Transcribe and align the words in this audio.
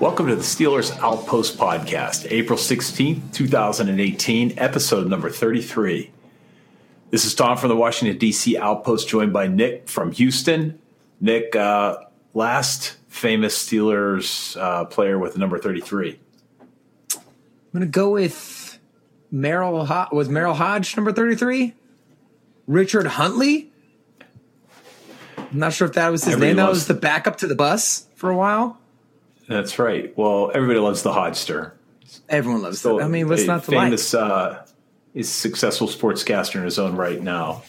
Welcome 0.00 0.28
to 0.28 0.36
the 0.36 0.42
Steelers 0.42 0.96
Outpost 1.00 1.58
Podcast, 1.58 2.28
April 2.30 2.56
16th, 2.56 3.32
2018, 3.32 4.54
episode 4.56 5.08
number 5.08 5.28
33. 5.28 6.12
This 7.10 7.24
is 7.24 7.34
Tom 7.34 7.56
from 7.56 7.70
the 7.70 7.76
Washington, 7.76 8.16
D.C. 8.16 8.56
Outpost, 8.56 9.08
joined 9.08 9.32
by 9.32 9.48
Nick 9.48 9.88
from 9.88 10.12
Houston. 10.12 10.78
Nick, 11.20 11.56
uh, 11.56 11.98
last 12.32 12.96
famous 13.08 13.58
Steelers 13.66 14.56
uh, 14.56 14.84
player 14.84 15.18
with 15.18 15.32
the 15.32 15.40
number 15.40 15.58
33. 15.58 16.20
I'm 17.16 17.20
gonna 17.72 17.86
go 17.86 18.10
with 18.10 18.78
Merril. 19.32 19.84
Ho- 19.84 20.08
was 20.12 20.28
Merril 20.28 20.54
Hoge 20.54 20.96
number 20.96 21.12
thirty 21.12 21.34
three? 21.34 21.74
Richard 22.66 23.06
Huntley. 23.06 23.70
I'm 25.36 25.58
not 25.58 25.72
sure 25.72 25.88
if 25.88 25.94
that 25.94 26.08
was 26.08 26.24
his 26.24 26.34
Everybody 26.34 26.50
name. 26.50 26.64
That 26.64 26.70
was 26.70 26.86
the 26.86 26.94
backup 26.94 27.38
to 27.38 27.46
the 27.46 27.54
bus 27.54 28.06
for 28.14 28.30
a 28.30 28.36
while. 28.36 28.78
That's 29.48 29.78
right. 29.78 30.16
Well, 30.16 30.50
everybody 30.54 30.78
loves 30.78 31.02
the 31.02 31.12
Hodgster. 31.12 31.72
Everyone 32.28 32.62
loves 32.62 32.80
So 32.80 33.00
it. 33.00 33.04
I 33.04 33.08
mean, 33.08 33.28
what's 33.28 33.44
not 33.46 33.64
to 33.64 33.70
like? 33.72 33.86
famous, 33.86 34.12
uh, 34.14 34.64
he's 35.14 35.28
successful 35.28 35.88
sportscaster 35.88 36.56
in 36.56 36.64
his 36.64 36.78
own 36.78 36.96
right 36.96 37.20
now. 37.20 37.62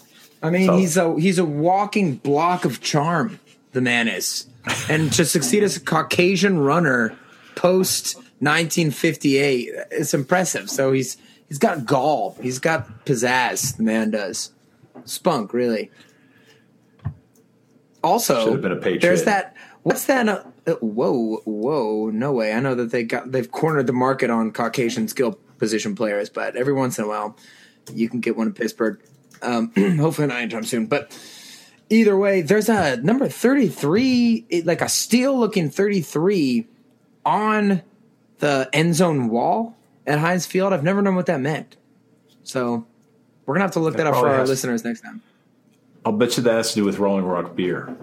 I 0.44 0.49
mean, 0.49 0.67
so- 0.67 0.77
he's 0.77 0.97
a 0.97 1.19
he's 1.19 1.38
a 1.39 1.45
walking 1.45 2.16
block 2.16 2.66
of 2.66 2.81
charm. 2.81 3.39
The 3.71 3.81
man 3.81 4.08
is, 4.08 4.47
and 4.89 5.11
to 5.13 5.25
succeed 5.25 5.63
as 5.63 5.77
a 5.77 5.80
Caucasian 5.80 6.58
runner 6.59 7.16
post 7.55 8.16
1958, 8.39 9.69
it's 9.91 10.14
impressive. 10.14 10.69
So 10.69 10.91
he's 10.91 11.17
he's 11.47 11.58
got 11.59 11.86
gall. 11.86 12.38
He's 12.41 12.59
got 12.59 13.05
pizzazz. 13.05 13.77
The 13.77 13.83
man 13.83 14.11
does 14.11 14.52
spunk 15.05 15.53
really. 15.53 15.91
Also, 18.03 18.43
Should 18.45 18.53
have 18.53 18.61
been 18.61 18.71
a 18.71 18.75
Patriot. 18.77 19.02
there's 19.02 19.23
that. 19.25 19.55
What's 19.83 20.05
that? 20.05 20.27
Uh, 20.30 20.43
whoa, 20.65 21.41
whoa! 21.45 22.09
No 22.09 22.31
way. 22.31 22.53
I 22.53 22.59
know 22.59 22.75
that 22.75 22.91
they 22.91 23.03
got 23.03 23.31
they've 23.31 23.49
cornered 23.49 23.88
the 23.88 23.93
market 23.93 24.29
on 24.29 24.52
Caucasian 24.52 25.07
skill 25.07 25.39
position 25.57 25.95
players, 25.95 26.29
but 26.29 26.55
every 26.55 26.73
once 26.73 26.97
in 26.97 27.05
a 27.05 27.07
while, 27.07 27.38
you 27.93 28.09
can 28.09 28.19
get 28.19 28.38
one 28.38 28.47
in 28.47 28.53
Pittsburgh. 28.53 28.99
Um, 29.41 29.71
hopefully 29.99 30.27
not 30.27 30.37
anytime 30.37 30.64
soon. 30.64 30.87
But 30.87 31.17
either 31.89 32.17
way, 32.17 32.42
there's 32.42 32.69
a 32.69 32.98
number 32.98 33.27
33, 33.27 34.64
like 34.65 34.81
a 34.81 34.89
steel 34.89 35.37
looking 35.37 35.69
33 35.69 36.67
on 37.25 37.81
the 38.39 38.69
end 38.73 38.95
zone 38.95 39.30
wall 39.30 39.77
at 40.08 40.19
Heinz 40.19 40.45
Field. 40.45 40.73
I've 40.73 40.83
never 40.83 41.02
known 41.02 41.15
what 41.15 41.27
that 41.27 41.39
meant. 41.39 41.77
So 42.43 42.86
we're 43.45 43.55
going 43.55 43.59
to 43.59 43.65
have 43.65 43.73
to 43.73 43.80
look 43.80 43.98
that, 43.98 44.08
up 44.08 44.15
for 44.15 44.30
our 44.30 44.45
listeners 44.45 44.83
next 44.83 45.02
time. 45.02 45.21
I'll 46.05 46.14
bet 46.14 46.37
you 46.37 46.43
that 46.43 46.53
has 46.53 46.69
to 46.69 46.75
do 46.75 46.86
with 46.86 46.98
Rolling 46.98 47.25
Rock 47.25 47.55
beer. 47.55 47.95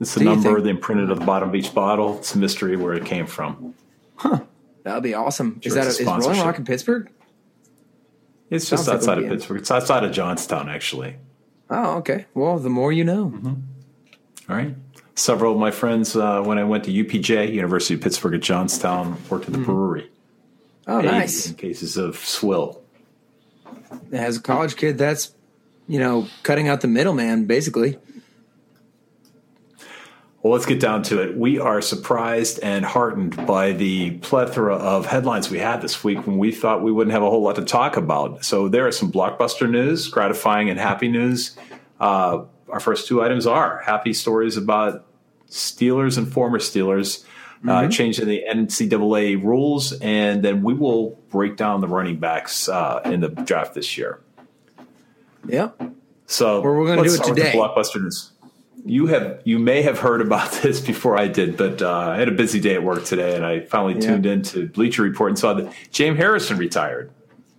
It's 0.00 0.14
the 0.14 0.24
number, 0.24 0.54
think? 0.54 0.64
the 0.64 0.70
imprinted 0.70 1.10
at 1.10 1.18
the 1.18 1.24
bottom 1.24 1.48
of 1.48 1.54
each 1.54 1.74
bottle. 1.74 2.18
It's 2.18 2.34
a 2.34 2.38
mystery 2.38 2.76
where 2.76 2.94
it 2.94 3.04
came 3.04 3.26
from. 3.26 3.74
Huh. 4.16 4.40
That 4.82 4.94
would 4.94 5.02
be 5.02 5.14
awesome. 5.14 5.60
Sure, 5.60 5.68
is 5.68 5.74
that 5.74 5.86
a, 5.86 5.88
is 5.88 6.00
Rolling. 6.06 6.40
Rock 6.40 6.58
in 6.58 6.64
Pittsburgh? 6.64 7.10
It's 8.50 8.68
just 8.70 8.84
Sounds 8.84 8.88
like 8.88 8.96
outside 8.96 9.16
would 9.16 9.24
of. 9.24 9.30
Pittsburgh. 9.30 9.58
It's 9.58 9.70
outside 9.70 10.04
of 10.04 10.12
Johnstown, 10.12 10.68
actually. 10.68 11.16
Oh, 11.70 11.96
okay. 11.96 12.26
Well, 12.34 12.58
the 12.58 12.70
more 12.70 12.92
you 12.92 13.02
know. 13.02 13.32
All 14.48 14.56
right. 14.56 14.74
Several 15.16 15.54
of 15.54 15.58
my 15.58 15.70
friends, 15.70 16.14
uh, 16.14 16.42
when 16.42 16.58
I 16.58 16.64
went 16.64 16.84
to 16.84 16.92
UPJ, 16.92 17.52
University 17.52 17.94
of 17.94 18.02
Pittsburgh 18.02 18.34
at 18.34 18.42
Johnstown, 18.42 19.16
worked 19.30 19.46
at 19.46 19.52
the 19.52 19.58
brewery. 19.58 20.10
Oh, 20.86 21.00
nice. 21.00 21.48
In 21.48 21.54
cases 21.54 21.96
of 21.96 22.16
swill. 22.18 22.80
As 24.12 24.36
a 24.36 24.40
college 24.40 24.76
kid, 24.76 24.98
that's, 24.98 25.34
you 25.88 25.98
know, 25.98 26.28
cutting 26.44 26.68
out 26.68 26.82
the 26.82 26.88
middleman, 26.88 27.46
basically. 27.46 27.98
Well, 30.46 30.52
let's 30.52 30.64
get 30.64 30.78
down 30.78 31.02
to 31.02 31.20
it. 31.20 31.36
We 31.36 31.58
are 31.58 31.80
surprised 31.82 32.60
and 32.62 32.84
heartened 32.84 33.48
by 33.48 33.72
the 33.72 34.12
plethora 34.18 34.76
of 34.76 35.04
headlines 35.04 35.50
we 35.50 35.58
had 35.58 35.82
this 35.82 36.04
week 36.04 36.24
when 36.24 36.38
we 36.38 36.52
thought 36.52 36.84
we 36.84 36.92
wouldn't 36.92 37.10
have 37.10 37.24
a 37.24 37.28
whole 37.28 37.42
lot 37.42 37.56
to 37.56 37.64
talk 37.64 37.96
about. 37.96 38.44
So 38.44 38.68
there 38.68 38.86
are 38.86 38.92
some 38.92 39.10
blockbuster 39.10 39.68
news, 39.68 40.06
gratifying 40.06 40.70
and 40.70 40.78
happy 40.78 41.08
news. 41.08 41.56
Uh, 41.98 42.44
our 42.68 42.78
first 42.78 43.08
two 43.08 43.24
items 43.24 43.44
are 43.44 43.82
happy 43.84 44.12
stories 44.12 44.56
about 44.56 45.04
Steelers 45.48 46.16
and 46.16 46.32
former 46.32 46.60
Steelers 46.60 47.24
uh, 47.66 47.88
changing 47.88 48.28
the 48.28 48.44
NCAA 48.48 49.42
rules, 49.42 49.94
and 49.94 50.44
then 50.44 50.62
we 50.62 50.74
will 50.74 51.18
break 51.28 51.56
down 51.56 51.80
the 51.80 51.88
running 51.88 52.20
backs 52.20 52.68
uh, 52.68 53.00
in 53.04 53.18
the 53.18 53.30
draft 53.30 53.74
this 53.74 53.98
year. 53.98 54.20
Yep. 55.48 55.90
So 56.26 56.60
we're 56.60 56.86
gonna 56.86 57.02
do 57.02 57.14
it 57.14 57.24
today. 57.24 57.52
blockbuster 57.52 58.00
news. 58.00 58.30
You 58.86 59.06
have 59.08 59.40
you 59.44 59.58
may 59.58 59.82
have 59.82 59.98
heard 59.98 60.20
about 60.20 60.52
this 60.62 60.80
before 60.80 61.18
I 61.18 61.26
did, 61.28 61.56
but 61.56 61.82
uh, 61.82 61.90
I 61.90 62.16
had 62.18 62.28
a 62.28 62.32
busy 62.32 62.60
day 62.60 62.74
at 62.74 62.82
work 62.82 63.04
today, 63.04 63.34
and 63.34 63.44
I 63.44 63.60
finally 63.60 63.94
Yeah. 63.94 64.00
tuned 64.12 64.26
in 64.26 64.42
to 64.44 64.68
Bleacher 64.68 65.02
Report 65.02 65.30
and 65.30 65.38
saw 65.38 65.54
that 65.54 65.72
James 65.90 66.16
Harrison 66.18 66.56
retired. 66.56 67.10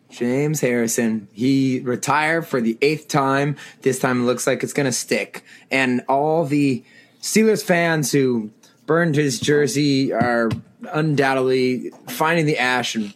James 0.09 0.61
Harrison. 0.61 1.27
He 1.33 1.81
retired 1.81 2.47
for 2.47 2.61
the 2.61 2.77
eighth 2.81 3.09
time. 3.09 3.57
This 3.81 3.99
time 3.99 4.21
it 4.21 4.25
looks 4.25 4.47
like 4.47 4.63
it's 4.63 4.71
going 4.71 4.85
to 4.85 4.91
stick. 4.93 5.43
And 5.69 6.01
all 6.07 6.45
the 6.45 6.81
Steelers 7.21 7.61
fans 7.61 8.13
who 8.13 8.49
burned 8.85 9.15
his 9.15 9.37
jersey 9.37 10.13
are 10.13 10.49
undoubtedly 10.93 11.91
finding 12.07 12.45
the 12.45 12.57
ash 12.57 12.95
and 12.95 13.13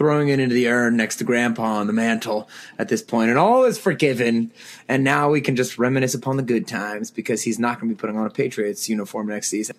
throwing 0.00 0.30
it 0.30 0.40
into 0.40 0.54
the 0.54 0.66
urn 0.66 0.96
next 0.96 1.16
to 1.16 1.24
Grandpa 1.24 1.62
on 1.62 1.86
the 1.86 1.92
mantle 1.92 2.48
at 2.78 2.88
this. 2.88 3.04
And 3.12 3.36
all 3.36 3.64
is 3.64 3.76
forgiven. 3.76 4.50
And 4.88 5.04
now 5.04 5.28
we 5.28 5.42
can 5.42 5.56
just 5.56 5.76
reminisce 5.76 6.14
upon 6.14 6.38
the 6.38 6.42
good 6.42 6.66
times 6.66 7.10
because 7.10 7.42
he's 7.42 7.58
not 7.58 7.78
going 7.78 7.90
to 7.90 7.94
be 7.94 8.00
putting 8.00 8.16
on 8.16 8.26
a 8.26 8.30
Patriots 8.30 8.88
uniform 8.88 9.26
next 9.26 9.48
season 9.48 9.76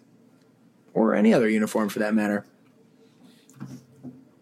or 0.93 1.15
any 1.15 1.33
other 1.33 1.49
uniform 1.49 1.89
for 1.89 1.97
that 1.97 2.13
matter. 2.13 2.45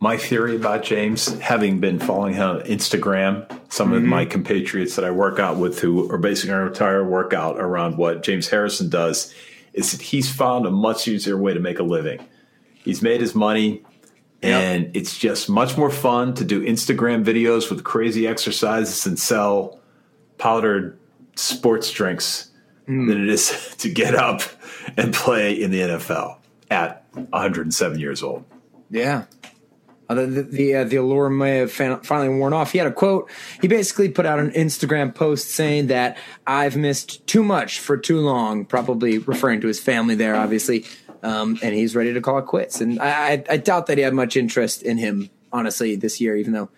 My 0.01 0.17
theory 0.17 0.57
about 0.57 0.83
James, 0.83 1.39
having 1.39 1.79
been 1.79 1.97
following 1.97 2.33
him 2.33 2.57
on 2.57 2.61
Instagram, 2.63 3.49
some 3.71 3.93
of 3.93 4.01
mm-hmm. 4.01 4.09
my 4.09 4.25
compatriots 4.25 4.97
that 4.97 5.05
I 5.05 5.11
work 5.11 5.39
out 5.39 5.55
with 5.55 5.79
who 5.79 6.11
are 6.11 6.17
basing 6.17 6.51
our 6.51 6.67
entire 6.67 7.07
workout 7.07 7.57
around 7.57 7.95
what 7.95 8.21
James 8.21 8.49
Harrison 8.49 8.89
does, 8.89 9.33
is 9.71 9.93
that 9.93 10.01
he's 10.01 10.29
found 10.29 10.65
a 10.65 10.71
much 10.71 11.07
easier 11.07 11.37
way 11.37 11.53
to 11.53 11.61
make 11.61 11.79
a 11.79 11.83
living. 11.83 12.19
He's 12.83 13.01
made 13.01 13.21
his 13.21 13.33
money, 13.33 13.85
and 14.41 14.95
it's 14.95 15.17
just 15.17 15.49
much 15.49 15.77
more 15.77 15.89
fun 15.89 16.33
to 16.35 16.45
do 16.45 16.61
Instagram 16.61 17.23
videos 17.23 17.69
with 17.69 17.83
crazy 17.83 18.27
exercises 18.27 19.05
and 19.05 19.19
sell 19.19 19.79
powdered 20.37 20.97
sports 21.35 21.91
drinks 21.91 22.49
than 22.85 23.09
it 23.09 23.29
is 23.29 23.75
to 23.77 23.89
get 23.89 24.15
up 24.15 24.41
and 24.97 25.13
play 25.13 25.53
in 25.53 25.71
the 25.71 25.81
NFL 25.81 26.37
at 26.71 27.05
107 27.13 27.99
years 27.99 28.23
old. 28.23 28.45
Yeah. 28.89 29.25
Uh, 30.09 30.15
the 30.15 30.25
the, 30.25 30.75
uh, 30.75 30.83
the 30.85 30.95
allure 30.95 31.29
may 31.29 31.57
have 31.57 31.71
fin- 31.71 31.99
finally 31.99 32.35
worn 32.35 32.51
off. 32.51 32.71
He 32.71 32.79
had 32.79 32.87
a 32.87 32.91
quote. 32.91 33.29
He 33.61 33.67
basically 33.67 34.09
put 34.09 34.25
out 34.25 34.39
an 34.39 34.49
Instagram 34.51 35.13
post 35.13 35.51
saying 35.51 35.87
that 35.87 36.17
I've 36.47 36.75
missed 36.75 37.25
too 37.27 37.43
much 37.43 37.79
for 37.79 37.95
too 37.95 38.19
long, 38.19 38.65
probably 38.65 39.19
referring 39.19 39.61
to 39.61 39.67
his 39.67 39.79
family 39.79 40.15
there, 40.15 40.35
obviously. 40.35 40.85
Um, 41.21 41.59
and 41.61 41.75
he's 41.75 41.95
ready 41.95 42.13
to 42.13 42.21
call 42.21 42.37
it 42.37 42.45
quits. 42.45 42.79
And 42.81 42.99
I, 42.99 43.33
I, 43.33 43.43
I 43.49 43.57
doubt 43.57 43.87
that 43.87 43.97
he 43.97 44.03
had 44.03 44.13
much 44.13 44.37
interest 44.37 44.83
in 44.83 44.97
him, 44.97 45.29
honestly, 45.51 45.95
this 45.95 46.21
year, 46.21 46.35
even 46.37 46.53
though 46.53 46.69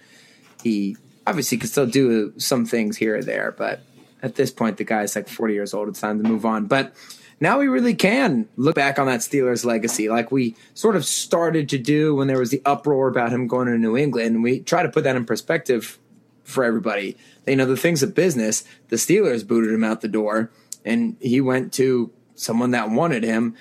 he 0.63 0.97
obviously 1.27 1.57
could 1.57 1.69
still 1.69 1.85
do 1.85 2.33
some 2.37 2.65
things 2.65 2.97
here 2.97 3.17
or 3.17 3.23
there. 3.23 3.53
But 3.55 3.81
at 4.23 4.35
this 4.35 4.51
point, 4.51 4.77
the 4.77 4.83
guy's 4.83 5.15
like 5.15 5.27
40 5.27 5.53
years 5.53 5.73
old. 5.73 5.89
It's 5.89 6.01
time 6.01 6.21
to 6.21 6.27
move 6.27 6.45
on. 6.45 6.65
But 6.65 6.93
now 7.39 7.57
we 7.57 7.67
really 7.67 7.95
can 7.95 8.47
look 8.55 8.75
back 8.75 8.99
on 8.99 9.07
that 9.07 9.21
Steelers 9.21 9.65
legacy, 9.65 10.09
like 10.09 10.31
we 10.31 10.55
sort 10.75 10.95
of 10.95 11.05
started 11.05 11.69
to 11.69 11.79
do 11.79 12.15
when 12.15 12.27
there 12.27 12.39
was 12.39 12.51
the 12.51 12.61
uproar 12.65 13.07
about 13.07 13.31
him 13.31 13.47
going 13.47 13.67
to 13.67 13.77
New 13.77 13.97
England. 13.97 14.35
And 14.35 14.43
we 14.43 14.59
try 14.59 14.83
to 14.83 14.89
put 14.89 15.03
that 15.05 15.15
in 15.15 15.25
perspective 15.25 15.97
for 16.43 16.63
everybody. 16.63 17.17
You 17.47 17.55
know, 17.55 17.65
the 17.65 17.77
things 17.77 18.03
of 18.03 18.13
business, 18.13 18.63
the 18.89 18.95
Steelers 18.95 19.45
booted 19.45 19.73
him 19.73 19.83
out 19.83 20.01
the 20.01 20.07
door, 20.07 20.51
and 20.85 21.17
he 21.19 21.41
went 21.41 21.73
to 21.73 22.11
someone 22.35 22.71
that 22.71 22.91
wanted 22.91 23.23
him. 23.23 23.55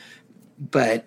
But 0.60 1.06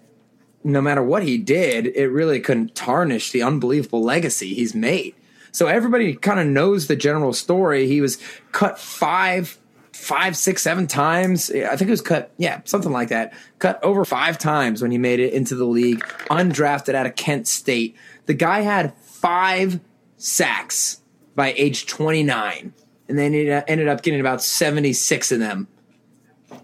no 0.64 0.82
matter 0.82 1.04
what 1.04 1.24
he 1.24 1.38
did, 1.38 1.88
it 1.88 2.08
really 2.08 2.40
couldn't 2.40 2.76
tarnish 2.76 3.32
the 3.32 3.44
unbelievable 3.44 4.02
legacy 4.02 4.54
he's 4.54 4.74
made. 4.74 5.16
So 5.52 5.68
everybody 5.68 6.16
kind 6.16 6.40
of 6.40 6.48
knows 6.48 6.88
the 6.88 6.96
general 6.96 7.34
story. 7.34 7.86
He 7.88 8.02
was 8.02 8.18
cut 8.52 8.80
five, 8.80 9.60
five, 9.92 10.36
six, 10.36 10.64
seven 10.64 10.88
times. 10.88 11.52
I 11.52 11.76
think 11.76 11.90
it 11.90 11.92
was 11.92 12.02
cut, 12.02 12.32
yeah, 12.38 12.62
something 12.66 12.92
like 12.92 13.10
that. 13.10 13.34
Cut 13.60 13.84
over 13.84 14.04
five 14.04 14.40
times 14.40 14.82
when 14.82 14.90
he 14.90 14.98
made 14.98 15.20
it 15.20 15.34
into 15.34 15.54
the 15.56 15.66
league, 15.66 16.00
undrafted 16.32 16.96
out 16.96 17.06
of 17.06 17.16
Kent 17.16 17.48
State. 17.48 17.96
The 18.26 18.34
guy 18.34 18.62
had 18.62 18.96
five 18.98 19.80
sacks 20.18 21.02
by 21.36 21.54
age 21.54 21.86
29, 21.86 22.74
and 23.08 23.20
then 23.20 23.34
he 23.34 23.50
ended 23.50 23.88
up 23.88 24.02
getting 24.02 24.20
about 24.20 24.42
76 24.42 25.32
of 25.32 25.40
them 25.40 25.68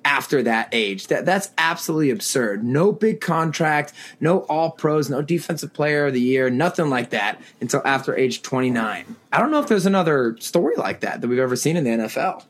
after 0.06 0.44
that 0.44 0.70
age. 0.72 1.08
That 1.08 1.26
that's 1.26 1.50
absolutely 1.58 2.10
absurd. 2.12 2.64
No 2.64 2.92
big 2.92 3.22
contract, 3.22 3.94
no 4.20 4.40
all 4.42 4.72
pros, 4.72 5.10
no 5.10 5.22
defensive 5.22 5.74
player 5.74 6.08
of 6.08 6.14
the 6.14 6.22
year, 6.22 6.50
nothing 6.50 6.90
like 6.90 7.10
that 7.12 7.42
until 7.62 7.82
after 7.86 8.16
age 8.16 8.42
29. 8.42 9.16
I 9.32 9.40
don't 9.40 9.52
know 9.52 9.60
if 9.60 9.68
there's 9.68 9.86
another 9.86 10.36
story 10.40 10.76
like 10.76 11.02
that 11.02 11.22
that 11.22 11.28
we've 11.28 11.40
ever 11.40 11.56
seen 11.56 11.78
in 11.78 11.84
the 11.84 11.90
NFL. 11.92 12.44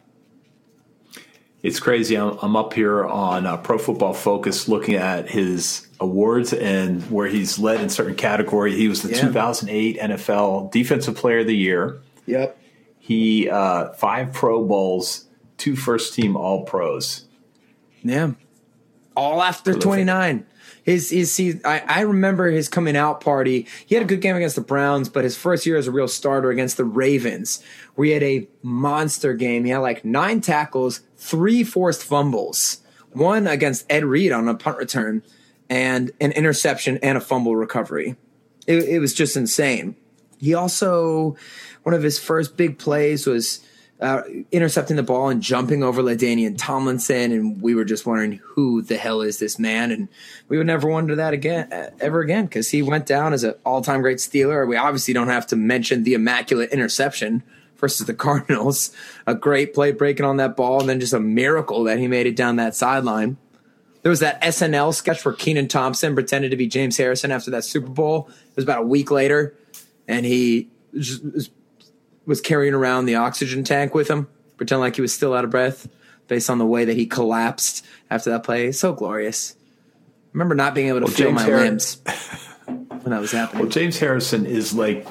It's 1.61 1.79
crazy. 1.79 2.15
I'm, 2.15 2.37
I'm 2.41 2.55
up 2.55 2.73
here 2.73 3.05
on 3.05 3.45
uh, 3.45 3.57
Pro 3.57 3.77
Football 3.77 4.13
Focus 4.13 4.69
looking 4.69 4.95
at 4.95 5.29
his 5.29 5.87
awards 5.99 6.53
and 6.53 7.03
where 7.11 7.27
he's 7.27 7.59
led 7.59 7.81
in 7.81 7.89
certain 7.89 8.15
category. 8.15 8.75
He 8.75 8.87
was 8.87 9.01
the 9.01 9.09
Yeah. 9.09 9.21
2008 9.21 9.97
NFL 9.99 10.71
Defensive 10.71 11.15
Player 11.15 11.39
of 11.39 11.47
the 11.47 11.57
Year. 11.57 11.99
Yep. 12.27 12.57
He 12.99 13.49
uh, 13.49 13.91
five 13.93 14.31
Pro 14.31 14.63
Bowls, 14.65 15.25
two 15.57 15.75
first 15.75 16.13
team 16.13 16.37
All 16.37 16.63
Pros. 16.63 17.25
Yeah. 18.03 18.31
All 19.15 19.41
after 19.41 19.73
29. 19.73 20.45
His, 20.83 21.09
his, 21.09 21.35
he, 21.35 21.59
I, 21.65 21.83
I 21.85 22.01
remember 22.01 22.49
his 22.49 22.69
coming 22.69 22.95
out 22.95 23.21
party. 23.21 23.67
He 23.85 23.95
had 23.95 24.03
a 24.03 24.07
good 24.07 24.21
game 24.21 24.35
against 24.35 24.55
the 24.55 24.61
Browns, 24.61 25.09
but 25.09 25.23
his 25.23 25.35
first 25.37 25.65
year 25.65 25.77
as 25.77 25.87
a 25.87 25.91
real 25.91 26.07
starter 26.07 26.49
against 26.49 26.77
the 26.77 26.85
Ravens, 26.85 27.61
where 27.95 28.05
he 28.05 28.11
had 28.11 28.23
a 28.23 28.47
monster 28.63 29.33
game. 29.33 29.65
He 29.65 29.71
had 29.71 29.79
like 29.79 30.05
nine 30.05 30.41
tackles, 30.41 31.01
three 31.17 31.63
forced 31.63 32.03
fumbles, 32.03 32.81
one 33.11 33.45
against 33.45 33.85
Ed 33.89 34.05
Reed 34.05 34.31
on 34.31 34.47
a 34.47 34.55
punt 34.55 34.77
return, 34.77 35.21
and 35.69 36.11
an 36.19 36.31
interception 36.31 36.97
and 37.03 37.17
a 37.17 37.21
fumble 37.21 37.55
recovery. 37.55 38.15
It, 38.65 38.83
it 38.85 38.99
was 38.99 39.13
just 39.13 39.35
insane. 39.35 39.95
He 40.39 40.53
also, 40.53 41.35
one 41.83 41.93
of 41.93 42.01
his 42.01 42.17
first 42.17 42.55
big 42.55 42.79
plays 42.79 43.27
was 43.27 43.59
uh, 44.01 44.21
intercepting 44.51 44.95
the 44.95 45.03
ball 45.03 45.29
and 45.29 45.41
jumping 45.41 45.83
over 45.83 46.01
LaDainian 46.01 46.55
Tomlinson, 46.57 47.31
and 47.31 47.61
we 47.61 47.75
were 47.75 47.83
just 47.83 48.05
wondering 48.05 48.39
who 48.43 48.81
the 48.81 48.95
hell 48.95 49.21
is 49.21 49.39
this 49.39 49.59
man, 49.59 49.91
and 49.91 50.07
we 50.47 50.57
would 50.57 50.67
never 50.67 50.87
wonder 50.87 51.15
that 51.15 51.33
again, 51.33 51.71
uh, 51.73 51.89
ever 51.99 52.21
again, 52.21 52.45
because 52.45 52.69
he 52.69 52.81
went 52.81 53.05
down 53.05 53.33
as 53.33 53.43
an 53.43 53.55
all-time 53.65 54.01
great 54.01 54.19
Steeler. 54.19 54.67
We 54.67 54.77
obviously 54.77 55.13
don't 55.13 55.27
have 55.27 55.47
to 55.47 55.57
mention 55.57 56.03
the 56.03 56.13
immaculate 56.13 56.71
interception 56.71 57.43
versus 57.75 58.07
the 58.07 58.13
Cardinals, 58.15 58.91
a 59.27 59.35
great 59.35 59.73
play 59.73 59.91
breaking 59.91 60.25
on 60.25 60.37
that 60.37 60.55
ball, 60.55 60.79
and 60.79 60.87
then 60.87 61.01
just 61.01 61.13
a 61.13 61.19
miracle 61.19 61.83
that 61.83 61.99
he 61.99 62.07
made 62.07 62.25
it 62.25 62.37
down 62.37 62.55
that 62.55 62.75
sideline. 62.75 63.37
There 64.01 64.09
was 64.09 64.21
that 64.21 64.41
SNL 64.41 64.93
sketch 64.93 65.25
where 65.25 65.33
Kenan 65.33 65.67
Thompson 65.67 66.13
pretended 66.13 66.51
to 66.51 66.57
be 66.57 66.67
James 66.67 66.95
Harrison 66.95 67.31
after 67.31 67.51
that 67.51 67.65
Super 67.65 67.89
Bowl. 67.89 68.29
It 68.29 68.55
was 68.55 68.63
about 68.63 68.83
a 68.83 68.87
week 68.87 69.11
later, 69.11 69.57
and 70.07 70.25
he 70.25 70.69
just 70.97 71.51
was 72.29 72.41
carrying 72.41 72.75
around 72.75 73.05
the 73.05 73.15
oxygen 73.15 73.63
tank 73.63 73.95
with 73.95 74.07
him, 74.07 74.27
pretend 74.55 74.81
like 74.81 74.95
he 74.95 75.01
was 75.01 75.11
still 75.11 75.33
out 75.33 75.43
of 75.43 75.49
breath, 75.49 75.87
based 76.27 76.47
on 76.49 76.59
the 76.59 76.65
way 76.65 76.85
that 76.85 76.95
he 76.95 77.07
collapsed 77.07 77.83
after 78.11 78.29
that 78.29 78.43
play. 78.43 78.71
So 78.71 78.93
glorious. 78.93 79.55
I 79.57 80.29
remember 80.33 80.53
not 80.53 80.75
being 80.75 80.89
able 80.89 80.99
to 80.99 81.05
Well, 81.05 81.13
feel 81.13 81.27
James 81.29 81.35
my 81.35 81.43
Harris- 81.43 81.97
limbs 82.05 82.47
when 83.03 83.09
that 83.11 83.19
was 83.19 83.31
happening. 83.31 83.63
Well, 83.63 83.71
James 83.71 83.97
Harrison 83.97 84.45
is 84.45 84.75
like 84.75 85.07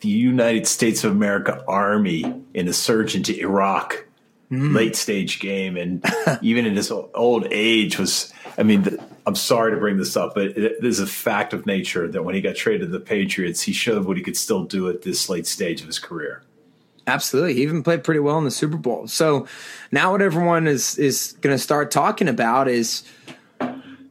the 0.00 0.08
United 0.10 0.66
States 0.66 1.02
of 1.02 1.12
America 1.12 1.64
Army 1.66 2.42
in 2.52 2.68
a 2.68 2.74
surge 2.74 3.14
into 3.16 3.34
Iraq 3.40 4.04
Mm. 4.50 4.74
late 4.74 4.96
stage 4.96 5.40
game, 5.40 5.76
and 5.76 6.02
even 6.42 6.64
in 6.64 6.74
his 6.74 6.90
old 6.90 7.46
age 7.50 7.98
was. 7.98 8.32
I 8.56 8.62
mean, 8.64 8.82
th- 8.82 9.00
I'm 9.26 9.36
sorry 9.36 9.70
to 9.72 9.76
bring 9.76 9.98
this 9.98 10.16
up, 10.16 10.34
but 10.34 10.46
it, 10.46 10.58
it 10.58 10.84
is 10.84 10.98
a 10.98 11.06
fact 11.06 11.52
of 11.52 11.66
nature 11.66 12.08
that 12.08 12.24
when 12.24 12.34
he 12.34 12.40
got 12.40 12.56
traded 12.56 12.80
to 12.80 12.86
the 12.86 12.98
Patriots, 12.98 13.60
he 13.60 13.72
showed 13.72 14.04
what 14.04 14.16
he 14.16 14.22
could 14.22 14.36
still 14.36 14.64
do 14.64 14.88
at 14.88 15.02
this 15.02 15.28
late 15.28 15.46
stage 15.46 15.80
of 15.80 15.86
his 15.86 15.98
career. 15.98 16.42
Absolutely. 17.06 17.54
He 17.54 17.62
even 17.62 17.82
played 17.82 18.04
pretty 18.04 18.20
well 18.20 18.38
in 18.38 18.44
the 18.44 18.50
Super 18.50 18.76
Bowl. 18.76 19.06
So 19.06 19.46
now 19.92 20.12
what 20.12 20.22
everyone 20.22 20.66
is 20.66 20.98
is 20.98 21.36
going 21.40 21.54
to 21.54 21.62
start 21.62 21.90
talking 21.90 22.28
about 22.28 22.68
is 22.68 23.02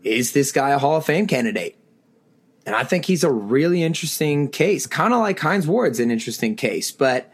is 0.04 0.34
this 0.34 0.52
guy 0.52 0.70
a 0.70 0.80
Hall 0.80 0.98
of 0.98 1.06
Fame 1.06 1.28
candidate? 1.28 1.78
And 2.66 2.76
I 2.76 2.84
think 2.84 3.06
he's 3.06 3.24
a 3.24 3.32
really 3.32 3.84
interesting 3.84 4.50
case, 4.50 4.88
kind 4.88 5.14
of 5.14 5.20
like 5.20 5.40
Hines 5.40 5.68
Ward's 5.68 6.00
an 6.00 6.12
interesting 6.12 6.56
case, 6.56 6.92
but 6.92 7.32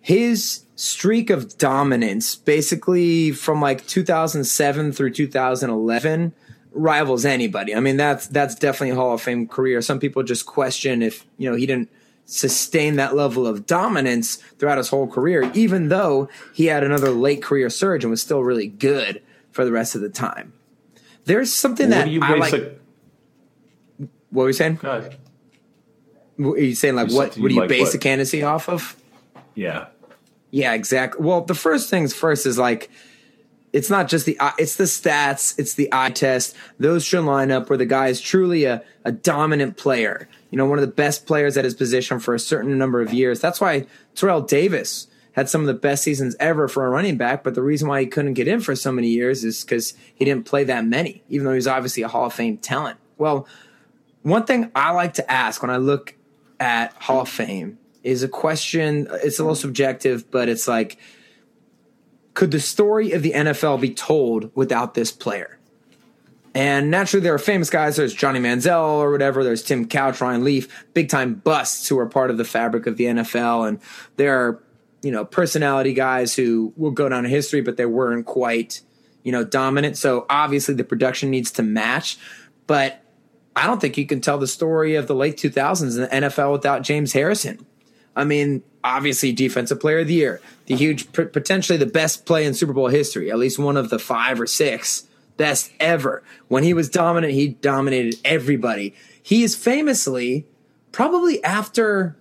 his 0.00 0.64
streak 0.82 1.30
of 1.30 1.56
dominance 1.58 2.34
basically 2.34 3.30
from 3.30 3.60
like 3.60 3.86
2007 3.86 4.90
through 4.90 5.10
2011 5.12 6.34
rivals 6.72 7.24
anybody. 7.24 7.72
I 7.72 7.78
mean 7.78 7.96
that's 7.96 8.26
that's 8.26 8.56
definitely 8.56 8.90
a 8.90 8.94
Hall 8.96 9.14
of 9.14 9.22
Fame 9.22 9.46
career. 9.46 9.80
Some 9.80 10.00
people 10.00 10.24
just 10.24 10.44
question 10.44 11.00
if, 11.00 11.24
you 11.38 11.48
know, 11.48 11.54
he 11.54 11.66
didn't 11.66 11.88
sustain 12.24 12.96
that 12.96 13.14
level 13.14 13.46
of 13.46 13.64
dominance 13.64 14.36
throughout 14.58 14.78
his 14.78 14.88
whole 14.88 15.06
career 15.06 15.50
even 15.54 15.88
though 15.88 16.28
he 16.52 16.66
had 16.66 16.82
another 16.82 17.10
late 17.10 17.42
career 17.42 17.70
surge 17.70 18.02
and 18.02 18.10
was 18.10 18.22
still 18.22 18.42
really 18.42 18.66
good 18.66 19.22
for 19.52 19.64
the 19.64 19.70
rest 19.70 19.94
of 19.94 20.00
the 20.00 20.08
time. 20.08 20.52
There's 21.26 21.52
something 21.52 21.90
what 21.90 21.94
that 21.94 22.08
you 22.08 22.20
I 22.22 22.40
base 22.40 22.52
like 22.52 22.80
what 24.30 24.42
were 24.42 24.48
you 24.48 24.52
saying? 24.54 24.80
God, 24.82 25.16
Are 26.40 26.58
you 26.58 26.74
saying 26.74 26.96
like 26.96 27.12
what? 27.12 27.28
What 27.28 27.34
do 27.36 27.40
you 27.42 27.48
you 27.50 27.60
like 27.60 27.68
base 27.68 27.88
what? 27.88 27.94
a 27.94 27.98
candidacy 27.98 28.42
off 28.42 28.68
of? 28.68 28.96
yeah. 29.54 29.86
Yeah, 30.52 30.74
exactly. 30.74 31.24
Well, 31.24 31.40
the 31.40 31.54
first 31.54 31.90
things 31.90 32.14
first 32.14 32.46
is 32.46 32.58
like 32.58 32.90
it's 33.72 33.88
not 33.88 34.06
just 34.06 34.26
the 34.26 34.38
eye- 34.38 34.52
it's 34.58 34.76
the 34.76 34.84
stats, 34.84 35.58
it's 35.58 35.74
the 35.74 35.88
eye 35.90 36.10
test. 36.10 36.54
Those 36.78 37.04
should 37.04 37.24
line 37.24 37.50
up 37.50 37.70
where 37.70 37.78
the 37.78 37.86
guy 37.86 38.08
is 38.08 38.20
truly 38.20 38.64
a, 38.64 38.84
a 39.04 39.12
dominant 39.12 39.78
player. 39.78 40.28
You 40.50 40.58
know, 40.58 40.66
one 40.66 40.78
of 40.78 40.82
the 40.86 40.92
best 40.92 41.26
players 41.26 41.56
at 41.56 41.64
his 41.64 41.74
position 41.74 42.20
for 42.20 42.34
a 42.34 42.38
certain 42.38 42.76
number 42.76 43.00
of 43.00 43.14
years. 43.14 43.40
That's 43.40 43.62
why 43.62 43.86
Terrell 44.14 44.42
Davis 44.42 45.06
had 45.32 45.48
some 45.48 45.62
of 45.62 45.66
the 45.66 45.74
best 45.74 46.04
seasons 46.04 46.36
ever 46.38 46.68
for 46.68 46.84
a 46.84 46.90
running 46.90 47.16
back, 47.16 47.42
but 47.42 47.54
the 47.54 47.62
reason 47.62 47.88
why 47.88 48.00
he 48.00 48.06
couldn't 48.06 48.34
get 48.34 48.46
in 48.46 48.60
for 48.60 48.76
so 48.76 48.92
many 48.92 49.08
years 49.08 49.44
is 49.44 49.64
because 49.64 49.94
he 50.14 50.26
didn't 50.26 50.44
play 50.44 50.64
that 50.64 50.84
many, 50.84 51.22
even 51.30 51.46
though 51.46 51.54
he's 51.54 51.66
obviously 51.66 52.02
a 52.02 52.08
Hall 52.08 52.26
of 52.26 52.34
Fame 52.34 52.58
talent. 52.58 52.98
Well, 53.16 53.48
one 54.20 54.44
thing 54.44 54.70
I 54.74 54.90
like 54.90 55.14
to 55.14 55.32
ask 55.32 55.62
when 55.62 55.70
I 55.70 55.78
look 55.78 56.14
at 56.60 56.92
Hall 56.92 57.22
of 57.22 57.30
Fame 57.30 57.78
is 58.02 58.22
a 58.22 58.28
question. 58.28 59.06
It's 59.22 59.38
a 59.38 59.42
little 59.42 59.54
subjective, 59.54 60.30
but 60.30 60.48
it's 60.48 60.66
like, 60.66 60.98
could 62.34 62.50
the 62.50 62.60
story 62.60 63.12
of 63.12 63.22
the 63.22 63.32
NFL 63.32 63.80
be 63.80 63.92
told 63.92 64.50
without 64.54 64.94
this 64.94 65.12
player? 65.12 65.58
And 66.54 66.90
naturally, 66.90 67.22
there 67.22 67.34
are 67.34 67.38
famous 67.38 67.70
guys. 67.70 67.96
There's 67.96 68.12
Johnny 68.12 68.38
Manziel 68.38 68.98
or 68.98 69.10
whatever. 69.10 69.42
There's 69.42 69.62
Tim 69.62 69.86
Couch, 69.86 70.20
Ryan 70.20 70.44
Leaf, 70.44 70.84
big 70.92 71.08
time 71.08 71.34
busts 71.34 71.88
who 71.88 71.98
are 71.98 72.06
part 72.06 72.30
of 72.30 72.36
the 72.36 72.44
fabric 72.44 72.86
of 72.86 72.96
the 72.98 73.04
NFL. 73.04 73.66
And 73.68 73.80
there 74.16 74.38
are, 74.38 74.62
you 75.02 75.10
know, 75.10 75.24
personality 75.24 75.94
guys 75.94 76.34
who 76.34 76.74
will 76.76 76.90
go 76.90 77.08
down 77.08 77.24
in 77.24 77.30
history, 77.30 77.62
but 77.62 77.78
they 77.78 77.86
weren't 77.86 78.26
quite, 78.26 78.82
you 79.22 79.32
know, 79.32 79.44
dominant. 79.44 79.96
So 79.96 80.26
obviously, 80.28 80.74
the 80.74 80.84
production 80.84 81.30
needs 81.30 81.50
to 81.52 81.62
match. 81.62 82.18
But 82.66 83.02
I 83.56 83.66
don't 83.66 83.80
think 83.80 83.96
you 83.96 84.06
can 84.06 84.20
tell 84.20 84.36
the 84.36 84.46
story 84.46 84.94
of 84.94 85.06
the 85.06 85.14
late 85.14 85.38
2000s 85.38 85.96
in 85.96 86.02
the 86.02 86.28
NFL 86.28 86.52
without 86.52 86.82
James 86.82 87.14
Harrison. 87.14 87.64
I 88.14 88.24
mean, 88.24 88.62
obviously, 88.84 89.32
defensive 89.32 89.80
player 89.80 90.00
of 90.00 90.08
the 90.08 90.14
year, 90.14 90.40
the 90.66 90.76
huge, 90.76 91.12
potentially 91.12 91.78
the 91.78 91.86
best 91.86 92.26
play 92.26 92.44
in 92.44 92.54
Super 92.54 92.72
Bowl 92.72 92.88
history, 92.88 93.30
at 93.30 93.38
least 93.38 93.58
one 93.58 93.76
of 93.76 93.90
the 93.90 93.98
five 93.98 94.40
or 94.40 94.46
six 94.46 95.04
best 95.36 95.72
ever. 95.80 96.22
When 96.48 96.62
he 96.62 96.74
was 96.74 96.88
dominant, 96.88 97.32
he 97.32 97.48
dominated 97.48 98.16
everybody. 98.24 98.94
He 99.22 99.42
is 99.42 99.56
famously, 99.56 100.46
probably 100.90 101.42
after, 101.42 102.16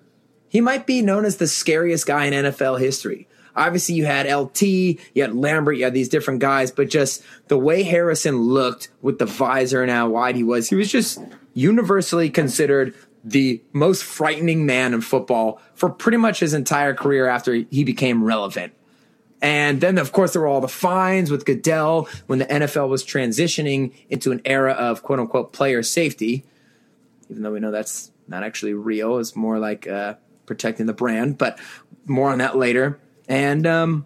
he 0.50 0.62
might 0.62 0.86
be 0.86 1.02
known 1.02 1.26
as 1.26 1.38
the 1.38 1.48
scariest 1.48 2.06
guy 2.06 2.26
in 2.26 2.34
NFL 2.34 2.80
history. 2.80 3.28
Obviously, 3.56 3.96
you 3.96 4.06
had 4.06 4.32
LT, 4.32 4.62
you 4.62 4.98
had 5.18 5.36
Lambert, 5.36 5.76
you 5.78 5.84
had 5.84 5.94
these 5.94 6.08
different 6.08 6.40
guys, 6.40 6.72
but 6.72 6.90
just 6.90 7.22
the 7.50 7.58
way 7.58 7.84
Harrison 7.84 8.38
looked 8.38 8.90
with 9.02 9.20
the 9.20 9.26
visor 9.26 9.82
and 9.82 9.92
how 9.92 10.08
wide 10.08 10.38
he 10.38 10.44
was, 10.44 10.70
he 10.70 10.76
was 10.76 10.90
just 10.90 11.20
universally 11.54 12.30
considered 12.30 12.94
the 13.24 13.62
most 13.72 14.04
frightening 14.04 14.66
man 14.66 14.94
in 14.94 15.02
football 15.02 15.62
for 15.74 15.90
pretty 15.90 16.18
much 16.18 16.40
his 16.40 16.54
entire 16.54 16.94
career 16.94 17.28
after 17.28 17.54
he 17.54 17.84
became 17.84 18.24
relevant. 18.24 18.74
And 19.42 19.82
then, 19.82 19.98
of 19.98 20.12
course, 20.12 20.34
there 20.34 20.42
were 20.42 20.48
all 20.48 20.62
the 20.62 20.68
fines 20.68 21.32
with 21.32 21.46
Goodell 21.46 22.08
when 22.28 22.40
the 22.40 22.46
NFL 22.46 22.90
was 22.90 23.04
transitioning 23.04 23.94
into 24.10 24.32
an 24.32 24.42
era 24.46 24.74
of 24.74 25.02
quote 25.02 25.20
unquote 25.20 25.52
player 25.52 25.82
safety, 25.82 26.46
even 27.30 27.42
though 27.42 27.52
we 27.52 27.60
know 27.60 27.72
that's 27.72 28.12
not 28.28 28.44
actually 28.44 28.74
real. 28.74 29.18
It's 29.18 29.36
more 29.36 29.58
like 29.58 29.88
uh, 29.88 30.16
protecting 30.46 30.86
the 30.86 30.94
brand, 30.94 31.38
but 31.40 31.58
more 32.06 32.30
on 32.30 32.38
that 32.38 32.56
later. 32.56 33.00
And 33.28 33.66
um, 33.66 34.06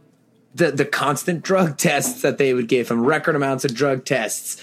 the, 0.54 0.72
the 0.72 0.86
constant 0.86 1.44
drug 1.44 1.78
tests 1.78 2.22
that 2.22 2.38
they 2.38 2.54
would 2.54 2.68
give 2.68 2.90
him, 2.90 3.06
record 3.06 3.36
amounts 3.36 3.66
of 3.66 3.74
drug 3.74 4.06
tests, 4.06 4.62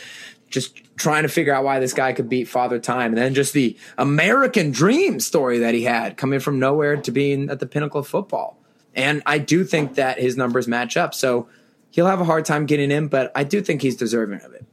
just 0.53 0.81
trying 0.97 1.23
to 1.23 1.29
figure 1.29 1.53
out 1.53 1.65
why 1.65 1.81
this 1.81 1.93
guy 1.93 2.13
could 2.13 2.29
beat 2.29 2.45
Father 2.45 2.79
Time. 2.79 3.13
And 3.13 3.19
then 3.19 3.35
just 3.35 3.53
the 3.53 3.77
American 3.99 4.71
dream 4.71 5.19
story 5.19 5.59
that 5.59 5.75
he 5.75 5.83
had 5.83 6.17
coming 6.17 6.39
from 6.39 6.59
nowhere 6.59 6.97
to 6.97 7.11
being 7.11 7.51
at 7.51 7.59
the 7.59 7.67
pinnacle 7.67 8.01
of 8.01 8.07
football. 8.07 8.59
And 8.95 9.23
I 9.27 9.39
do 9.39 9.65
think 9.65 9.95
that 9.95 10.19
his 10.19 10.37
numbers 10.37 10.69
match 10.69 10.97
up. 10.97 11.15
So 11.15 11.49
he'll 11.91 12.07
have 12.07 12.21
a 12.21 12.25
hard 12.25 12.45
time 12.45 12.67
getting 12.67 12.91
in, 12.91 13.09
but 13.09 13.33
I 13.35 13.45
do 13.45 13.63
think 13.63 13.83
he's 13.83 13.97
deserving 13.97 14.43
of 14.43 14.53
it. 14.53 14.65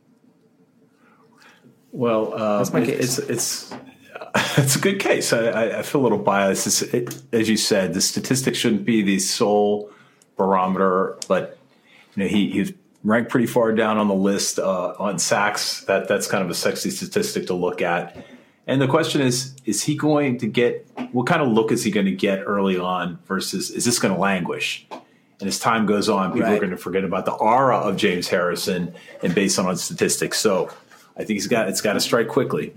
Well, 1.92 2.34
uh, 2.34 2.58
That's 2.60 2.74
my 2.74 2.86
case. 2.86 3.18
it's 3.18 3.30
it's 3.30 3.74
it's 4.58 4.76
a 4.76 4.80
good 4.80 5.00
case. 5.00 5.34
I, 5.34 5.46
I, 5.46 5.80
I 5.80 5.82
feel 5.82 6.02
a 6.02 6.04
little 6.04 6.20
biased. 6.20 6.68
It's, 6.68 6.82
it, 6.82 7.22
as 7.34 7.50
you 7.50 7.58
said, 7.58 7.94
the 7.94 8.02
statistics 8.02 8.58
shouldn't 8.58 8.86
be 8.86 9.02
the 9.02 9.20
sole 9.20 9.90
barometer, 10.38 11.18
but 11.28 11.58
you 12.16 12.24
know 12.24 12.30
he, 12.30 12.52
he's 12.52 12.74
ranked 13.04 13.30
pretty 13.30 13.48
far 13.48 13.72
down 13.72 13.98
on 13.98 14.08
the 14.08 14.16
list 14.16 14.60
uh, 14.60 14.94
on 15.00 15.20
sacks. 15.20 15.82
That 15.86 16.08
that's 16.08 16.28
kind 16.28 16.44
of 16.44 16.50
a 16.50 16.56
sexy 16.56 16.90
statistic 16.90 17.48
to 17.48 17.54
look 17.54 17.82
at. 17.82 18.18
And 18.68 18.82
the 18.82 18.88
question 18.88 19.22
is: 19.22 19.56
Is 19.66 19.84
he 19.84 19.96
going 19.96 20.38
to 20.40 20.48
get 20.48 20.88
what 21.12 21.28
kind 21.28 21.42
of 21.42 21.50
look 21.50 21.72
is 21.72 21.84
he 21.84 21.92
going 21.92 22.06
to 22.06 22.12
get 22.12 22.44
early 22.46 22.78
on? 22.78 23.20
Versus 23.28 23.72
is 23.72 23.86
this 23.86 24.00
going 24.00 24.14
to 24.14 24.20
languish? 24.20 24.88
And 25.40 25.48
as 25.48 25.58
time 25.58 25.86
goes 25.86 26.10
on, 26.10 26.34
people 26.34 26.50
are 26.50 26.58
going 26.58 26.70
to 26.72 26.78
forget 26.78 27.06
about 27.06 27.26
the 27.26 27.32
aura 27.32 27.78
of 27.78 27.96
James 27.96 28.28
Harrison 28.28 28.94
and 29.24 29.34
based 29.34 29.58
on 29.58 29.74
statistics. 29.78 30.38
So 30.38 30.70
I 31.16 31.20
think 31.20 31.30
he's 31.30 31.48
got 31.48 31.70
it's 31.70 31.82
got 31.82 31.94
to 31.94 32.02
strike 32.02 32.28
quickly. 32.28 32.74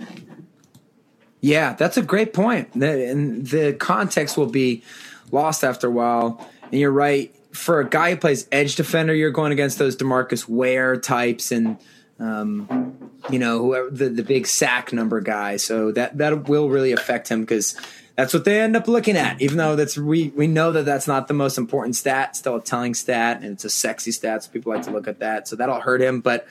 Yeah, 1.41 1.73
that's 1.75 1.97
a 1.97 2.03
great 2.03 2.33
point. 2.33 2.73
And 2.77 3.45
the 3.45 3.73
context 3.75 4.37
will 4.37 4.47
be 4.47 4.85
lost 5.33 5.65
after 5.65 5.89
a 5.89 5.91
while. 5.91 6.49
And 6.71 6.81
you're 6.81 6.93
right. 6.93 7.35
For 7.53 7.81
a 7.81 7.89
guy 7.89 8.11
who 8.11 8.17
plays 8.17 8.49
edge 8.51 8.77
defender, 8.77 9.15
you're 9.15 9.31
going 9.31 9.53
against 9.53 9.79
those 9.79 9.97
DeMarcus 9.97 10.49
Ware 10.49 10.97
types 10.99 11.53
and, 11.53 11.77
um, 12.19 13.11
you 13.31 13.39
know, 13.39 13.59
whoever 13.59 13.91
the, 13.91 14.09
the 14.09 14.23
big 14.23 14.47
sack 14.47 14.93
number 14.93 15.21
guy. 15.21 15.57
So 15.57 15.93
that 15.93 16.19
that 16.19 16.49
will 16.49 16.69
really 16.69 16.93
affect 16.93 17.29
him 17.29 17.43
because 17.43 17.77
that's 18.17 18.33
what 18.33 18.45
they 18.45 18.61
end 18.61 18.77
up 18.77 18.89
looking 18.89 19.17
at. 19.17 19.41
Even 19.43 19.59
though 19.59 19.77
that's 19.77 19.99
we 19.99 20.29
we 20.31 20.47
know 20.47 20.73
that 20.73 20.85
that's 20.85 21.07
not 21.07 21.29
the 21.29 21.35
most 21.35 21.59
important 21.59 21.97
stat, 21.97 22.37
still 22.37 22.57
a 22.57 22.63
telling 22.63 22.95
stat, 22.95 23.43
and 23.43 23.53
it's 23.53 23.65
a 23.65 23.71
sexy 23.71 24.13
stat. 24.13 24.45
So 24.45 24.51
people 24.51 24.73
like 24.73 24.83
to 24.85 24.91
look 24.91 25.09
at 25.09 25.21
that. 25.21 25.47
So 25.47 25.57
that'll 25.57 25.81
hurt 25.81 26.01
him. 26.01 26.21
But 26.21 26.47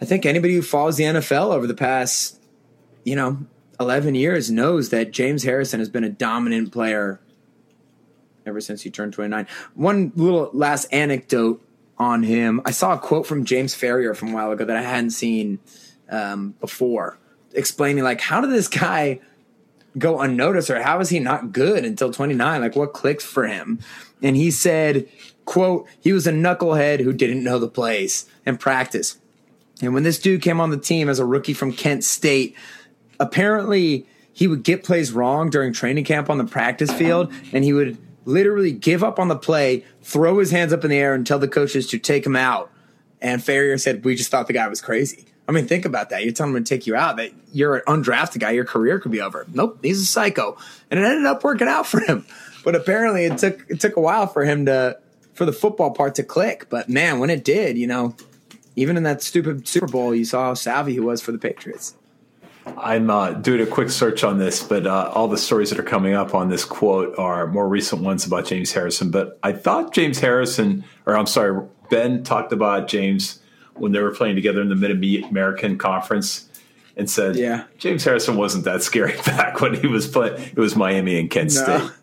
I 0.00 0.04
think 0.04 0.26
anybody 0.26 0.54
who 0.54 0.62
follows 0.62 0.96
the 0.96 1.04
NFL 1.04 1.52
over 1.52 1.66
the 1.66 1.74
past 1.74 2.40
you 3.04 3.16
know, 3.16 3.38
11 3.78 4.14
years 4.14 4.50
knows 4.50 4.90
that 4.90 5.12
James 5.12 5.42
Harrison 5.42 5.80
has 5.80 5.88
been 5.88 6.04
a 6.04 6.10
dominant 6.10 6.72
player 6.72 7.20
ever 8.46 8.60
since 8.60 8.82
he 8.82 8.90
turned 8.90 9.12
29. 9.12 9.46
One 9.74 10.12
little 10.16 10.50
last 10.52 10.86
anecdote 10.92 11.62
on 11.98 12.22
him. 12.22 12.62
I 12.64 12.70
saw 12.70 12.94
a 12.94 12.98
quote 12.98 13.26
from 13.26 13.44
James 13.44 13.74
Farrior 13.74 14.16
from 14.16 14.30
a 14.30 14.34
while 14.34 14.50
ago 14.50 14.64
that 14.64 14.76
I 14.76 14.82
hadn't 14.82 15.10
seen 15.10 15.58
um, 16.08 16.54
before, 16.60 17.18
explaining 17.52 18.02
like 18.02 18.20
how 18.20 18.40
did 18.40 18.50
this 18.50 18.68
guy 18.68 19.20
go 19.98 20.20
unnoticed 20.20 20.70
or 20.70 20.82
how 20.82 21.00
is 21.00 21.10
he 21.10 21.18
not 21.18 21.52
good 21.52 21.84
until 21.84 22.12
29? 22.12 22.60
Like 22.60 22.74
what 22.74 22.94
clicked 22.94 23.22
for 23.22 23.46
him? 23.46 23.80
And 24.22 24.36
he 24.36 24.50
said, 24.50 25.08
quote, 25.44 25.86
he 26.00 26.12
was 26.12 26.26
a 26.26 26.32
knucklehead 26.32 27.00
who 27.00 27.12
didn't 27.12 27.44
know 27.44 27.58
the 27.58 27.68
plays 27.68 28.26
and 28.46 28.58
practice. 28.58 29.18
And 29.82 29.94
when 29.94 30.02
this 30.02 30.18
dude 30.18 30.42
came 30.42 30.60
on 30.60 30.70
the 30.70 30.78
team 30.78 31.08
as 31.08 31.18
a 31.18 31.24
rookie 31.24 31.54
from 31.54 31.72
Kent 31.72 32.04
State, 32.04 32.54
apparently 33.18 34.06
he 34.32 34.46
would 34.46 34.62
get 34.62 34.84
plays 34.84 35.12
wrong 35.12 35.50
during 35.50 35.72
training 35.72 36.04
camp 36.04 36.30
on 36.30 36.38
the 36.38 36.44
practice 36.44 36.92
field 36.92 37.32
and 37.52 37.64
he 37.64 37.72
would 37.72 37.98
literally 38.24 38.72
give 38.72 39.02
up 39.02 39.18
on 39.18 39.28
the 39.28 39.36
play, 39.36 39.84
throw 40.02 40.38
his 40.38 40.50
hands 40.50 40.72
up 40.72 40.84
in 40.84 40.90
the 40.90 40.96
air 40.96 41.14
and 41.14 41.26
tell 41.26 41.38
the 41.38 41.48
coaches 41.48 41.86
to 41.88 41.98
take 41.98 42.24
him 42.24 42.36
out. 42.36 42.70
And 43.20 43.40
Farrior 43.40 43.80
said, 43.80 44.04
We 44.04 44.14
just 44.14 44.30
thought 44.30 44.46
the 44.46 44.52
guy 44.52 44.68
was 44.68 44.80
crazy. 44.80 45.26
I 45.48 45.52
mean, 45.52 45.66
think 45.66 45.84
about 45.84 46.10
that. 46.10 46.22
You're 46.22 46.32
telling 46.32 46.54
him 46.54 46.62
to 46.62 46.68
take 46.68 46.86
you 46.86 46.94
out, 46.94 47.16
that 47.16 47.32
you're 47.52 47.76
an 47.76 47.82
undrafted 47.88 48.38
guy, 48.38 48.52
your 48.52 48.64
career 48.64 49.00
could 49.00 49.10
be 49.10 49.20
over. 49.20 49.46
Nope, 49.52 49.80
he's 49.82 50.00
a 50.00 50.06
psycho. 50.06 50.56
And 50.90 51.00
it 51.00 51.02
ended 51.02 51.26
up 51.26 51.42
working 51.42 51.66
out 51.66 51.86
for 51.88 52.00
him. 52.00 52.24
But 52.64 52.76
apparently 52.76 53.24
it 53.24 53.38
took 53.38 53.68
it 53.68 53.80
took 53.80 53.96
a 53.96 54.00
while 54.00 54.26
for 54.26 54.44
him 54.44 54.66
to 54.66 54.98
for 55.34 55.44
the 55.44 55.52
football 55.52 55.90
part 55.92 56.14
to 56.16 56.22
click. 56.22 56.66
But 56.68 56.88
man, 56.88 57.18
when 57.18 57.30
it 57.30 57.44
did, 57.44 57.78
you 57.78 57.86
know, 57.86 58.14
even 58.76 58.96
in 58.96 59.02
that 59.04 59.22
stupid 59.22 59.66
Super 59.66 59.86
Bowl, 59.86 60.14
you 60.14 60.24
saw 60.24 60.44
how 60.44 60.54
savvy 60.54 60.92
he 60.92 61.00
was 61.00 61.20
for 61.20 61.32
the 61.32 61.38
Patriots. 61.38 61.94
I'm 62.66 63.10
uh, 63.10 63.32
doing 63.32 63.60
a 63.60 63.66
quick 63.66 63.90
search 63.90 64.22
on 64.22 64.38
this, 64.38 64.62
but 64.62 64.86
uh, 64.86 65.10
all 65.14 65.28
the 65.28 65.38
stories 65.38 65.70
that 65.70 65.78
are 65.78 65.82
coming 65.84 66.14
up 66.14 66.34
on 66.34 66.48
this 66.50 66.64
quote 66.64 67.18
are 67.18 67.46
more 67.46 67.68
recent 67.68 68.02
ones 68.02 68.26
about 68.26 68.46
James 68.46 68.72
Harrison. 68.72 69.10
But 69.10 69.38
I 69.42 69.52
thought 69.52 69.92
James 69.94 70.18
Harrison, 70.20 70.84
or 71.06 71.16
I'm 71.16 71.26
sorry, 71.26 71.66
Ben 71.88 72.22
talked 72.22 72.52
about 72.52 72.86
James 72.88 73.40
when 73.74 73.92
they 73.92 74.00
were 74.00 74.14
playing 74.14 74.34
together 74.36 74.60
in 74.60 74.68
the 74.68 74.76
Mid 74.76 74.90
American 75.24 75.78
Conference 75.78 76.48
and 76.96 77.08
said, 77.10 77.36
Yeah. 77.36 77.64
James 77.78 78.04
Harrison 78.04 78.36
wasn't 78.36 78.64
that 78.64 78.82
scary 78.82 79.16
back 79.26 79.60
when 79.60 79.74
he 79.74 79.86
was 79.86 80.06
playing. 80.06 80.34
It 80.42 80.58
was 80.58 80.76
Miami 80.76 81.18
and 81.18 81.30
Kent 81.30 81.52
No. 81.54 81.62
State. 81.78 81.90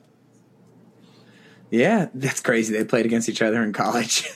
Yeah, 1.69 2.07
that's 2.13 2.39
crazy. 2.39 2.73
They 2.73 2.85
played 2.85 3.05
against 3.05 3.27
each 3.27 3.41
other 3.41 3.61
in 3.61 3.73
college. 3.73 4.23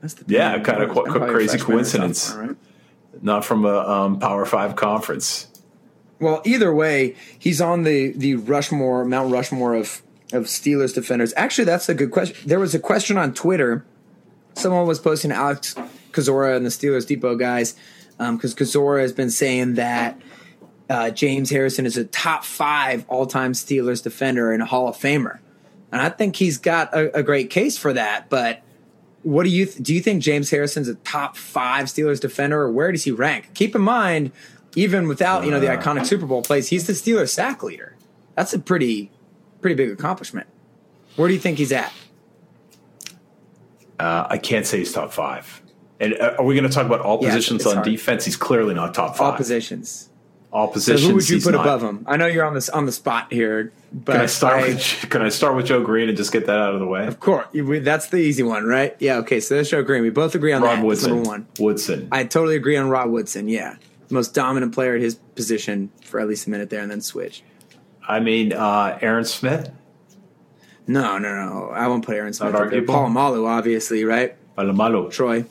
that's 0.00 0.14
the 0.14 0.24
Yeah, 0.26 0.58
kind 0.60 0.82
of 0.82 0.96
a 0.96 1.26
crazy 1.30 1.58
coincidence. 1.58 2.22
sophomore, 2.22 2.46
right? 2.46 2.56
Not 3.22 3.44
from 3.44 3.64
a 3.64 3.78
um, 3.78 4.18
Power 4.18 4.44
Five 4.44 4.76
conference. 4.76 5.48
Well, 6.18 6.40
either 6.44 6.74
way, 6.74 7.16
he's 7.38 7.60
on 7.60 7.82
the 7.82 8.12
the 8.12 8.36
Rushmore, 8.36 9.04
Mount 9.04 9.32
Rushmore 9.32 9.74
of 9.74 10.02
of 10.32 10.44
Steelers 10.44 10.94
defenders. 10.94 11.32
Actually, 11.36 11.64
that's 11.64 11.88
a 11.88 11.94
good 11.94 12.10
question. 12.10 12.36
There 12.46 12.58
was 12.58 12.74
a 12.74 12.78
question 12.78 13.16
on 13.16 13.34
Twitter. 13.34 13.84
Someone 14.54 14.86
was 14.86 14.98
posting 14.98 15.32
Alex 15.32 15.74
Kozora 16.12 16.56
and 16.56 16.64
the 16.64 16.70
Steelers 16.70 17.06
Depot 17.06 17.36
guys 17.36 17.74
because 18.18 18.54
Kazora 18.54 19.02
has 19.02 19.12
been 19.12 19.30
saying 19.30 19.74
that 19.74 20.18
uh, 20.88 21.10
James 21.10 21.50
Harrison 21.50 21.84
is 21.84 21.96
a 21.96 22.04
top 22.04 22.44
five 22.44 23.04
all 23.08 23.26
time 23.26 23.52
Steelers 23.52 24.02
defender 24.02 24.52
and 24.52 24.62
a 24.62 24.66
Hall 24.66 24.88
of 24.88 24.96
Famer, 24.96 25.38
and 25.92 26.00
I 26.00 26.08
think 26.08 26.36
he's 26.36 26.58
got 26.58 26.94
a, 26.94 27.18
a 27.18 27.22
great 27.22 27.50
case 27.50 27.76
for 27.76 27.92
that. 27.92 28.30
But 28.30 28.62
what 29.26 29.42
do 29.42 29.48
you 29.48 29.66
th- 29.66 29.78
do? 29.84 29.92
You 29.92 30.00
think 30.00 30.22
James 30.22 30.50
Harrison's 30.50 30.86
a 30.88 30.94
top 30.96 31.36
five 31.36 31.86
Steelers 31.86 32.20
defender, 32.20 32.62
or 32.62 32.70
where 32.70 32.92
does 32.92 33.02
he 33.04 33.10
rank? 33.10 33.50
Keep 33.54 33.74
in 33.74 33.82
mind, 33.82 34.30
even 34.76 35.08
without 35.08 35.44
you 35.44 35.50
know 35.50 35.58
the 35.58 35.66
iconic 35.66 36.06
Super 36.06 36.26
Bowl 36.26 36.42
plays, 36.42 36.68
he's 36.68 36.86
the 36.86 36.92
Steelers 36.92 37.30
sack 37.30 37.62
leader. 37.62 37.96
That's 38.36 38.54
a 38.54 38.58
pretty 38.58 39.10
pretty 39.60 39.74
big 39.74 39.90
accomplishment. 39.90 40.46
Where 41.16 41.26
do 41.28 41.34
you 41.34 41.40
think 41.40 41.58
he's 41.58 41.72
at? 41.72 41.92
Uh, 43.98 44.26
I 44.30 44.38
can't 44.38 44.66
say 44.66 44.78
he's 44.78 44.92
top 44.92 45.12
five. 45.12 45.62
And 45.98 46.14
uh, 46.14 46.34
are 46.38 46.44
we 46.44 46.54
going 46.54 46.68
to 46.68 46.72
talk 46.72 46.84
about 46.86 47.00
all 47.00 47.18
Yeah, 47.22 47.30
positions 47.30 47.66
on 47.66 47.76
hard. 47.76 47.86
defense? 47.86 48.24
He's 48.26 48.36
clearly 48.36 48.74
not 48.74 48.92
top 48.94 49.16
five. 49.16 49.32
All 49.32 49.36
positions. 49.36 50.10
All 50.56 50.72
So 50.74 50.96
who 50.96 51.14
would 51.16 51.28
you 51.28 51.38
put 51.38 51.52
not. 51.52 51.66
above 51.66 51.82
him? 51.82 52.04
I 52.08 52.16
know 52.16 52.26
you're 52.26 52.46
on 52.46 52.54
this 52.54 52.70
on 52.70 52.86
the 52.86 52.92
spot 52.92 53.30
here, 53.30 53.74
but 53.92 54.12
Can 54.12 54.20
I 54.22 54.26
start 54.26 54.54
I- 54.54 54.68
with 54.68 55.06
Can 55.10 55.20
I 55.20 55.28
start 55.28 55.54
with 55.54 55.66
Joe 55.66 55.82
Greene 55.82 56.08
and 56.08 56.16
just 56.16 56.32
get 56.32 56.46
that 56.46 56.58
out 56.58 56.72
of 56.72 56.80
the 56.80 56.86
way? 56.86 57.06
Of 57.06 57.20
course, 57.20 57.46
that's 57.52 58.06
the 58.08 58.16
easy 58.16 58.42
one, 58.42 58.64
right? 58.64 58.96
Yeah. 58.98 59.18
Okay, 59.18 59.40
so 59.40 59.56
that's 59.56 59.68
Joe 59.68 59.82
Greene. 59.82 60.00
We 60.02 60.08
both 60.08 60.34
agree 60.34 60.54
on 60.54 60.62
Rod 60.62 60.78
that. 60.78 60.84
Woodson. 60.86 61.10
number 61.14 61.28
one. 61.28 61.46
Woodson. 61.60 62.08
I 62.10 62.24
totally 62.24 62.56
agree 62.56 62.76
on 62.78 62.88
Rod 62.88 63.10
Woodson. 63.10 63.48
Yeah, 63.48 63.76
most 64.08 64.32
dominant 64.32 64.72
player 64.74 64.94
at 64.94 65.02
his 65.02 65.16
position 65.16 65.90
for 66.02 66.20
at 66.20 66.26
least 66.26 66.46
a 66.46 66.50
minute 66.50 66.70
there, 66.70 66.80
and 66.80 66.90
then 66.90 67.02
switch. 67.02 67.42
I 68.08 68.20
mean, 68.20 68.54
uh, 68.54 68.98
Aaron 69.02 69.26
Smith. 69.26 69.70
No, 70.86 71.18
no, 71.18 71.34
no. 71.34 71.70
I 71.74 71.86
won't 71.88 72.04
put 72.04 72.14
Aaron 72.16 72.32
Smith. 72.32 72.52
Not 72.52 72.62
up 72.62 72.70
there. 72.70 72.80
arguable? 72.80 72.94
Polamalu, 72.94 73.46
obviously, 73.46 74.04
right? 74.04 74.36
Polamalu. 74.56 75.10
Troy. 75.10 75.44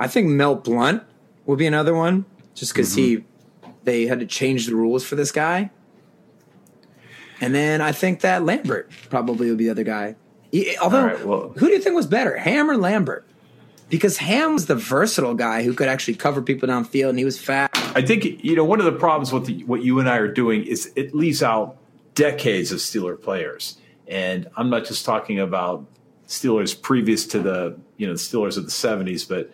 I 0.00 0.06
think 0.06 0.28
Mel 0.28 0.54
Blount 0.54 1.02
will 1.44 1.56
be 1.56 1.66
another 1.66 1.94
one, 1.94 2.24
just 2.54 2.72
because 2.72 2.94
he 2.94 3.16
Mm-hmm. 3.16 3.24
They 3.84 4.06
had 4.06 4.20
to 4.20 4.26
change 4.26 4.66
the 4.66 4.74
rules 4.74 5.04
for 5.04 5.16
this 5.16 5.32
guy. 5.32 5.70
And 7.40 7.54
then 7.54 7.80
I 7.80 7.92
think 7.92 8.20
that 8.20 8.44
Lambert 8.44 8.90
probably 9.10 9.48
would 9.48 9.58
be 9.58 9.64
the 9.66 9.70
other 9.70 9.84
guy. 9.84 10.16
He- 10.50 10.76
although, 10.78 11.04
right, 11.04 11.24
well- 11.26 11.52
who 11.56 11.66
do 11.66 11.72
you 11.72 11.80
think 11.80 11.94
was 11.94 12.06
better, 12.06 12.36
Ham 12.36 12.70
or 12.70 12.76
Lambert? 12.76 13.24
Because 13.88 14.18
Ham 14.18 14.52
was 14.54 14.66
the 14.66 14.74
versatile 14.74 15.34
guy 15.34 15.62
who 15.62 15.72
could 15.72 15.88
actually 15.88 16.14
cover 16.14 16.42
people 16.42 16.68
downfield, 16.68 17.10
and 17.10 17.18
he 17.18 17.24
was 17.24 17.38
fast. 17.38 17.70
I 17.96 18.02
think 18.02 18.44
you 18.44 18.54
know 18.54 18.64
one 18.64 18.80
of 18.80 18.84
the 18.84 18.92
problems 18.92 19.32
with 19.32 19.46
the, 19.46 19.64
what 19.64 19.82
you 19.82 19.98
and 19.98 20.08
I 20.08 20.18
are 20.18 20.28
doing 20.30 20.64
is 20.64 20.92
it 20.94 21.14
leaves 21.14 21.42
out 21.42 21.78
decades 22.14 22.70
of 22.70 22.80
Steeler 22.80 23.18
players, 23.20 23.78
and 24.06 24.46
I'm 24.58 24.68
not 24.68 24.84
just 24.84 25.06
talking 25.06 25.40
about 25.40 25.86
Steelers 26.26 26.80
previous 26.80 27.24
to 27.28 27.38
the 27.40 27.78
you 27.96 28.06
know 28.06 28.12
the 28.12 28.18
Steelers 28.18 28.58
of 28.58 28.64
the 28.66 28.70
'70s, 28.70 29.26
but 29.26 29.50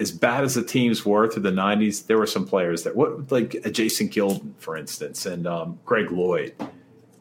as 0.00 0.10
bad 0.10 0.44
as 0.44 0.54
the 0.54 0.62
teams 0.64 1.04
were 1.04 1.28
through 1.28 1.42
the 1.42 1.50
'90s, 1.50 2.06
there 2.06 2.18
were 2.18 2.26
some 2.26 2.46
players 2.46 2.82
that 2.84 2.96
what 2.96 3.30
like 3.30 3.56
Jason 3.72 4.08
Gildon, 4.08 4.52
for 4.58 4.76
instance, 4.76 5.26
and 5.26 5.46
um, 5.46 5.78
Greg 5.84 6.10
Lloyd, 6.10 6.54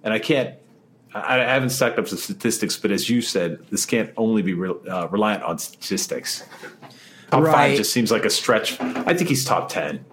and 0.04 0.13
I 0.13 0.20
can't 0.20 0.56
I, 1.13 1.40
I 1.40 1.44
haven't 1.44 1.72
stacked 1.72 2.00
up 2.00 2.08
the 2.08 2.18
statistics, 2.18 2.78
but 2.78 2.92
as 2.92 3.10
you 3.10 3.22
said, 3.22 3.60
this 3.70 3.86
can't 3.86 4.12
only 4.18 4.42
be 4.42 4.54
re, 4.54 4.74
uh, 4.90 5.08
reliant 5.10 5.44
on 5.44 5.58
statistics. 5.60 6.44
Top 7.30 7.44
Right. 7.44 7.54
five 7.54 7.78
just 7.78 7.94
seems 7.94 8.12
like 8.12 8.25
a 8.25 8.30
stretch. 8.30 8.80
I 8.82 9.13
think 9.13 9.30
he's 9.30 9.46
top 9.46 9.70
ten, 9.70 10.04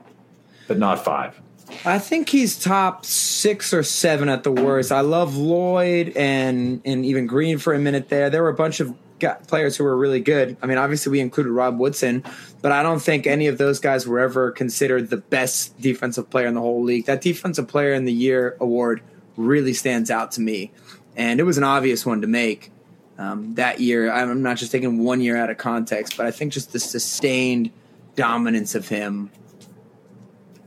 but 0.67 0.79
not 0.79 1.05
five. 1.05 1.41
I 1.85 1.99
think 1.99 2.29
he's 2.31 2.59
top 2.59 3.05
six 3.05 3.75
or 3.75 3.83
seven 3.83 4.29
at 4.29 4.43
the 4.43 4.53
worst. 4.53 4.91
I 4.91 5.00
love 5.00 5.37
Lloyd 5.37 6.12
and 6.17 6.81
and 6.85 7.05
even 7.05 7.27
Green 7.27 7.59
for 7.59 7.75
a 7.75 7.79
minute 7.79 8.09
there. 8.09 8.31
There 8.31 8.43
were 8.43 8.49
a 8.49 8.55
bunch 8.55 8.81
of 8.81 8.95
gu- 9.19 9.35
players 9.47 9.77
who 9.77 9.85
were 9.85 9.97
really 9.97 10.21
good. 10.21 10.57
I 10.63 10.67
mean, 10.67 10.79
obviously 10.79 11.13
we 11.13 11.21
included 11.21 11.51
Rob 11.51 11.79
Woodson, 11.79 12.25
but 12.63 12.73
I 12.73 12.83
don't 12.83 13.01
think 13.01 13.27
any 13.27 13.47
of 13.47 13.59
those 13.59 13.79
guys 13.81 14.07
were 14.07 14.21
ever 14.21 14.51
considered 14.51 15.11
the 15.11 15.17
best 15.17 15.81
defensive 15.81 16.31
player 16.31 16.47
in 16.47 16.55
the 16.55 16.61
whole 16.61 16.83
league. 16.83 17.07
That 17.07 17.21
defensive 17.21 17.69
player 17.69 17.93
in 17.93 18.05
the 18.05 18.13
year 18.13 18.57
award 18.61 19.03
really 19.37 19.75
stands 19.75 20.11
out 20.11 20.33
to 20.33 20.41
me, 20.41 20.71
and 21.17 21.41
it 21.41 21.45
was 21.45 21.59
an 21.59 21.65
obvious 21.65 22.05
one 22.05 22.21
to 22.23 22.27
make. 22.27 22.71
Um, 23.19 23.55
that 23.55 23.81
year, 23.81 24.13
I'm 24.13 24.43
not 24.43 24.59
just 24.59 24.71
taking 24.71 25.03
one 25.03 25.21
year 25.21 25.37
out 25.37 25.51
of 25.51 25.59
context, 25.59 26.17
but 26.17 26.27
I 26.27 26.31
think 26.31 26.53
just 26.53 26.73
the 26.73 26.79
sustained 26.79 27.71
dominance 28.15 28.75
of 28.77 28.89
him 28.89 29.31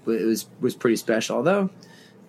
it 0.07 0.25
was 0.25 0.47
was 0.59 0.75
pretty 0.75 0.95
special. 0.95 1.37
Although, 1.37 1.69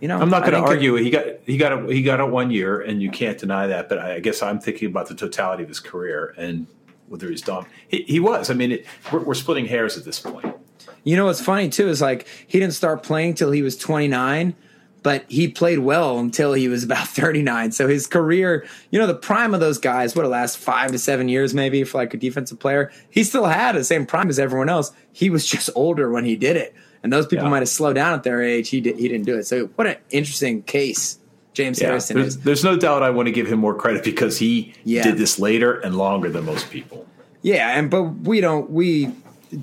you 0.03 0.09
know, 0.09 0.19
I'm 0.19 0.31
not 0.31 0.41
going 0.41 0.55
to 0.55 0.59
it- 0.59 0.69
argue. 0.69 0.97
He 0.97 1.11
got 1.11 1.25
he 1.47 1.57
got 1.57 1.73
a, 1.73 1.87
he 1.87 2.03
got 2.03 2.19
it 2.19 2.29
one 2.29 2.51
year, 2.51 2.81
and 2.81 3.01
you 3.01 3.09
can't 3.09 3.39
deny 3.39 3.69
that. 3.69 3.89
But 3.89 4.01
I 4.01 4.19
guess 4.19 4.43
I'm 4.43 4.59
thinking 4.59 4.89
about 4.89 5.07
the 5.07 5.15
totality 5.15 5.63
of 5.63 5.69
his 5.69 5.79
career 5.79 6.35
and 6.37 6.67
whether 7.07 7.31
he's 7.31 7.41
done. 7.41 7.67
He, 7.87 8.03
he 8.03 8.19
was. 8.19 8.51
I 8.51 8.55
mean, 8.55 8.73
it, 8.73 8.87
we're, 9.13 9.21
we're 9.21 9.35
splitting 9.35 9.67
hairs 9.67 9.97
at 9.97 10.05
this 10.05 10.19
point. 10.19 10.57
You 11.05 11.17
know 11.17 11.27
what's 11.27 11.41
funny 11.41 11.69
too 11.69 11.89
is 11.89 12.03
like 12.03 12.27
he 12.49 12.59
didn't 12.59 12.75
start 12.75 13.05
playing 13.05 13.35
till 13.35 13.53
he 13.53 13.63
was 13.63 13.77
29, 13.77 14.57
but 15.03 15.25
he 15.29 15.49
played 15.49 15.81
well 15.81 16.19
until 16.19 16.53
he 16.53 16.69
was 16.69 16.85
about 16.85 17.09
39. 17.09 17.73
So 17.73 17.89
his 17.89 18.07
career, 18.07 18.65
you 18.91 18.99
know, 18.99 19.07
the 19.07 19.15
prime 19.15 19.55
of 19.55 19.61
those 19.61 19.79
guys 19.79 20.15
would 20.15 20.23
have 20.23 20.31
last 20.31 20.59
five 20.59 20.93
to 20.93 20.99
seven 20.99 21.29
years 21.29 21.55
maybe 21.55 21.85
for 21.85 21.99
like 21.99 22.15
a 22.15 22.17
defensive 22.17 22.59
player. 22.61 22.91
He 23.11 23.25
still 23.25 23.47
had 23.47 23.73
the 23.75 23.85
same 23.85 24.07
prime 24.07 24.29
as 24.29 24.39
everyone 24.39 24.69
else. 24.69 24.93
He 25.13 25.31
was 25.31 25.47
just 25.55 25.71
older 25.75 26.11
when 26.11 26.25
he 26.25 26.37
did 26.37 26.57
it, 26.57 26.75
and 27.03 27.13
those 27.13 27.27
people 27.27 27.45
Yeah. 27.47 27.51
might 27.51 27.59
have 27.63 27.69
slowed 27.69 27.95
down 27.97 28.15
at 28.15 28.23
their 28.23 28.43
age. 28.43 28.69
He 28.69 28.81
did, 28.81 28.97
he 28.99 29.09
didn't 29.09 29.27
do 29.27 29.37
it. 29.37 29.45
So 29.47 29.67
what 29.77 29.87
an 29.87 29.97
interesting 30.11 30.63
case 30.63 31.19
James 31.55 31.81
Yeah, 31.81 31.89
Harrison 31.89 32.17
there's, 32.17 32.29
is. 32.37 32.41
there's 32.41 32.65
no 32.65 32.79
doubt 32.79 33.03
I 33.03 33.11
want 33.11 33.27
to 33.27 33.33
give 33.33 33.47
him 33.47 33.59
more 33.59 33.75
credit 33.75 34.03
because 34.05 34.39
he 34.39 34.73
Yeah. 34.85 35.03
did 35.03 35.19
this 35.19 35.39
later 35.39 35.75
and 35.81 35.97
longer 35.99 36.31
than 36.31 36.47
most 36.47 36.71
people. 36.71 37.07
Yeah, 37.43 37.77
and 37.79 37.91
but 37.91 38.03
we 38.05 38.41
don't 38.41 38.71
we 38.71 39.13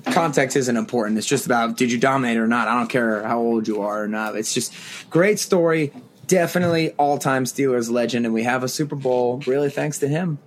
context 0.06 0.56
isn't 0.56 0.76
important. 0.76 1.18
It's 1.18 1.26
just 1.26 1.46
about 1.46 1.76
did 1.76 1.90
you 1.90 1.98
dominate 1.98 2.36
or 2.36 2.46
not. 2.46 2.68
I 2.68 2.74
don't 2.74 2.88
care 2.88 3.22
how 3.22 3.38
old 3.38 3.68
you 3.68 3.82
are 3.82 4.04
or 4.04 4.08
not. 4.08 4.36
It's 4.36 4.54
just 4.54 4.74
great 5.10 5.38
story. 5.38 5.92
Definitely 6.26 6.92
all 6.92 7.18
time 7.18 7.44
Steelers 7.44 7.90
legend, 7.90 8.24
and 8.24 8.32
we 8.32 8.44
have 8.44 8.62
a 8.62 8.68
Super 8.68 8.94
Bowl 8.94 9.42
really 9.46 9.70
thanks 9.70 9.98
to 9.98 10.08
him. 10.08 10.38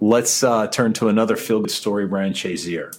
Let's 0.00 0.42
uh, 0.42 0.66
turn 0.66 0.92
to 0.94 1.08
another 1.08 1.36
feel 1.36 1.60
good 1.60 1.70
story, 1.70 2.04
Ryan 2.04 2.34
Shazier. 2.34 2.94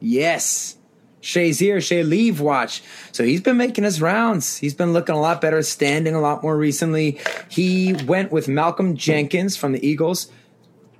Yes. 0.00 0.76
Shazier, 1.20 1.82
Shay 1.82 2.02
Leave 2.04 2.40
watch. 2.40 2.82
So 3.12 3.24
he's 3.24 3.42
been 3.42 3.58
making 3.58 3.84
his 3.84 4.00
rounds. 4.00 4.56
He's 4.56 4.72
been 4.72 4.94
looking 4.94 5.14
a 5.14 5.20
lot 5.20 5.40
better, 5.42 5.60
standing 5.62 6.14
a 6.14 6.20
lot 6.20 6.42
more 6.42 6.56
recently. 6.56 7.18
He 7.50 7.92
went 8.06 8.32
with 8.32 8.48
Malcolm 8.48 8.96
Jenkins 8.96 9.56
from 9.56 9.72
the 9.72 9.86
Eagles 9.86 10.30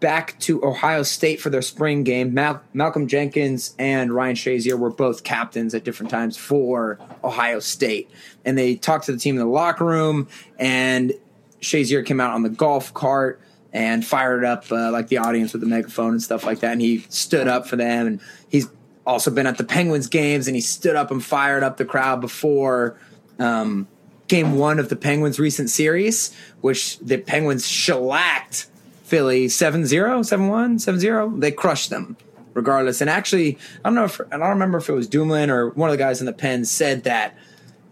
back 0.00 0.38
to 0.40 0.64
Ohio 0.64 1.02
State 1.02 1.40
for 1.40 1.50
their 1.50 1.62
spring 1.62 2.04
game. 2.04 2.34
Mal- 2.34 2.62
Malcolm 2.72 3.08
Jenkins 3.08 3.74
and 3.78 4.12
Ryan 4.12 4.36
Shazier 4.36 4.78
were 4.78 4.90
both 4.90 5.24
captains 5.24 5.74
at 5.74 5.84
different 5.84 6.10
times 6.10 6.36
for 6.36 6.98
Ohio 7.24 7.60
State. 7.60 8.10
And 8.44 8.56
they 8.56 8.76
talked 8.76 9.06
to 9.06 9.12
the 9.12 9.18
team 9.18 9.34
in 9.34 9.40
the 9.40 9.46
locker 9.46 9.84
room, 9.84 10.28
and 10.58 11.12
Shazier 11.60 12.04
came 12.04 12.20
out 12.20 12.32
on 12.32 12.42
the 12.42 12.50
golf 12.50 12.94
cart 12.94 13.40
and 13.72 14.06
fired 14.06 14.44
up 14.44 14.70
uh, 14.70 14.90
like 14.90 15.08
the 15.08 15.18
audience 15.18 15.52
with 15.52 15.60
the 15.60 15.68
megaphone 15.68 16.12
and 16.12 16.22
stuff 16.22 16.44
like 16.44 16.60
that. 16.60 16.72
And 16.72 16.80
he 16.80 17.04
stood 17.08 17.48
up 17.48 17.66
for 17.66 17.76
them. 17.76 18.06
And 18.06 18.20
he's 18.48 18.68
also 19.04 19.30
been 19.30 19.46
at 19.46 19.58
the 19.58 19.64
Penguins 19.64 20.06
games, 20.06 20.46
and 20.46 20.54
he 20.54 20.60
stood 20.60 20.96
up 20.96 21.10
and 21.10 21.22
fired 21.22 21.62
up 21.62 21.76
the 21.76 21.84
crowd 21.84 22.20
before 22.20 22.98
um, 23.38 23.88
game 24.28 24.56
one 24.56 24.78
of 24.78 24.88
the 24.88 24.96
Penguins' 24.96 25.38
recent 25.38 25.70
series, 25.70 26.34
which 26.60 26.98
the 27.00 27.18
Penguins 27.18 27.66
shellacked 27.66 28.68
Philly 29.08 29.48
7 29.48 29.86
0, 29.86 30.22
7 30.22 30.48
1, 30.48 30.78
7 30.78 31.00
0. 31.00 31.32
They 31.38 31.50
crushed 31.50 31.88
them 31.88 32.16
regardless. 32.52 33.00
And 33.00 33.08
actually, 33.08 33.56
I 33.82 33.88
don't 33.88 33.94
know 33.94 34.04
if, 34.04 34.20
and 34.20 34.34
I 34.34 34.38
don't 34.38 34.50
remember 34.50 34.76
if 34.76 34.88
it 34.90 34.92
was 34.92 35.08
Dumoulin 35.08 35.48
or 35.48 35.70
one 35.70 35.88
of 35.88 35.92
the 35.92 36.02
guys 36.02 36.20
in 36.20 36.26
the 36.26 36.32
pen 36.34 36.66
said 36.66 37.04
that 37.04 37.34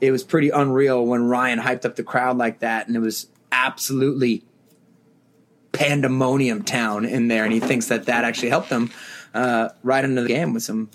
it 0.03 0.11
was 0.11 0.23
pretty 0.23 0.51
unreal 0.51 1.07
when 1.07 1.25
Ryan 1.25 1.59
hyped 1.59 1.87
up 1.87 1.97
the 1.97 2.03
crowd 2.03 2.37
like 2.37 2.59
that. 2.59 2.87
And 2.87 2.95
it 2.95 3.01
was 3.01 3.29
absolutely 3.51 4.45
pandemonium 5.73 6.65
town 6.65 7.07
in 7.07 7.29
there. 7.29 7.45
And 7.45 7.53
he 7.53 7.61
thinks 7.61 7.87
that 7.89 8.05
that 8.07 8.25
actually 8.25 8.51
helped 8.51 8.69
them 8.69 8.91
uh, 9.33 9.71
right 9.83 10.05
into 10.05 10.21
the 10.21 10.29
game 10.29 10.53
with 10.53 10.65
some 10.65 10.91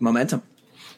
momentum. 0.00 0.42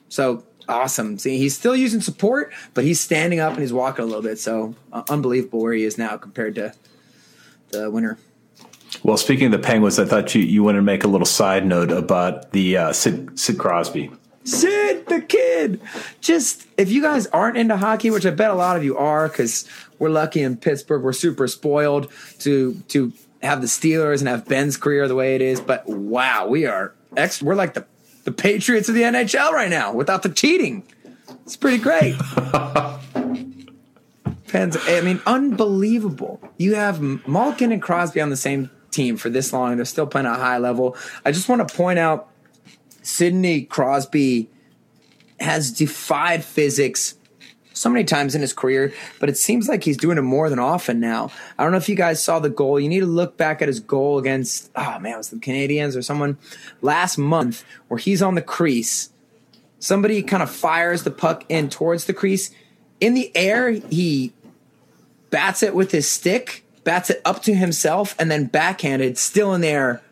So 0.09 0.45
awesome. 0.69 1.19
See, 1.19 1.37
he's 1.39 1.57
still 1.57 1.75
using 1.75 2.01
support, 2.01 2.53
but 2.75 2.85
he's 2.85 3.01
standing 3.01 3.41
up 3.41 3.55
and 3.55 3.61
he's 3.61 3.73
walking 3.73 4.05
a 4.05 4.07
little 4.07 4.23
bit. 4.23 4.39
So 4.39 4.77
uh, 4.93 5.03
unbelievable 5.09 5.61
where 5.61 5.73
he 5.73 5.83
is 5.83 5.99
now 5.99 6.17
compared 6.17 6.55
to 6.55 6.75
the 7.73 7.91
winner. 7.91 8.19
Well, 9.03 9.17
speaking 9.17 9.47
of 9.47 9.53
the 9.53 9.59
Penguins, 9.59 9.99
I 9.99 10.05
thought 10.05 10.35
you, 10.35 10.43
you 10.43 10.63
wanted 10.63 10.79
to 10.79 10.83
make 10.83 11.05
a 11.05 11.09
little 11.09 11.27
side 11.27 11.65
note 11.65 11.91
about 11.91 12.53
the 12.53 12.77
uh, 12.77 12.93
Sid, 12.93 13.39
Sid 13.39 13.59
Crosby. 13.59 14.11
Sid 14.45 15.07
the 15.07 15.21
kid. 15.21 15.81
Just 16.21 16.67
if 16.77 16.91
you 16.91 17.03
guys 17.03 17.27
aren't 17.29 17.57
into 17.57 17.77
hockey, 17.77 18.11
which 18.11 18.27
I 18.27 18.31
bet 18.31 18.51
a 18.51 18.55
lot 18.55 18.77
of 18.77 18.85
you 18.85 18.97
are, 18.97 19.29
because 19.29 19.69
we're 19.99 20.09
lucky 20.09 20.43
in 20.43 20.57
Pittsburgh, 20.57 21.03
we're 21.03 21.13
super 21.13 21.47
spoiled 21.47 22.11
to 22.41 22.75
to 22.89 23.13
have 23.43 23.61
the 23.61 23.67
Steelers 23.67 24.21
and 24.21 24.29
have 24.29 24.47
Ben's 24.47 24.77
career 24.77 25.09
the 25.09 25.15
way 25.15 25.35
it 25.35 25.43
is. 25.43 25.61
But 25.61 25.87
wow, 25.87 26.47
we 26.47 26.67
are 26.67 26.95
ex. 27.17 27.43
We're 27.43 27.55
like 27.55 27.75
the 27.75 27.87
the 28.25 28.33
Patriots 28.33 28.89
of 28.89 28.95
the 28.95 29.03
NHL 29.03 29.53
right 29.53 29.71
now 29.71 29.93
without 29.93 30.23
the 30.23 30.29
cheating. 30.31 30.85
It's 31.45 31.57
pretty 31.57 31.79
great. 31.79 32.15
I 34.55 35.01
mean, 35.03 35.21
unbelievable. 35.27 36.41
You 36.59 36.75
have 36.75 37.01
Malkin 37.27 37.73
and 37.73 37.83
Crosby 37.83 38.21
on 38.21 38.31
the 38.31 38.37
same 38.37 38.71
team 38.91 39.17
for 39.17 39.31
this 39.31 39.53
long. 39.53 39.77
They're 39.77 39.85
still 39.85 40.07
playing 40.07 40.27
at 40.27 40.37
a 40.37 40.41
high 40.41 40.59
level. 40.59 40.97
I 41.25 41.33
just 41.33 41.49
want 41.49 41.67
to 41.67 41.75
point 41.75 41.99
out 41.99 42.29
Sidney 43.03 43.63
Crosby 43.63 44.49
has 45.39 45.73
defied 45.73 46.45
physics 46.45 47.15
so 47.73 47.89
many 47.89 48.05
times 48.05 48.35
in 48.35 48.43
his 48.43 48.53
career, 48.53 48.93
but 49.21 49.31
it 49.31 49.39
seems 49.39 49.67
like 49.69 49.83
he's 49.83 49.97
doing 49.97 50.19
it 50.19 50.23
more 50.23 50.51
than 50.51 50.59
often 50.59 51.01
now. 51.01 51.31
I 51.59 51.63
don't 51.63 51.73
know 51.73 51.79
if 51.79 51.89
you 51.89 51.95
guys 51.95 52.23
saw 52.23 52.39
the 52.39 52.51
goal. 52.51 52.79
You 52.79 52.91
need 52.91 53.01
to 53.01 53.07
look 53.07 53.39
back 53.39 53.63
at 53.63 53.69
his 53.69 53.81
goal 53.81 54.19
against, 54.19 54.71
oh 54.77 54.99
man, 54.99 55.15
it 55.15 55.17
was 55.17 55.31
the 55.31 55.37
Canadiens 55.37 55.97
or 55.97 56.03
someone 56.03 56.37
last 56.83 57.17
month 57.17 57.65
where 57.89 57.97
he's 57.97 58.21
on 58.21 58.35
the 58.35 58.43
crease. 58.43 59.11
Somebody 59.79 60.23
kind 60.23 60.43
of 60.43 60.51
fires 60.51 61.05
the 61.05 61.11
puck 61.11 61.45
in 61.49 61.71
towards 61.71 62.05
the 62.05 62.13
crease. 62.13 62.51
In 63.01 63.15
the 63.15 63.35
air, 63.35 63.71
he 63.71 64.35
bats 65.31 65.63
it 65.63 65.75
with 65.75 65.93
his 65.93 66.09
stick, 66.09 66.65
bats 66.85 67.11
it 67.11 67.23
up 67.25 67.43
to 67.43 67.55
himself, 67.55 68.15
and 68.19 68.31
then 68.31 68.47
backhanded, 68.47 69.19
still 69.19 69.55
in 69.55 69.61
the 69.61 69.69
air, 69.69 70.03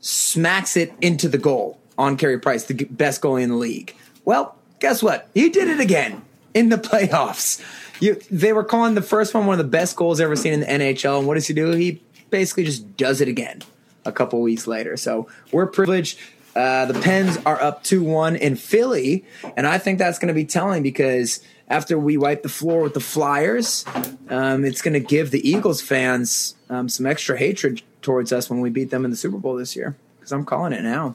smacks 0.00 0.76
it 0.76 0.92
into 1.00 1.28
the 1.28 1.38
goal 1.38 1.78
on 1.98 2.16
Carey 2.16 2.38
Price, 2.38 2.64
the 2.64 2.74
best 2.84 3.22
goalie 3.22 3.42
in 3.42 3.50
the 3.50 3.56
league. 3.56 3.94
Well, 4.24 4.56
guess 4.80 5.02
what? 5.02 5.28
He 5.34 5.48
did 5.48 5.68
it 5.68 5.80
again 5.80 6.22
in 6.54 6.68
the 6.68 6.76
playoffs. 6.76 7.62
You, 8.00 8.20
they 8.30 8.52
were 8.52 8.64
calling 8.64 8.94
the 8.94 9.02
first 9.02 9.32
one 9.32 9.46
one 9.46 9.58
of 9.58 9.64
the 9.64 9.70
best 9.70 9.96
goals 9.96 10.20
ever 10.20 10.36
seen 10.36 10.52
in 10.52 10.60
the 10.60 10.66
NHL, 10.66 11.18
and 11.18 11.26
what 11.26 11.34
does 11.34 11.46
he 11.46 11.54
do? 11.54 11.70
He 11.72 12.02
basically 12.30 12.64
just 12.64 12.96
does 12.96 13.20
it 13.20 13.28
again 13.28 13.62
a 14.04 14.12
couple 14.12 14.40
weeks 14.40 14.66
later. 14.66 14.96
So 14.96 15.28
we're 15.52 15.66
privileged. 15.66 16.18
Uh, 16.56 16.86
the 16.86 16.98
Pens 17.00 17.38
are 17.44 17.60
up 17.60 17.84
2 17.84 18.02
1 18.02 18.36
in 18.36 18.56
Philly, 18.56 19.24
and 19.56 19.66
I 19.66 19.76
think 19.76 19.98
that's 19.98 20.18
going 20.18 20.28
to 20.28 20.34
be 20.34 20.46
telling 20.46 20.82
because 20.82 21.40
after 21.68 21.98
we 21.98 22.16
wipe 22.16 22.42
the 22.42 22.48
floor 22.48 22.80
with 22.80 22.94
the 22.94 23.00
Flyers, 23.00 23.84
um, 24.30 24.64
it's 24.64 24.80
going 24.80 24.94
to 24.94 25.00
give 25.00 25.30
the 25.30 25.46
Eagles 25.46 25.82
fans 25.82 26.54
um, 26.70 26.88
some 26.88 27.04
extra 27.04 27.36
hatred 27.36 27.82
towards 28.00 28.32
us 28.32 28.48
when 28.48 28.60
we 28.60 28.70
beat 28.70 28.90
them 28.90 29.04
in 29.04 29.10
the 29.10 29.16
Super 29.16 29.36
Bowl 29.36 29.54
this 29.56 29.76
year. 29.76 29.96
Because 30.18 30.32
I'm 30.32 30.46
calling 30.46 30.72
it 30.72 30.82
now. 30.82 31.14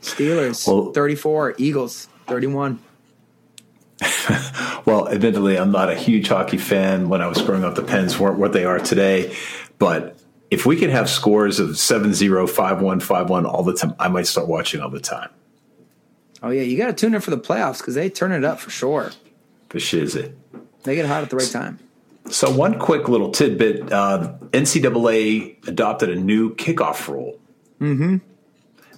Steelers 0.00 0.66
Well- 0.68 0.92
34, 0.92 1.56
Eagles 1.58 2.08
31. 2.28 2.78
Well, 4.86 5.08
admittedly, 5.08 5.56
I'm 5.56 5.72
not 5.72 5.88
a 5.88 5.94
huge 5.94 6.28
hockey 6.28 6.58
fan. 6.58 7.08
When 7.08 7.22
I 7.22 7.26
was 7.26 7.40
growing 7.40 7.64
up, 7.64 7.74
the 7.74 7.82
Pens 7.82 8.18
weren't 8.18 8.38
what 8.38 8.52
they 8.52 8.66
are 8.66 8.78
today. 8.78 9.34
But 9.78 10.13
if 10.54 10.64
we 10.64 10.76
could 10.76 10.90
have 10.90 11.10
scores 11.10 11.58
of 11.58 11.76
7 11.76 12.14
0, 12.14 12.46
5 12.46 12.80
1, 12.80 13.00
5 13.00 13.28
1 13.28 13.44
all 13.44 13.64
the 13.64 13.74
time, 13.74 13.94
I 13.98 14.06
might 14.06 14.28
start 14.28 14.46
watching 14.46 14.80
all 14.80 14.88
the 14.88 15.00
time. 15.00 15.30
Oh, 16.44 16.50
yeah, 16.50 16.62
you 16.62 16.78
got 16.78 16.86
to 16.86 16.92
tune 16.92 17.12
in 17.12 17.20
for 17.20 17.32
the 17.32 17.38
playoffs 17.38 17.78
because 17.78 17.96
they 17.96 18.08
turn 18.08 18.30
it 18.30 18.44
up 18.44 18.60
for 18.60 18.70
sure. 18.70 19.10
For 19.68 19.80
shiz 19.80 20.14
it. 20.14 20.38
They 20.84 20.94
get 20.94 21.06
hot 21.06 21.24
at 21.24 21.30
the 21.30 21.36
right 21.36 21.50
time. 21.50 21.80
So, 22.30 22.54
one 22.54 22.78
quick 22.78 23.08
little 23.08 23.32
tidbit 23.32 23.92
uh, 23.92 24.34
NCAA 24.52 25.66
adopted 25.66 26.10
a 26.10 26.14
new 26.14 26.54
kickoff 26.54 27.08
rule. 27.08 27.40
Mm-hmm. 27.80 28.18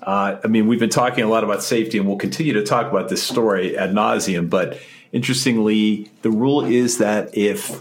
Uh, 0.03 0.39
I 0.45 0.47
mean, 0.49 0.67
we've 0.67 0.79
been 0.79 0.91
talking 0.91 1.25
a 1.25 1.29
lot 1.29 1.43
about 1.43 1.63
safety, 1.63 1.97
and 1.97 2.07
we'll 2.07 2.19
continue 2.19 2.53
to 2.53 2.65
talk 2.65 2.91
about 2.91 3.09
this 3.09 3.23
story 3.23 3.79
ad 3.79 3.93
nauseum. 3.93 4.51
But 4.51 4.79
interestingly, 5.11 6.11
the 6.21 6.31
rule 6.31 6.65
is 6.65 6.99
that 6.99 7.37
if 7.37 7.81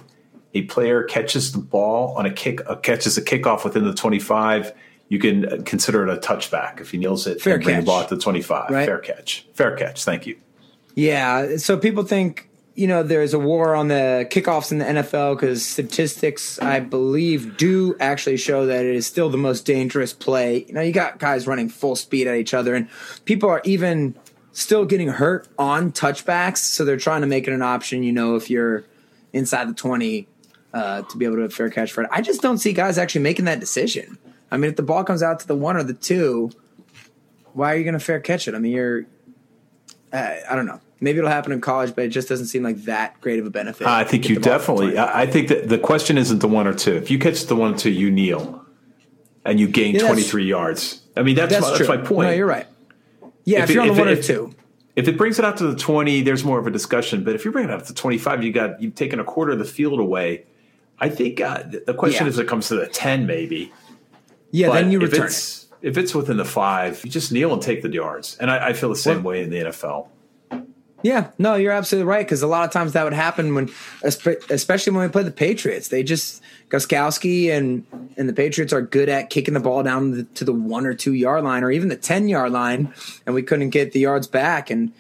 a 0.56 0.64
player 0.64 1.04
catches 1.04 1.52
the 1.52 1.60
ball 1.60 2.16
on 2.18 2.26
a 2.26 2.34
kick, 2.34 2.68
uh, 2.68 2.76
catches 2.78 3.18
a 3.18 3.22
kickoff 3.22 3.64
within 3.64 3.84
the 3.86 3.94
25, 3.94 4.74
you 5.10 5.20
can 5.20 5.64
consider 5.66 6.08
it 6.08 6.18
a 6.18 6.20
touchback 6.20 6.82
if 6.82 6.90
he 6.92 6.98
kneels 6.98 7.28
it 7.28 7.42
Fair 7.42 7.56
and 7.56 7.64
bring 7.64 7.76
the 7.76 7.82
catch. 7.82 7.86
ball 7.86 8.06
to 8.06 8.16
the 8.16 8.22
25. 8.22 8.72
Right. 8.72 8.86
Fair 8.86 8.98
catch. 8.98 9.46
Fair 9.54 9.76
catch. 9.76 10.04
Thank 10.04 10.26
you. 10.26 10.38
Yeah, 10.96 11.58
so 11.58 11.78
people 11.78 12.04
think 12.04 12.50
you 12.74 12.88
know 12.88 13.04
there's 13.04 13.34
a 13.34 13.40
war 13.40 13.76
on 13.76 13.90
the 13.90 14.28
kickoffs 14.32 14.72
in 14.72 14.80
the 14.80 14.86
NFL 14.86 15.36
because 15.36 15.66
statistics, 15.66 16.58
I 16.60 16.80
believe, 16.80 17.58
do 17.58 17.96
actually 18.00 18.38
show 18.38 18.66
that 18.66 18.86
it 18.86 18.96
is 18.96 19.06
still 19.06 19.30
the 19.30 19.38
most 19.38 19.66
dangerous 19.66 20.14
play. 20.14 20.66
You 20.68 20.74
know, 20.74 20.82
you 20.82 20.94
got 20.94 21.20
guys 21.20 21.48
running 21.48 21.70
full 21.70 21.96
speed 21.96 22.28
at 22.28 22.36
each 22.38 22.54
other, 22.54 22.76
and 22.76 22.88
people 23.26 23.50
are 23.50 23.62
even 23.66 24.16
still 24.54 24.86
getting 24.86 25.10
hurt 25.10 25.48
on 25.60 25.92
touchbacks. 25.92 26.60
So 26.60 26.86
they're 26.86 26.98
trying 26.98 27.22
to 27.22 27.28
make 27.28 27.48
it 27.48 27.54
an 27.54 27.62
option. 27.62 28.04
You 28.04 28.14
know, 28.14 28.36
if 28.36 28.50
you're 28.50 28.86
inside 29.34 29.68
the 29.70 29.74
twenty, 29.74 30.28
uh, 30.76 31.02
to 31.04 31.18
be 31.18 31.26
able 31.26 31.38
to 31.38 31.42
have 31.44 31.54
fair 31.54 31.70
catch 31.70 31.92
for 31.94 32.04
it. 32.04 32.10
I 32.12 32.22
just 32.22 32.42
don't 32.42 32.58
see 32.60 32.74
guys 32.74 32.98
actually 32.98 33.22
making 33.22 33.46
that 33.46 33.60
decision. 33.60 34.18
I 34.52 34.58
mean, 34.58 34.70
if 34.70 34.76
the 34.76 34.84
ball 34.84 35.04
comes 35.04 35.24
out 35.24 35.40
to 35.40 35.48
the 35.48 35.56
one 35.56 35.78
or 35.78 35.84
the 35.84 35.94
two, 35.94 36.52
why 37.54 37.74
are 37.74 37.78
you 37.78 37.84
going 37.86 37.94
to 37.94 38.00
fair 38.00 38.20
catch 38.20 38.48
it? 38.48 38.54
I 38.54 38.60
mean, 38.60 38.74
you're 38.74 39.06
uh, 40.14 40.36
I 40.50 40.56
don't 40.56 40.66
know. 40.66 40.80
Maybe 41.00 41.18
it'll 41.20 41.30
happen 41.30 41.52
in 41.52 41.62
college, 41.62 41.96
but 41.96 42.06
it 42.06 42.10
just 42.10 42.30
doesn't 42.30 42.48
seem 42.48 42.64
like 42.64 42.78
that 42.84 43.20
great 43.22 43.40
of 43.40 43.46
a 43.46 43.50
benefit. 43.50 43.88
I 43.88 44.04
think 44.04 44.30
you 44.30 44.36
the 44.36 44.42
ball 44.42 44.60
from 44.60 44.76
definitely. 44.78 44.98
I 45.00 45.26
think 45.26 45.48
that 45.50 45.68
the 45.70 45.78
question 45.78 46.18
isn't 46.18 46.40
the 46.40 46.48
one 46.48 46.68
or 46.68 46.74
two. 46.74 46.96
If 46.96 47.10
you 47.10 47.20
catch 47.20 47.46
the 47.46 47.56
one 47.56 47.74
or 47.74 47.78
two, 47.78 47.92
you 47.92 48.12
kneel, 48.12 48.66
and 49.46 49.60
you 49.60 49.68
gain 49.68 49.96
Yeah, 49.96 50.08
23 50.08 50.46
yards. 50.46 51.02
I 51.18 51.24
mean, 51.24 51.36
that's 51.36 51.52
That's 51.54 51.66
my, 51.66 51.78
that's 51.78 51.90
my 51.90 51.98
point. 51.98 52.30
No, 52.30 52.36
you're 52.36 52.46
right. 52.48 52.68
Yeah, 53.46 53.64
if, 53.64 53.70
it- 53.70 53.74
you're 53.74 53.82
on 53.84 53.88
the 53.90 53.94
it- 53.94 54.00
one 54.00 54.08
or 54.10 54.12
if- 54.12 54.26
two, 54.26 54.54
If 54.96 55.08
it 55.08 55.18
brings 55.18 55.38
it 55.40 55.46
out 55.46 55.58
to 55.58 55.68
the 55.68 55.76
20, 55.76 56.22
there's 56.22 56.44
more 56.46 56.60
of 56.60 56.68
a 56.68 56.72
discussion. 56.72 57.24
But 57.26 57.36
if 57.36 57.44
you're 57.46 57.52
bringing 57.52 57.70
it 57.72 57.74
out 57.74 57.86
to 57.88 57.94
25, 57.94 58.44
you 58.44 58.52
got 58.54 58.82
you've 58.82 58.96
taken 58.96 59.20
a 59.20 59.26
quarter 59.26 59.52
of 59.54 59.60
the 59.60 59.66
field 59.66 60.00
away. 60.00 60.46
I 61.00 61.10
think 61.10 61.42
uh, 61.42 61.64
the 61.86 61.94
question 61.94 62.26
Yeah. 62.26 62.30
is, 62.30 62.40
if 62.40 62.46
it 62.46 62.48
comes 62.50 62.68
to 62.70 62.76
the 62.76 62.88
10, 62.88 63.26
maybe. 63.26 63.72
yeah, 64.52 64.68
But 64.70 64.74
then 64.76 64.92
you 64.92 65.02
if 65.02 65.12
return 65.12 65.26
it. 65.26 65.30
it's 65.30 65.66
if 65.82 65.98
it's 65.98 66.16
within 66.16 66.38
the 66.38 66.46
five, 66.46 67.02
you 67.04 67.12
just 67.12 67.32
kneel 67.32 67.54
and 67.54 67.62
take 67.62 67.82
the 67.84 67.90
yards. 67.92 68.38
And 68.40 68.50
I, 68.50 68.70
I 68.70 68.74
feel 68.74 68.90
the 68.90 68.96
same 68.96 69.24
Well- 69.24 69.34
way 69.34 69.44
in 69.44 69.50
the 69.50 69.58
NFL. 69.66 70.08
Yeah, 71.04 71.28
no, 71.38 71.54
you're 71.54 71.72
absolutely 71.74 72.08
right 72.10 72.26
because 72.26 72.42
a 72.42 72.48
lot 72.48 72.66
of 72.66 72.72
times 72.72 72.94
that 72.94 73.04
would 73.04 73.14
happen 73.14 73.54
when, 73.54 73.70
especially 74.04 74.92
when 74.94 75.04
we 75.06 75.12
play 75.12 75.22
the 75.22 75.30
Patriots. 75.30 75.90
They 75.90 76.02
just 76.02 76.42
Gostkowski 76.70 77.52
and 77.52 77.86
and 78.18 78.28
the 78.28 78.34
Patriots 78.34 78.74
are 78.74 78.82
good 78.82 79.08
at 79.08 79.30
kicking 79.30 79.54
the 79.54 79.60
ball 79.60 79.84
down 79.84 80.12
the, 80.12 80.24
to 80.24 80.44
the 80.44 80.54
one 80.54 80.88
or 80.88 80.96
two 80.96 81.14
yard 81.14 81.44
line 81.44 81.64
or 81.64 81.70
even 81.70 81.90
the 81.90 81.96
ten 81.96 82.28
yard 82.28 82.52
line, 82.54 82.92
and 83.28 83.36
we 83.36 83.44
couldn't 83.44 83.70
get 83.70 83.92
the 83.92 84.00
yards 84.00 84.26
back. 84.26 84.72
And 84.72 84.94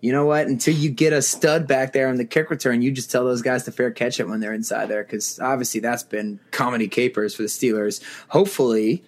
you 0.00 0.12
know 0.12 0.24
what? 0.24 0.46
Until 0.46 0.74
you 0.74 0.90
get 0.90 1.12
a 1.12 1.20
stud 1.20 1.66
back 1.66 1.92
there 1.92 2.08
on 2.08 2.16
the 2.16 2.24
kick 2.24 2.50
return, 2.50 2.82
you 2.82 2.92
just 2.92 3.10
tell 3.10 3.24
those 3.24 3.42
guys 3.42 3.64
to 3.64 3.72
fair 3.72 3.90
catch 3.90 4.20
it 4.20 4.28
when 4.28 4.40
they're 4.40 4.54
inside 4.54 4.86
there 4.86 5.02
because 5.02 5.40
obviously 5.40 5.80
that's 5.80 6.04
been 6.04 6.38
comedy 6.52 6.86
capers 6.86 7.34
for 7.34 7.42
the 7.42 7.48
Steelers. 7.48 8.00
Hopefully, 8.28 9.02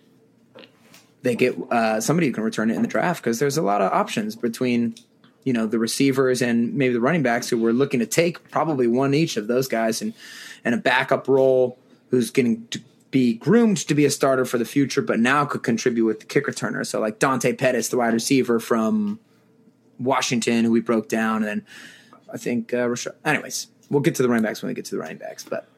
they 1.22 1.37
get 1.37 1.57
uh, 1.70 2.00
somebody 2.00 2.26
who 2.26 2.33
can 2.33 2.42
return 2.42 2.70
it 2.70 2.76
in 2.76 2.83
the 2.83 2.88
draft 2.88 3.22
because 3.22 3.38
there's 3.38 3.57
a 3.57 3.62
lot 3.62 3.81
of 3.83 3.92
options 3.92 4.35
between 4.35 4.94
you 5.44 5.53
know 5.53 5.66
the 5.66 5.79
receivers 5.79 6.42
and 6.42 6.74
maybe 6.74 6.92
the 6.92 7.00
running 7.00 7.22
backs 7.22 7.48
who 7.48 7.59
we're 7.59 7.72
looking 7.72 8.00
to 8.00 8.07
take 8.07 8.50
probably 8.50 8.87
one 8.87 9.14
each 9.14 9.37
of 9.37 9.46
those 9.46 9.68
guys 9.68 10.03
and 10.03 10.12
and 10.64 10.74
a 10.74 10.79
backup 10.79 11.29
role 11.29 11.79
who's 12.11 12.31
getting 12.31 12.66
to 12.68 12.81
be 13.11 13.35
groomed 13.35 13.76
to 13.76 13.94
be 13.94 14.05
a 14.05 14.11
starter 14.11 14.44
for 14.44 14.59
the 14.59 14.64
future 14.64 15.03
but 15.03 15.18
now 15.18 15.44
could 15.44 15.62
contribute 15.62 16.05
with 16.05 16.20
the 16.20 16.26
kick 16.26 16.46
returner 16.46 16.87
so 16.87 17.00
like 17.00 17.18
Dante 17.18 17.55
Pettis 17.55 17.88
the 17.88 17.96
wide 17.96 18.12
receiver 18.12 18.61
from 18.61 19.18
Washington 20.00 20.64
who 20.64 20.72
we 20.72 20.80
broke 20.80 21.08
down 21.08 21.36
and 21.36 21.46
then 21.46 21.66
I 22.32 22.36
think 22.36 22.72
uh, 22.74 22.88
Rashad. 22.88 23.14
anyways 23.24 23.68
we'll 23.90 24.00
get 24.00 24.14
to 24.16 24.22
the 24.22 24.28
running 24.28 24.44
backs 24.44 24.62
when 24.62 24.68
we 24.68 24.74
get 24.74 24.86
to 24.86 24.92
the 24.92 25.00
running 25.00 25.18
backs 25.18 25.44
but 25.44 25.68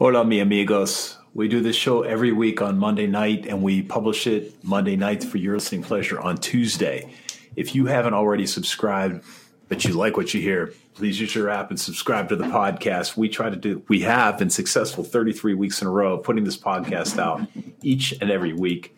Hola, 0.00 0.24
mi 0.24 0.40
amigos. 0.40 1.18
We 1.34 1.46
do 1.46 1.60
this 1.60 1.76
show 1.76 2.00
every 2.04 2.32
week 2.32 2.62
on 2.62 2.78
Monday 2.78 3.06
night, 3.06 3.44
and 3.44 3.62
we 3.62 3.82
publish 3.82 4.26
it 4.26 4.64
Monday 4.64 4.96
nights 4.96 5.26
for 5.26 5.36
your 5.36 5.56
listening 5.56 5.82
pleasure 5.82 6.18
on 6.18 6.38
Tuesday. 6.38 7.12
If 7.54 7.74
you 7.74 7.84
haven't 7.84 8.14
already 8.14 8.46
subscribed, 8.46 9.22
but 9.68 9.84
you 9.84 9.92
like 9.92 10.16
what 10.16 10.32
you 10.32 10.40
hear, 10.40 10.72
please 10.94 11.20
use 11.20 11.34
your 11.34 11.50
app 11.50 11.68
and 11.68 11.78
subscribe 11.78 12.30
to 12.30 12.36
the 12.36 12.44
podcast. 12.44 13.18
We 13.18 13.28
try 13.28 13.50
to 13.50 13.56
do, 13.56 13.82
we 13.88 14.00
have 14.00 14.38
been 14.38 14.48
successful 14.48 15.04
33 15.04 15.52
weeks 15.52 15.82
in 15.82 15.86
a 15.86 15.90
row 15.90 16.14
of 16.14 16.24
putting 16.24 16.44
this 16.44 16.56
podcast 16.56 17.18
out 17.18 17.46
each 17.82 18.12
and 18.22 18.30
every 18.30 18.54
week. 18.54 18.96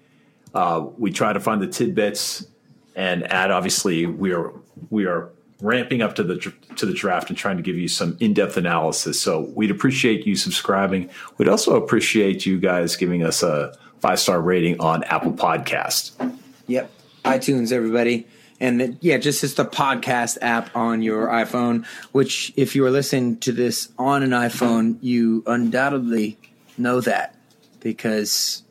Uh, 0.54 0.86
we 0.98 1.10
try 1.10 1.32
to 1.32 1.40
find 1.40 1.60
the 1.60 1.66
tidbits 1.66 2.46
and 2.94 3.30
add. 3.32 3.50
Obviously, 3.50 4.06
we 4.06 4.32
are 4.32 4.52
we 4.90 5.06
are 5.06 5.30
ramping 5.60 6.02
up 6.02 6.14
to 6.16 6.22
the 6.22 6.36
to 6.76 6.86
the 6.86 6.92
draft 6.92 7.28
and 7.28 7.38
trying 7.38 7.56
to 7.56 7.62
give 7.62 7.78
you 7.78 7.88
some 7.88 8.16
in 8.20 8.34
depth 8.34 8.56
analysis. 8.56 9.20
So 9.20 9.52
we'd 9.54 9.70
appreciate 9.70 10.26
you 10.26 10.36
subscribing. 10.36 11.08
We'd 11.38 11.48
also 11.48 11.76
appreciate 11.76 12.44
you 12.44 12.58
guys 12.58 12.96
giving 12.96 13.22
us 13.22 13.42
a 13.42 13.74
five 14.00 14.18
star 14.18 14.40
rating 14.40 14.80
on 14.80 15.04
Apple 15.04 15.32
Podcast. 15.32 16.36
Yep. 16.66 16.90
iTunes, 17.24 17.72
everybody. 17.72 18.26
And 18.60 18.96
yeah, 19.00 19.16
just 19.16 19.42
it's 19.42 19.54
the 19.54 19.64
podcast 19.64 20.38
app 20.40 20.74
on 20.76 21.02
your 21.02 21.26
iPhone, 21.26 21.84
which 22.12 22.52
if 22.56 22.76
you 22.76 22.84
are 22.84 22.90
listening 22.90 23.38
to 23.38 23.50
this 23.50 23.88
on 23.98 24.22
an 24.22 24.30
iPhone, 24.30 24.98
you 25.00 25.42
undoubtedly 25.46 26.38
know 26.78 27.00
that 27.00 27.34
because 27.80 28.62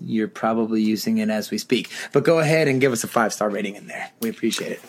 you're 0.00 0.28
probably 0.28 0.82
using 0.82 1.18
it 1.18 1.30
as 1.30 1.50
we 1.50 1.58
speak. 1.58 1.90
But 2.12 2.24
go 2.24 2.38
ahead 2.38 2.68
and 2.68 2.80
give 2.80 2.92
us 2.92 3.04
a 3.04 3.08
five 3.08 3.32
star 3.32 3.50
rating 3.50 3.76
in 3.76 3.86
there. 3.86 4.10
We 4.20 4.28
appreciate 4.28 4.72
it. 4.72 4.80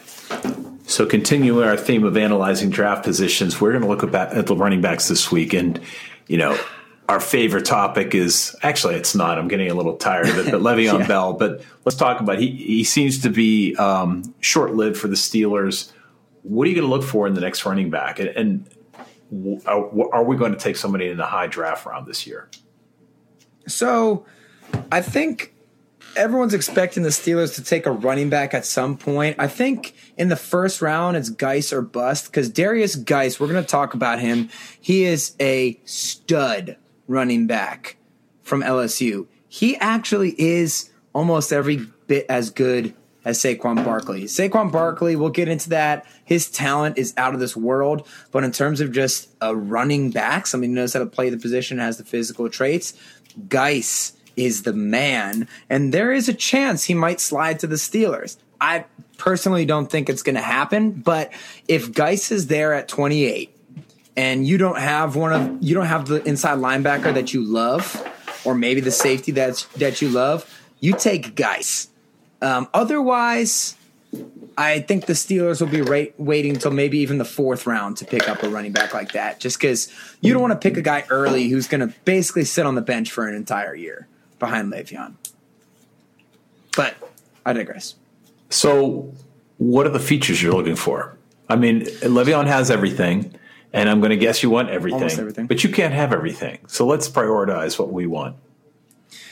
So 0.89 1.06
continuing 1.06 1.67
our 1.67 1.78
theme 1.78 2.04
of 2.04 2.17
analyzing 2.17 2.69
draft 2.69 3.04
positions, 3.04 3.62
we're 3.62 3.71
going 3.71 3.84
to 3.84 3.88
look 3.88 4.04
at, 4.04 4.34
at 4.34 4.47
the 4.47 4.56
running 4.56 4.82
backs 4.82 5.08
this 5.08 5.32
week, 5.32 5.54
and 5.54 5.80
you 6.28 6.38
know. 6.38 6.58
Our 7.10 7.19
favorite 7.19 7.65
topic 7.65 8.15
is 8.15 8.56
actually 8.63 8.95
it's 8.95 9.13
not. 9.15 9.38
I'm 9.38 9.50
getting 9.50 9.69
a 9.69 9.74
little 9.74 9.97
tired 9.97 10.30
of 10.30 10.38
it, 10.38 10.50
but 10.50 10.62
Le'Veon 10.62 11.00
Yeah. 11.00 11.08
Bell. 11.08 11.34
But 11.34 11.62
let's 11.84 11.97
talk 11.97 12.21
about 12.21 12.39
he. 12.39 12.52
He 12.52 12.84
seems 12.86 13.19
to 13.24 13.30
be 13.30 13.76
um, 13.76 14.34
short 14.39 14.76
lived 14.76 14.95
for 14.97 15.10
the 15.10 15.15
Steelers. 15.17 15.91
What 16.43 16.65
are 16.65 16.69
you 16.69 16.76
going 16.76 16.88
to 16.88 16.95
look 16.95 17.04
for 17.04 17.28
in 17.28 17.34
the 17.34 17.41
next 17.41 17.65
running 17.65 17.89
back? 17.89 18.19
And, 18.19 18.30
and 18.30 18.69
are, 19.65 20.13
are 20.13 20.24
we 20.24 20.38
going 20.38 20.54
to 20.54 20.58
take 20.58 20.78
somebody 20.78 21.10
in 21.10 21.17
the 21.17 21.26
high 21.26 21.47
draft 21.47 21.86
round 21.86 22.08
this 22.08 22.26
year? 22.26 22.50
So 23.67 24.26
I 24.91 25.01
think 25.01 25.53
everyone's 26.15 26.53
expecting 26.53 27.03
the 27.03 27.10
Steelers 27.10 27.55
to 27.55 27.63
take 27.63 27.86
a 27.86 27.91
running 27.91 28.29
back 28.29 28.53
at 28.53 28.65
some 28.65 28.97
point. 28.97 29.38
I 29.39 29.47
think 29.47 29.93
in 30.17 30.29
the 30.29 30.36
first 30.36 30.81
round 30.81 31.17
it's 31.17 31.29
Guice 31.29 31.71
or 31.71 31.81
bust 31.81 32.25
because 32.25 32.49
Derrius 32.49 33.03
Guice, 33.03 33.39
we're 33.39 33.47
going 33.47 33.63
to 33.63 33.69
talk 33.69 33.93
about 33.93 34.19
him. 34.19 34.49
He 34.79 35.03
is 35.03 35.36
a 35.39 35.79
stud 35.86 36.77
running 37.07 37.47
back 37.47 37.97
from 38.43 38.62
LSU. 38.62 39.27
He 39.47 39.77
actually 39.77 40.39
is 40.39 40.89
almost 41.13 41.51
every 41.51 41.88
bit 42.07 42.25
as 42.29 42.49
good 42.49 42.93
as 43.23 43.38
Saquon 43.38 43.84
Barkley. 43.86 44.23
Saquon 44.23 44.71
Barkley, 44.71 45.15
we'll 45.15 45.29
get 45.29 45.47
into 45.47 45.69
that. 45.69 46.05
His 46.25 46.49
talent 46.49 46.97
is 46.97 47.13
out 47.17 47.34
of 47.34 47.39
this 47.39 47.55
world, 47.55 48.07
but 48.31 48.43
in 48.43 48.51
terms 48.51 48.81
of 48.81 48.91
just 48.91 49.29
a 49.41 49.55
running 49.55 50.10
back, 50.10 50.47
somebody 50.47 50.69
who 50.69 50.75
knows 50.75 50.93
how 50.93 50.99
to 50.99 51.05
play 51.05 51.29
the 51.29 51.38
position, 51.38 51.77
has 51.77 51.97
the 51.97 52.03
physical 52.03 52.49
traits, 52.49 52.93
Guice 53.47 54.13
is 54.35 54.63
the 54.63 54.73
man, 54.73 55.47
and 55.69 55.93
there 55.93 56.11
is 56.11 56.29
a 56.29 56.33
chance 56.33 56.83
he 56.83 56.93
might 56.93 57.19
slide 57.19 57.59
to 57.59 57.67
the 57.67 57.75
Steelers. 57.75 58.37
I 58.59 58.85
personally 59.17 59.65
don't 59.65 59.89
think 59.89 60.09
it's 60.09 60.23
going 60.23 60.35
to 60.35 60.41
happen, 60.41 60.91
but 60.91 61.31
if 61.67 61.93
Guice 61.93 62.31
is 62.31 62.47
there 62.47 62.73
at 62.73 62.87
28 62.87 63.55
and 64.15 64.45
you 64.45 64.57
don't 64.57 64.79
have 64.79 65.15
one 65.15 65.33
of 65.33 65.63
you 65.63 65.73
don't 65.73 65.85
have 65.85 66.07
the 66.07 66.23
inside 66.23 66.57
linebacker 66.57 67.13
that 67.13 67.33
you 67.33 67.43
love, 67.43 68.07
or 68.45 68.55
maybe 68.55 68.81
the 68.81 68.91
safety 68.91 69.31
that's 69.31 69.65
that 69.77 70.01
you 70.01 70.09
love, 70.09 70.45
you 70.79 70.93
take 70.93 71.35
Guice. 71.35 71.87
Um, 72.41 72.67
otherwise, 72.73 73.75
I 74.57 74.79
think 74.79 75.05
the 75.05 75.13
Steelers 75.13 75.61
will 75.61 75.69
be 75.69 75.81
rate, 75.81 76.13
waiting 76.17 76.53
until 76.53 76.71
maybe 76.71 76.99
even 76.99 77.17
the 77.17 77.25
fourth 77.25 77.65
round 77.65 77.97
to 77.97 78.05
pick 78.05 78.27
up 78.27 78.43
a 78.43 78.49
running 78.49 78.71
back 78.71 78.93
like 78.93 79.13
that, 79.13 79.39
just 79.39 79.59
because 79.59 79.91
you 80.21 80.33
don't 80.33 80.41
want 80.41 80.53
to 80.53 80.59
pick 80.59 80.77
a 80.77 80.81
guy 80.81 81.05
early 81.09 81.47
who's 81.49 81.67
going 81.67 81.87
to 81.87 81.95
basically 82.05 82.43
sit 82.43 82.65
on 82.65 82.75
the 82.75 82.81
bench 82.81 83.11
for 83.11 83.27
an 83.27 83.35
entire 83.35 83.75
year 83.75 84.07
behind 84.41 84.73
Le'Veon. 84.73 85.13
But 86.75 86.95
I 87.45 87.54
digress. 87.54 87.95
So, 88.49 89.13
what 89.58 89.86
are 89.88 89.91
the 89.91 89.99
features 89.99 90.43
you're 90.43 90.54
looking 90.54 90.75
for? 90.75 91.17
I 91.47 91.56
mean, 91.56 91.82
Le'Veon 91.86 92.47
has 92.47 92.69
everything, 92.69 93.34
and 93.71 93.88
I'm 93.89 93.99
going 94.01 94.10
to 94.10 94.17
guess 94.17 94.43
you 94.43 94.49
want 94.49 94.69
everything, 94.69 94.95
Almost 95.04 95.19
everything. 95.19 95.47
but 95.47 95.63
you 95.63 95.69
can't 95.69 95.93
have 95.93 96.12
everything. 96.12 96.60
So 96.67 96.86
let's 96.86 97.08
prioritize 97.10 97.80
what 97.80 97.93
we 97.93 98.06
want. 98.08 98.36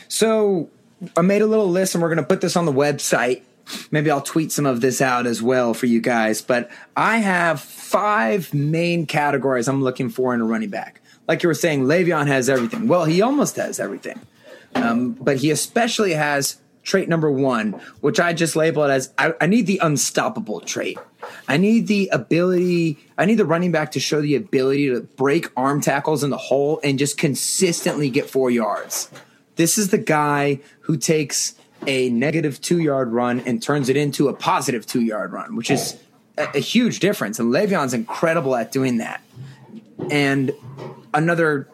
So 0.08 0.69
I 1.17 1.22
made 1.22 1.41
a 1.41 1.48
little 1.48 1.69
list, 1.69 1.95
and 1.95 2.02
we're 2.02 2.10
going 2.10 2.17
to 2.17 2.24
put 2.28 2.41
this 2.41 2.56
on 2.56 2.65
the 2.65 2.74
website. 2.74 3.41
Maybe 3.91 4.10
I'll 4.10 4.22
tweet 4.22 4.52
some 4.52 4.65
of 4.65 4.82
this 4.82 5.02
out 5.02 5.28
as 5.28 5.41
well 5.41 5.74
for 5.74 5.86
you 5.86 6.02
guys. 6.02 6.41
But 6.41 6.69
I 6.98 7.17
have 7.17 7.62
five 7.62 8.54
main 8.54 9.06
categories 9.06 9.67
I'm 9.67 9.84
looking 9.84 10.10
for 10.10 10.34
in 10.34 10.41
a 10.41 10.45
running 10.45 10.69
back. 10.69 11.02
Like 11.28 11.43
you 11.43 11.50
were 11.50 11.54
saying, 11.56 11.84
Le'Veon 11.86 12.26
has 12.28 12.50
everything. 12.50 12.88
Well, 12.88 13.06
he 13.06 13.22
almost 13.22 13.56
has 13.58 13.80
everything, 13.80 14.19
um, 14.75 15.13
but 15.13 15.38
he 15.38 15.51
especially 15.51 16.13
has 16.13 16.58
trait 16.84 17.10
number 17.10 17.32
one, 17.32 17.73
which 18.01 18.19
I 18.19 18.34
just 18.34 18.55
labeled 18.55 18.89
as 18.89 19.13
I, 19.17 19.34
I 19.39 19.45
need 19.45 19.67
the 19.67 19.79
unstoppable 19.79 20.62
trait. 20.62 20.97
I 21.47 21.58
need 21.58 21.88
the 21.88 22.10
ability, 22.12 22.97
I 23.17 23.25
need 23.25 23.36
the 23.36 23.45
running 23.45 23.71
back 23.71 23.91
to 23.91 23.99
show 23.99 24.21
the 24.21 24.36
ability 24.36 24.89
to 24.89 25.01
break 25.01 25.47
arm 25.55 25.82
tackles 25.82 26.23
in 26.23 26.29
the 26.29 26.38
hole 26.38 26.79
and 26.84 26.97
just 26.97 27.17
consistently 27.17 28.10
get 28.10 28.29
four 28.29 28.49
yards. 28.49 29.12
This 29.55 29.77
is 29.77 29.89
the 29.89 29.97
guy 29.97 30.62
who 30.82 30.97
takes 30.97 31.55
a 31.86 32.10
negative 32.10 32.60
two 32.62 32.79
yard 32.79 33.12
run 33.12 33.41
and 33.41 33.62
turns 33.62 33.89
it 33.89 33.97
into 33.97 34.27
a 34.27 34.34
positive 34.34 34.86
two 34.86 35.01
yard 35.01 35.32
run, 35.32 35.55
which 35.55 35.69
is 35.69 35.97
a, 36.38 36.47
a 36.55 36.60
huge 36.60 36.99
difference. 36.99 37.39
And 37.39 37.53
Le'Veon's 37.53 37.93
incredible 37.93 38.55
at 38.55 38.71
doing 38.71 38.97
that. 38.97 39.21
And 40.10 40.53
another 41.13 41.67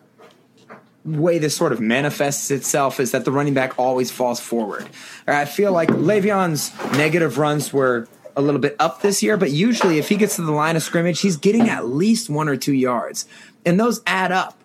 way 1.06 1.38
this 1.38 1.56
sort 1.56 1.72
of 1.72 1.80
manifests 1.80 2.50
itself 2.50 3.00
is 3.00 3.12
that 3.12 3.26
the 3.26 3.32
running 3.32 3.54
back 3.54 3.78
always 3.78 4.10
falls 4.12 4.40
forward. 4.40 4.90
I 5.28 5.46
feel 5.46 5.72
like 5.72 5.90
Le'Veon's 5.90 6.74
negative 6.98 7.38
runs 7.38 7.72
were 7.72 8.08
a 8.36 8.42
little 8.42 8.60
bit 8.60 8.76
up 8.80 9.02
this 9.02 9.22
year, 9.22 9.38
but 9.38 9.52
usually 9.52 10.00
if 10.00 10.10
he 10.10 10.16
gets 10.16 10.36
to 10.38 10.42
the 10.42 10.52
line 10.52 10.76
of 10.76 10.84
scrimmage, 10.84 11.22
he's 11.22 11.38
getting 11.38 11.70
at 11.70 11.86
least 11.86 12.30
one 12.30 12.50
or 12.50 12.58
two 12.58 12.74
yards. 12.74 13.26
And 13.66 13.80
those 13.80 14.02
add 14.08 14.32
up, 14.32 14.58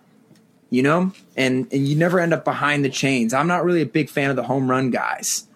you 0.69 0.81
know? 0.81 1.13
And 1.37 1.71
and 1.71 1.87
you 1.87 1.95
never 1.95 2.19
end 2.19 2.33
up 2.33 2.43
behind 2.43 2.83
the 2.83 2.89
chains. 2.89 3.33
I'm 3.33 3.47
not 3.47 3.63
really 3.63 3.81
a 3.81 3.85
big 3.85 4.09
fan 4.09 4.29
of 4.29 4.35
the 4.35 4.43
home 4.43 4.69
run 4.69 4.89
guys. 4.89 5.47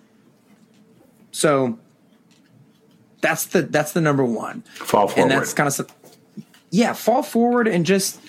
So 1.31 1.79
that's 3.21 3.45
the 3.47 3.63
that's 3.63 3.91
the 3.91 4.01
number 4.01 4.23
one. 4.23 4.61
Fall 4.75 5.07
forward. 5.07 5.21
And 5.21 5.31
that's 5.31 5.53
kind 5.53 5.67
of 5.67 5.91
yeah, 6.69 6.93
fall 6.93 7.23
forward 7.23 7.67
and 7.67 7.85
just 7.85 8.19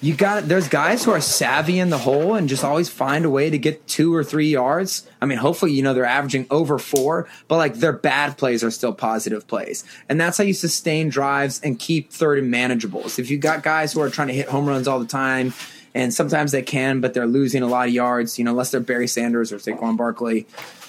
you 0.00 0.14
got 0.14 0.48
there's 0.48 0.68
guys 0.68 1.04
who 1.04 1.10
are 1.10 1.20
savvy 1.20 1.78
in 1.78 1.90
the 1.90 1.98
hole 1.98 2.34
and 2.34 2.48
just 2.48 2.64
always 2.64 2.88
find 2.88 3.24
a 3.24 3.30
way 3.30 3.48
to 3.48 3.58
get 3.58 3.86
two 3.86 4.14
or 4.14 4.22
three 4.22 4.48
yards. 4.48 5.08
I 5.20 5.26
mean, 5.26 5.38
hopefully, 5.38 5.72
you 5.72 5.82
know, 5.82 5.94
they're 5.94 6.04
averaging 6.04 6.46
over 6.50 6.78
four, 6.78 7.28
but 7.48 7.56
like 7.56 7.74
their 7.74 7.92
bad 7.92 8.36
plays 8.36 8.62
are 8.62 8.70
still 8.70 8.92
positive 8.92 9.46
plays. 9.46 9.84
And 10.08 10.20
that's 10.20 10.38
how 10.38 10.44
you 10.44 10.54
sustain 10.54 11.08
drives 11.08 11.60
and 11.60 11.78
keep 11.78 12.12
third 12.12 12.38
and 12.38 12.52
manageables. 12.52 13.18
If 13.18 13.30
you 13.30 13.38
got 13.38 13.62
guys 13.62 13.92
who 13.92 14.00
are 14.00 14.10
trying 14.10 14.28
to 14.28 14.34
hit 14.34 14.48
home 14.48 14.66
runs 14.66 14.86
all 14.86 14.98
the 15.00 15.06
time, 15.06 15.54
and 15.94 16.12
sometimes 16.12 16.52
they 16.52 16.60
can, 16.60 17.00
but 17.00 17.14
they're 17.14 17.26
losing 17.26 17.62
a 17.62 17.66
lot 17.66 17.88
of 17.88 17.94
yards, 17.94 18.38
you 18.38 18.44
know, 18.44 18.50
unless 18.50 18.70
they're 18.70 18.80
Barry 18.80 19.08
Sanders 19.08 19.50
or 19.50 19.56
Saquon 19.56 19.96
Barkley, 19.96 20.46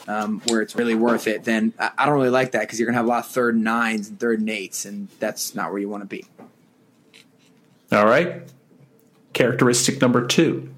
um, 0.09 0.41
where 0.47 0.61
it's 0.61 0.75
really 0.75 0.95
worth 0.95 1.27
it, 1.27 1.45
then 1.45 1.73
I 1.79 1.91
I 1.97 2.05
don't 2.05 2.15
really 2.15 2.29
like 2.29 2.51
that 2.51 2.61
because 2.61 2.77
you're 2.77 2.87
going 2.87 2.95
to 2.95 2.97
have 2.97 3.05
a 3.05 3.09
lot 3.09 3.25
of 3.25 3.31
third 3.31 3.55
and 3.55 3.63
nines 3.63 4.09
and 4.09 4.19
third 4.19 4.41
and 4.41 4.49
eights, 4.49 4.83
and 4.83 5.07
that's 5.19 5.55
not 5.55 5.71
where 5.71 5.79
you 5.79 5.87
want 5.87 6.03
to 6.03 6.07
be. 6.07 6.25
All 7.93 8.05
right. 8.05 8.43
Characteristic 9.37 10.01
number 10.01 10.25
two. 10.25 10.73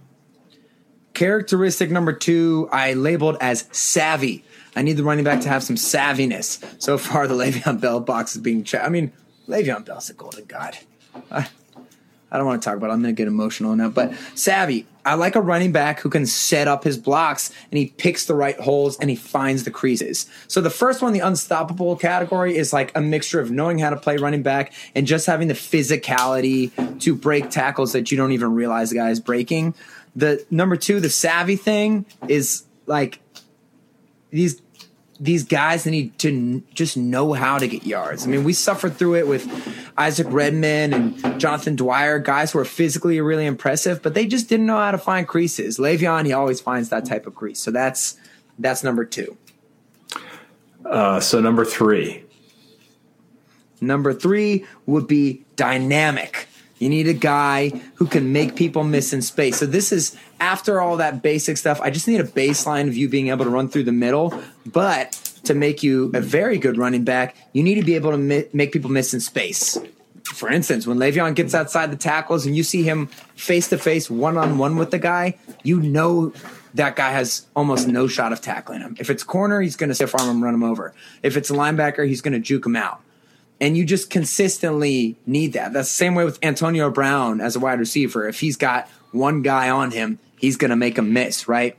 Characteristic 1.13 1.89
number 1.89 2.11
two, 2.11 2.67
I 2.73 2.91
labeled 2.91 3.37
as 3.39 3.69
savvy. 3.71 4.43
I 4.75 4.81
need 4.81 4.97
the 4.97 5.03
running 5.05 5.23
back 5.23 5.39
to 5.43 5.47
have 5.47 5.63
some 5.63 5.77
savviness. 5.77 6.61
So 6.77 6.97
far, 6.97 7.25
the 7.25 7.35
Le'Veon 7.35 7.79
Bell 7.79 8.01
box 8.01 8.35
is 8.35 8.41
being 8.41 8.65
checked. 8.65 8.83
I 8.83 8.89
mean, 8.89 9.13
Le'Veon 9.47 9.85
Bell's 9.85 10.09
a 10.09 10.13
golden 10.13 10.43
god. 10.43 10.77
I 12.31 12.37
don't 12.37 12.45
want 12.45 12.61
to 12.61 12.65
talk 12.65 12.77
about 12.77 12.89
it. 12.89 12.93
I'm 12.93 13.01
going 13.01 13.15
to 13.15 13.17
get 13.17 13.27
emotional 13.27 13.75
now. 13.75 13.89
But 13.89 14.13
savvy, 14.35 14.85
I 15.05 15.15
like 15.15 15.35
a 15.35 15.41
running 15.41 15.71
back 15.71 15.99
who 16.01 16.09
can 16.09 16.25
set 16.25 16.67
up 16.67 16.83
his 16.83 16.97
blocks 16.97 17.51
and 17.71 17.77
he 17.77 17.87
picks 17.87 18.25
the 18.25 18.35
right 18.35 18.59
holes 18.59 18.97
and 18.99 19.09
he 19.09 19.15
finds 19.15 19.63
the 19.63 19.71
creases. 19.71 20.29
So 20.47 20.61
the 20.61 20.69
first 20.69 21.01
one, 21.01 21.13
the 21.13 21.19
unstoppable 21.19 21.95
category, 21.95 22.55
is 22.55 22.71
like 22.71 22.95
a 22.95 23.01
mixture 23.01 23.39
of 23.39 23.49
knowing 23.49 23.79
how 23.79 23.89
to 23.89 23.97
play 23.97 24.17
running 24.17 24.43
back 24.43 24.73
and 24.93 25.07
just 25.07 25.25
having 25.25 25.47
the 25.47 25.53
physicality 25.53 26.99
to 27.01 27.15
break 27.15 27.49
tackles 27.49 27.93
that 27.93 28.11
you 28.11 28.17
don't 28.17 28.33
even 28.33 28.53
realize 28.53 28.91
the 28.91 28.97
guy 28.97 29.09
is 29.09 29.19
breaking. 29.19 29.73
The 30.15 30.45
number 30.51 30.75
two, 30.75 30.99
the 30.99 31.09
savvy 31.09 31.55
thing, 31.55 32.05
is 32.27 32.65
like 32.85 33.19
these 34.31 34.61
these 35.19 35.43
guys 35.43 35.83
that 35.83 35.91
need 35.91 36.17
to 36.19 36.29
n- 36.29 36.63
just 36.73 36.95
know 36.95 37.33
how 37.33 37.57
to 37.57 37.67
get 37.67 37.85
yards. 37.85 38.25
I 38.25 38.29
mean, 38.29 38.43
we 38.43 38.53
suffered 38.53 38.95
through 38.95 39.15
it 39.15 39.27
with 39.27 39.47
Isaac 39.97 40.27
Redman 40.29 40.93
and 40.93 41.39
Jonathan 41.39 41.75
Dwyer, 41.75 42.19
guys 42.19 42.51
who 42.51 42.59
are 42.59 42.65
physically 42.65 43.19
really 43.19 43.45
impressive, 43.45 44.01
but 44.01 44.13
they 44.13 44.25
just 44.25 44.47
didn't 44.47 44.65
know 44.65 44.77
how 44.77 44.91
to 44.91 44.97
find 44.97 45.27
creases. 45.27 45.77
Le'Veon, 45.77 46.25
he 46.25 46.33
always 46.33 46.61
finds 46.61 46.89
that 46.89 47.05
type 47.05 47.27
of 47.27 47.35
crease. 47.35 47.59
So 47.59 47.71
that's 47.71 48.17
that's 48.57 48.83
number 48.83 49.05
two. 49.05 49.37
Uh, 50.85 51.19
so 51.19 51.39
number 51.39 51.65
three. 51.65 52.23
Number 53.81 54.13
three 54.13 54.65
would 54.85 55.07
be 55.07 55.45
dynamic. 55.55 56.48
You 56.79 56.89
need 56.89 57.07
a 57.07 57.13
guy 57.13 57.69
who 57.95 58.07
can 58.07 58.31
make 58.31 58.55
people 58.55 58.83
miss 58.83 59.13
in 59.13 59.21
space. 59.21 59.57
So 59.57 59.65
this 59.65 59.91
is 59.91 60.17
after 60.39 60.81
all 60.81 60.97
that 60.97 61.21
basic 61.21 61.57
stuff. 61.57 61.79
I 61.81 61.89
just 61.91 62.07
need 62.07 62.21
a 62.21 62.25
baseline 62.25 62.87
of 62.87 62.95
you 62.95 63.09
being 63.09 63.27
able 63.27 63.45
to 63.45 63.51
run 63.51 63.67
through 63.67 63.83
the 63.83 63.91
middle, 63.91 64.41
but 64.65 65.11
to 65.43 65.53
make 65.53 65.83
you 65.83 66.11
a 66.13 66.21
very 66.21 66.57
good 66.57 66.77
running 66.77 67.03
back, 67.03 67.35
you 67.53 67.63
need 67.63 67.75
to 67.75 67.83
be 67.83 67.95
able 67.95 68.11
to 68.11 68.17
mi- 68.17 68.45
make 68.53 68.71
people 68.71 68.89
miss 68.89 69.13
in 69.13 69.19
space. 69.19 69.77
For 70.23 70.49
instance, 70.49 70.87
when 70.87 70.97
Le'Veon 70.97 71.35
gets 71.35 71.53
outside 71.53 71.91
the 71.91 71.97
tackles 71.97 72.45
and 72.45 72.55
you 72.55 72.63
see 72.63 72.83
him 72.83 73.07
face 73.35 73.67
to 73.69 73.77
face, 73.77 74.09
one 74.09 74.37
on 74.37 74.57
one 74.57 74.77
with 74.77 74.91
the 74.91 74.99
guy, 74.99 75.37
you 75.63 75.81
know 75.81 76.33
that 76.75 76.95
guy 76.95 77.11
has 77.11 77.47
almost 77.55 77.87
no 77.87 78.07
shot 78.07 78.31
of 78.31 78.39
tackling 78.39 78.81
him. 78.81 78.95
If 78.99 79.09
it's 79.09 79.23
corner, 79.23 79.59
he's 79.59 79.75
going 79.75 79.89
to 79.89 79.95
stiff 79.95 80.13
arm 80.13 80.29
him, 80.29 80.43
run 80.43 80.53
him 80.53 80.63
over. 80.63 80.93
If 81.23 81.35
it's 81.35 81.49
a 81.49 81.53
linebacker, 81.53 82.07
he's 82.07 82.21
going 82.21 82.33
to 82.33 82.39
juke 82.39 82.65
him 82.65 82.75
out 82.75 83.01
and 83.61 83.75
you 83.75 83.85
just 83.85 84.09
consistently 84.09 85.17
need 85.25 85.53
that. 85.53 85.73
That's 85.73 85.89
the 85.89 85.93
same 85.93 86.15
way 86.15 86.25
with 86.25 86.39
Antonio 86.43 86.89
Brown 86.89 87.41
as 87.41 87.55
a 87.55 87.59
wide 87.59 87.79
receiver. 87.79 88.27
If 88.27 88.39
he's 88.39 88.55
got 88.55 88.87
one 89.11 89.41
guy 89.41 89.69
on 89.69 89.91
him, 89.91 90.19
he's 90.37 90.57
going 90.57 90.69
to 90.69 90.75
make 90.75 90.97
him 90.97 91.13
miss, 91.13 91.47
right? 91.47 91.77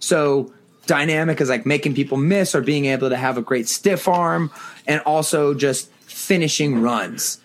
So 0.00 0.52
dynamic 0.86 1.40
is 1.40 1.48
like 1.48 1.66
making 1.66 1.94
people 1.94 2.16
miss 2.16 2.54
or 2.54 2.60
being 2.60 2.86
able 2.86 3.10
to 3.10 3.16
have 3.16 3.38
a 3.38 3.42
great 3.42 3.68
stiff 3.68 4.08
arm 4.08 4.50
and 4.86 5.00
also 5.02 5.54
just 5.54 5.90
finishing 6.02 6.82
runs. 6.82 7.40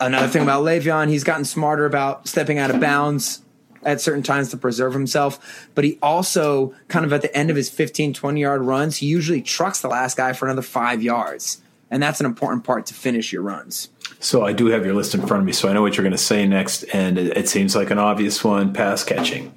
Another 0.00 0.28
thing 0.28 0.42
about 0.42 0.64
Le'Veon, 0.64 1.08
he's 1.08 1.24
gotten 1.24 1.44
smarter 1.44 1.86
about 1.86 2.26
stepping 2.26 2.58
out 2.58 2.70
of 2.70 2.80
bounds 2.80 3.42
at 3.82 4.00
certain 4.00 4.22
times 4.22 4.50
to 4.50 4.56
preserve 4.56 4.92
himself, 4.92 5.68
but 5.74 5.84
he 5.84 5.98
also 6.02 6.74
kind 6.88 7.04
of 7.04 7.12
at 7.12 7.22
the 7.22 7.34
end 7.34 7.48
of 7.48 7.56
his 7.56 7.70
15, 7.70 8.12
20 8.12 8.40
yard 8.40 8.62
runs, 8.62 8.98
he 8.98 9.06
usually 9.06 9.40
trucks 9.40 9.80
the 9.80 9.88
last 9.88 10.16
guy 10.16 10.32
for 10.32 10.46
another 10.46 10.62
five 10.62 11.02
yards. 11.02 11.62
And 11.90 12.02
that's 12.02 12.20
an 12.20 12.26
important 12.26 12.64
part 12.64 12.86
to 12.86 12.94
finish 12.94 13.32
your 13.32 13.42
runs. 13.42 13.88
So 14.20 14.44
I 14.44 14.52
do 14.52 14.66
have 14.66 14.84
your 14.84 14.94
list 14.94 15.14
in 15.14 15.26
front 15.26 15.40
of 15.40 15.46
me, 15.46 15.52
so 15.52 15.68
I 15.68 15.72
know 15.72 15.82
what 15.82 15.96
you're 15.96 16.04
going 16.04 16.12
to 16.12 16.18
say 16.18 16.46
next, 16.46 16.84
and 16.92 17.18
it, 17.18 17.36
it 17.36 17.48
seems 17.48 17.74
like 17.74 17.90
an 17.90 17.98
obvious 17.98 18.44
one: 18.44 18.72
pass 18.72 19.02
catching. 19.02 19.52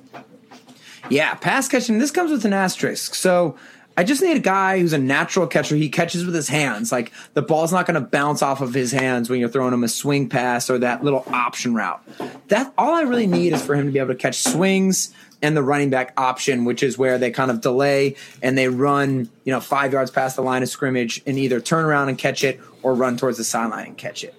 Yeah, 1.10 1.36
pass 1.36 1.68
catching. 1.68 2.00
This 2.00 2.12
comes 2.12 2.32
with 2.32 2.46
an 2.46 2.54
asterisk. 2.54 3.14
So 3.14 3.58
I 3.96 4.04
just 4.04 4.22
need 4.22 4.36
a 4.36 4.40
guy 4.40 4.80
who's 4.80 4.94
a 4.94 4.98
natural 4.98 5.46
catcher. 5.46 5.76
He 5.76 5.90
catches 5.90 6.26
with 6.26 6.34
his 6.34 6.48
hands. 6.48 6.92
Like 6.92 7.12
the 7.34 7.42
ball's 7.42 7.72
not 7.72 7.86
going 7.86 7.96
to 7.96 8.08
bounce 8.08 8.42
off 8.42 8.62
of 8.62 8.74
his 8.74 8.92
hands 8.92 9.30
when 9.30 9.40
you're 9.40 9.50
throwing 9.50 9.74
him 9.74 9.84
a 9.84 9.88
swing 9.88 10.30
pass 10.30 10.70
or 10.70 10.80
that 10.80 11.04
little 11.04 11.24
option 11.28 11.76
route. 11.76 12.02
That 12.48 12.74
all 12.78 12.94
I 12.94 13.02
really 13.02 13.28
need 13.28 13.54
is 13.54 13.64
for 13.64 13.76
him 13.76 13.86
to 13.86 13.92
be 13.92 14.00
able 14.00 14.10
to 14.10 14.16
catch 14.16 14.40
swings 14.40 15.14
and 15.44 15.56
the 15.56 15.62
running 15.62 15.92
back 15.92 16.14
option, 16.18 16.66
which 16.66 16.82
is 16.82 16.98
where 16.98 17.20
they 17.20 17.30
kind 17.30 17.52
of 17.52 17.62
delay 17.62 18.16
and 18.42 18.58
they 18.58 18.70
run, 18.70 19.30
you 19.44 19.52
know, 19.52 19.60
five 19.60 19.92
yards 19.92 20.10
past 20.10 20.38
the 20.38 20.42
line 20.42 20.64
of 20.64 20.70
scrimmage 20.70 21.22
and 21.28 21.38
either 21.38 21.60
turn 21.60 21.86
around 21.86 22.10
and 22.10 22.18
catch 22.18 22.44
it 22.44 22.60
or 22.82 22.96
run 22.96 23.18
towards 23.18 23.38
the 23.38 23.44
sideline 23.44 23.88
and 23.88 23.98
catch 23.98 24.24
it. 24.24 24.34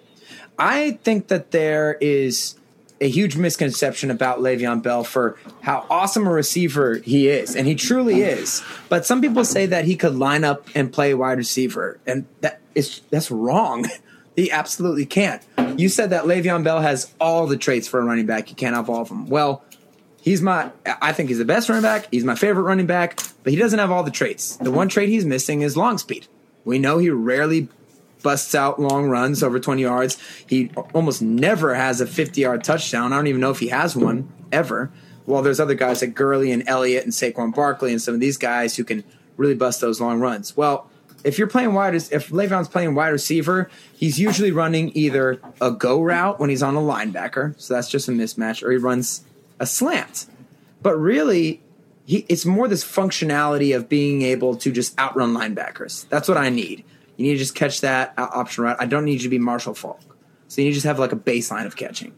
I 0.58 0.92
think 1.02 1.28
that 1.28 1.50
there 1.50 1.98
is 2.00 2.56
a 3.00 3.08
huge 3.08 3.36
misconception 3.36 4.10
about 4.10 4.38
Le'Veon 4.38 4.82
Bell 4.82 5.04
for 5.04 5.36
how 5.60 5.84
awesome 5.90 6.26
a 6.26 6.30
receiver 6.30 6.96
he 6.98 7.28
is, 7.28 7.54
and 7.54 7.66
he 7.66 7.74
truly 7.74 8.22
is. 8.22 8.62
But 8.88 9.04
some 9.04 9.20
people 9.20 9.44
say 9.44 9.66
that 9.66 9.84
he 9.84 9.96
could 9.96 10.14
line 10.14 10.44
up 10.44 10.68
and 10.74 10.92
play 10.92 11.12
wide 11.12 11.38
receiver, 11.38 11.98
and 12.06 12.24
that 12.40 12.60
is 12.74 13.02
that's 13.10 13.30
wrong. 13.30 13.86
He 14.36 14.50
absolutely 14.50 15.06
can't. 15.06 15.40
You 15.76 15.88
said 15.88 16.10
that 16.10 16.24
Le'Veon 16.24 16.64
Bell 16.64 16.80
has 16.80 17.14
all 17.20 17.46
the 17.46 17.56
traits 17.56 17.86
for 17.86 18.00
a 18.00 18.04
running 18.04 18.26
back. 18.26 18.50
You 18.50 18.56
can't 18.56 18.74
have 18.74 18.90
all 18.90 19.02
of 19.02 19.08
them. 19.08 19.28
Well, 19.28 19.62
he's 20.24 20.40
my. 20.40 20.70
I 20.86 21.12
think 21.12 21.28
he's 21.28 21.38
the 21.38 21.44
best 21.44 21.68
running 21.68 21.82
back. 21.82 22.08
He's 22.10 22.24
my 22.24 22.34
favorite 22.34 22.62
running 22.62 22.86
back, 22.86 23.20
but 23.42 23.52
he 23.52 23.58
doesn't 23.58 23.78
have 23.78 23.90
all 23.90 24.02
the 24.02 24.10
traits. 24.10 24.56
The 24.56 24.70
one 24.70 24.88
trait 24.88 25.10
he's 25.10 25.24
missing 25.24 25.60
is 25.60 25.76
long 25.76 25.98
speed. 25.98 26.26
We 26.64 26.78
know 26.78 26.98
he 26.98 27.10
rarely 27.10 27.68
busts 28.22 28.54
out 28.54 28.80
long 28.80 29.10
runs 29.10 29.42
over 29.42 29.60
20 29.60 29.82
yards. 29.82 30.16
He 30.46 30.70
almost 30.94 31.20
never 31.20 31.74
has 31.74 32.00
a 32.00 32.06
50 32.06 32.40
yard 32.40 32.64
touchdown. 32.64 33.12
I 33.12 33.16
don't 33.16 33.26
even 33.26 33.42
know 33.42 33.50
if 33.50 33.58
he 33.58 33.68
has 33.68 33.94
one 33.94 34.32
ever. 34.50 34.90
While 35.26 35.42
there's 35.42 35.60
other 35.60 35.74
guys 35.74 36.02
like 36.02 36.14
Gurley 36.14 36.52
and 36.52 36.66
Elliott 36.66 37.04
and 37.04 37.12
Saquon 37.12 37.54
Barkley 37.54 37.92
and 37.92 38.00
some 38.00 38.14
of 38.14 38.20
these 38.20 38.36
guys 38.36 38.76
who 38.76 38.84
can 38.84 39.04
really 39.36 39.54
bust 39.54 39.80
those 39.80 40.00
long 40.00 40.20
runs. 40.20 40.56
Well, 40.56 40.90
if 41.22 41.38
you're 41.38 41.48
playing 41.48 41.72
wide, 41.72 41.94
if 41.94 42.28
Le'Veon's 42.28 42.68
playing 42.68 42.94
wide 42.94 43.08
receiver, 43.08 43.70
he's 43.94 44.18
usually 44.20 44.52
running 44.52 44.92
either 44.94 45.40
a 45.62 45.70
go 45.70 46.02
route 46.02 46.38
when 46.38 46.50
he's 46.50 46.62
on 46.62 46.76
a 46.76 46.80
linebacker, 46.80 47.58
so 47.58 47.72
that's 47.72 47.88
just 47.88 48.08
a 48.08 48.12
mismatch, 48.12 48.62
or 48.62 48.70
he 48.70 48.76
runs 48.76 49.24
a 49.58 49.66
slant. 49.66 50.26
But 50.82 50.96
really, 50.96 51.62
he, 52.04 52.26
it's 52.28 52.44
more 52.44 52.68
this 52.68 52.84
functionality 52.84 53.74
of 53.74 53.88
being 53.88 54.22
able 54.22 54.56
to 54.56 54.70
just 54.70 54.98
outrun 54.98 55.34
linebackers. 55.34 56.08
That's 56.08 56.28
what 56.28 56.36
I 56.36 56.50
need. 56.50 56.84
You 57.16 57.26
need 57.26 57.32
to 57.32 57.38
just 57.38 57.54
catch 57.54 57.80
that 57.80 58.12
uh, 58.16 58.28
option 58.32 58.64
right. 58.64 58.76
I 58.78 58.86
don't 58.86 59.04
need 59.04 59.14
you 59.14 59.20
to 59.20 59.28
be 59.28 59.38
Marshall 59.38 59.74
Faulk. 59.74 60.00
So 60.48 60.60
you 60.60 60.66
need 60.66 60.72
to 60.72 60.74
just 60.74 60.86
have 60.86 60.98
like 60.98 61.12
a 61.12 61.16
baseline 61.16 61.66
of 61.66 61.76
catching. 61.76 62.12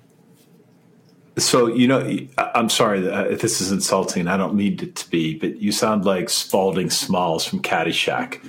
So 1.39 1.67
you 1.67 1.87
know, 1.87 2.19
I'm 2.39 2.71
sorry 2.71 3.09
uh, 3.09 3.25
if 3.25 3.43
this 3.43 3.61
is 3.61 3.71
insulting. 3.71 4.27
I 4.27 4.37
don't 4.37 4.55
mean 4.55 4.81
it 4.81 4.97
to 4.97 5.11
be, 5.11 5.39
but 5.39 5.61
you 5.61 5.71
sound 5.71 6.05
like 6.05 6.31
Spaulding 6.31 6.89
Smails 6.89 7.47
from 7.49 7.61
Caddyshack. 7.61 8.43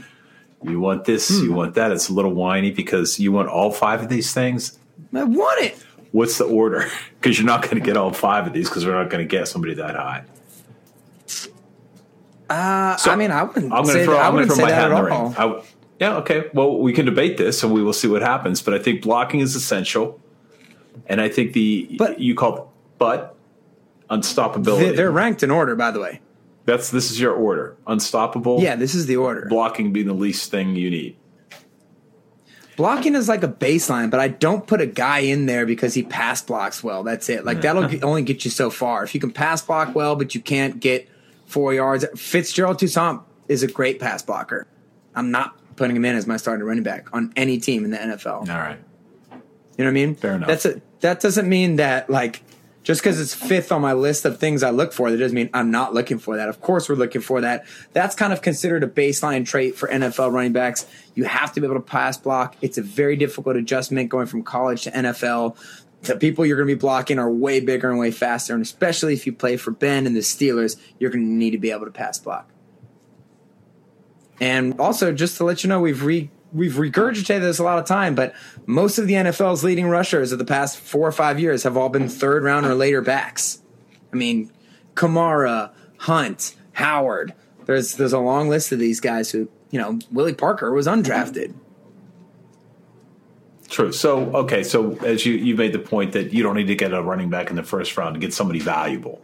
You 0.64 0.80
want 0.80 1.06
this, 1.06 1.30
you 1.30 1.54
want 1.54 1.76
that. 1.76 1.92
It's 1.92 2.10
a 2.10 2.14
little 2.14 2.34
whiny 2.34 2.72
because 2.72 3.20
you 3.20 3.32
want 3.32 3.48
all 3.50 3.72
five 3.72 4.02
of 4.02 4.10
these 4.10 4.34
things. 4.34 4.80
I 5.14 5.24
want 5.24 5.64
it. 5.64 5.78
What's 6.12 6.38
the 6.38 6.46
order? 6.46 6.88
Because 7.20 7.38
you're 7.40 7.48
not 7.48 7.64
going 7.64 7.76
to 7.76 7.82
get 7.82 7.98
all 7.98 8.14
five 8.14 8.46
of 8.48 8.54
these 8.54 8.70
because 8.70 8.86
we're 8.86 8.94
not 8.94 9.10
going 9.10 9.28
to 9.28 9.30
get 9.30 9.48
somebody 9.48 9.74
that 9.74 9.96
high. 9.96 10.24
Uh, 12.50 12.96
So, 12.96 13.12
I 13.12 13.16
mean, 13.16 13.32
I 13.32 13.44
wouldn't 13.44 13.66
I'm 13.74 13.84
going 13.84 13.88
say 13.88 14.00
to 14.00 14.06
throw, 14.06 14.18
I'm 14.18 14.34
gonna 14.34 14.46
throw 14.48 14.56
my 14.58 14.72
hat 14.72 14.92
at 14.92 14.92
in 14.92 14.96
the 14.98 15.04
ring. 15.04 15.36
I 15.38 15.62
yeah, 16.00 16.18
okay. 16.18 16.46
Well, 16.54 16.78
we 16.78 16.94
can 16.94 17.06
debate 17.06 17.38
this 17.38 17.64
and 17.64 17.74
we 17.74 17.82
will 17.84 17.92
see 17.94 18.08
what 18.08 18.22
happens. 18.22 18.62
But 18.62 18.76
I 18.76 18.80
think 18.80 19.02
blocking 19.02 19.40
is 19.40 19.56
essential, 19.56 20.20
and 21.08 21.20
I 21.20 21.28
think 21.28 21.54
the 21.54 21.96
But- 21.98 22.20
you 22.20 22.36
called 22.36 22.70
but 23.00 23.36
unstoppability. 24.10 24.80
They- 24.80 24.92
They're 24.96 25.12
ranked 25.12 25.42
in 25.44 25.50
order, 25.52 25.76
by 25.76 25.92
the 25.92 26.00
way. 26.00 26.22
That's 26.66 26.92
this 26.92 27.10
is 27.12 27.20
your 27.20 27.34
order. 27.34 27.76
Unstoppable. 27.88 28.60
Yeah, 28.62 28.76
this 28.76 28.94
is 28.94 29.08
the 29.08 29.16
order. 29.18 29.48
Blocking 29.50 29.92
being 29.92 30.08
the 30.08 30.14
least 30.14 30.52
thing 30.52 30.76
you 30.76 30.90
need. 30.90 31.16
Blocking 32.78 33.16
is 33.16 33.28
like 33.28 33.44
a 33.44 33.48
baseline, 33.48 34.10
but 34.10 34.20
I 34.20 34.28
don't 34.30 34.66
put 34.66 34.80
a 34.82 34.86
guy 34.86 35.20
in 35.20 35.48
there 35.48 35.66
because 35.66 35.94
he 35.96 36.04
pass 36.04 36.42
blocks 36.44 36.84
well. 36.84 37.04
That's 37.04 37.28
it. 37.28 37.44
Like 37.44 37.62
that'll 37.62 37.88
get- 37.90 38.04
only 38.04 38.22
get 38.22 38.46
you 38.46 38.52
so 38.52 38.70
far. 38.70 39.04
If 39.04 39.14
you 39.14 39.20
can 39.20 39.32
pass 39.32 39.62
block 39.64 39.94
well, 39.96 40.16
but 40.16 40.36
you 40.36 40.42
can't 40.42 40.80
get 40.80 41.10
four 41.48 41.74
yards, 41.74 42.06
Fitzgerald 42.16 42.78
Toussaint 42.80 43.22
is 43.48 43.64
a 43.64 43.68
great 43.68 44.00
pass 44.00 44.22
blocker. 44.22 44.68
I'm 45.16 45.32
not 45.32 45.58
putting 45.76 45.96
him 45.96 46.06
in 46.06 46.16
as 46.16 46.28
my 46.28 46.38
starting 46.38 46.66
running 46.66 46.84
back 46.84 47.08
on 47.14 47.34
any 47.36 47.58
team 47.60 47.84
in 47.84 47.92
the 47.92 47.98
NFL. 47.98 48.42
All 48.42 48.46
right. 48.46 48.78
You 49.32 49.84
know 49.84 49.86
what 49.86 49.88
I 49.88 49.92
mean? 49.92 50.16
Fair 50.16 50.36
enough. 50.36 50.48
That's 50.48 50.66
a, 50.66 50.82
that 51.02 51.20
doesn't 51.20 51.50
mean 51.50 51.76
that 51.78 52.10
like 52.10 52.44
just 52.88 53.02
because 53.02 53.20
it's 53.20 53.34
fifth 53.34 53.74
on 53.74 53.82
my 53.82 53.92
list 53.92 54.24
of 54.24 54.40
things 54.40 54.64
I 54.64 54.70
look 54.70 54.94
for, 54.94 55.12
that 55.12 55.18
doesn't 55.18 55.36
mean 55.36 55.50
I'm 55.54 55.72
not 55.72 55.94
looking 55.94 56.20
for 56.20 56.38
that. 56.38 56.48
Of 56.48 56.62
course, 56.62 56.88
we're 56.88 56.96
looking 56.96 57.20
for 57.20 57.42
that. 57.42 57.66
That's 57.92 58.16
kind 58.16 58.32
of 58.32 58.42
considered 58.42 58.82
a 58.82 58.88
baseline 58.88 59.46
trait 59.46 59.76
for 59.76 59.90
NFL 59.90 60.32
running 60.32 60.54
backs. 60.54 60.86
You 61.14 61.26
have 61.26 61.52
to 61.52 61.60
be 61.60 61.68
able 61.68 61.76
to 61.76 61.82
pass 61.82 62.16
block. 62.16 62.56
It's 62.62 62.78
a 62.78 62.82
very 62.82 63.18
difficult 63.18 63.58
adjustment 63.58 64.08
going 64.08 64.28
from 64.28 64.42
college 64.42 64.84
to 64.84 64.92
NFL. 64.92 65.58
The 66.04 66.16
people 66.16 66.46
you're 66.46 66.56
going 66.56 66.70
to 66.70 66.76
be 66.76 66.80
blocking 66.80 67.20
are 67.20 67.30
way 67.30 67.60
bigger 67.60 67.90
and 67.90 68.00
way 68.00 68.10
faster, 68.10 68.54
and 68.54 68.62
especially 68.62 69.12
if 69.12 69.26
you 69.26 69.34
play 69.34 69.58
for 69.58 69.72
Ben 69.72 70.08
and 70.08 70.16
the 70.16 70.22
Steelers, 70.22 70.78
you're 70.98 71.12
going 71.12 71.26
to 71.26 71.30
need 71.30 71.52
to 71.52 71.58
be 71.58 71.72
able 71.72 71.88
to 71.88 71.92
pass 71.92 72.18
block. 72.18 72.50
And 74.40 74.80
also, 74.80 75.12
just 75.12 75.36
to 75.38 75.44
let 75.44 75.62
you 75.62 75.68
know, 75.68 75.82
we've 75.82 76.06
re 76.06 76.30
we've 76.54 76.74
regurgitated 76.74 77.42
this 77.42 77.60
a 77.60 77.64
lot 77.64 77.80
of 77.80 77.86
time, 77.86 78.16
but 78.16 78.34
most 78.66 78.98
of 78.98 79.08
the 79.08 79.14
NFL's 79.14 79.64
leading 79.64 79.88
rushers 79.88 80.32
of 80.32 80.40
the 80.40 80.46
past 80.46 80.78
four 80.78 81.08
or 81.08 81.12
five 81.12 81.40
years 81.40 81.64
have 81.64 81.78
all 81.78 81.90
been 81.90 82.10
third 82.10 82.44
round 82.44 82.66
or 82.66 82.76
later 82.76 83.02
backs. 83.02 83.62
I 84.12 84.16
mean, 84.16 84.52
Kamara, 84.96 85.72
Hunt, 85.98 86.56
Howard. 86.74 87.34
There's 87.66 87.96
there's 87.96 88.14
a 88.14 88.20
long 88.20 88.50
list 88.50 88.72
of 88.72 88.80
these 88.80 89.00
guys 89.00 89.32
who 89.32 89.50
you 89.72 89.80
know 89.80 90.00
Willie 90.12 90.34
Parker 90.34 90.72
was 90.72 90.88
undrafted. 90.88 91.54
True. 93.70 93.92
So 93.92 94.34
okay. 94.34 94.64
So 94.64 94.98
as 95.00 95.26
you 95.26 95.34
you 95.34 95.56
made 95.56 95.74
the 95.74 95.80
point 95.80 96.14
that 96.14 96.32
you 96.32 96.44
don't 96.44 96.56
need 96.56 96.68
to 96.68 96.76
get 96.76 96.94
a 96.94 97.02
running 97.02 97.30
back 97.30 97.50
in 97.50 97.56
the 97.56 97.64
first 97.64 97.98
round 97.98 98.14
to 98.16 98.20
get 98.20 98.34
somebody 98.34 98.60
valuable. 98.60 99.22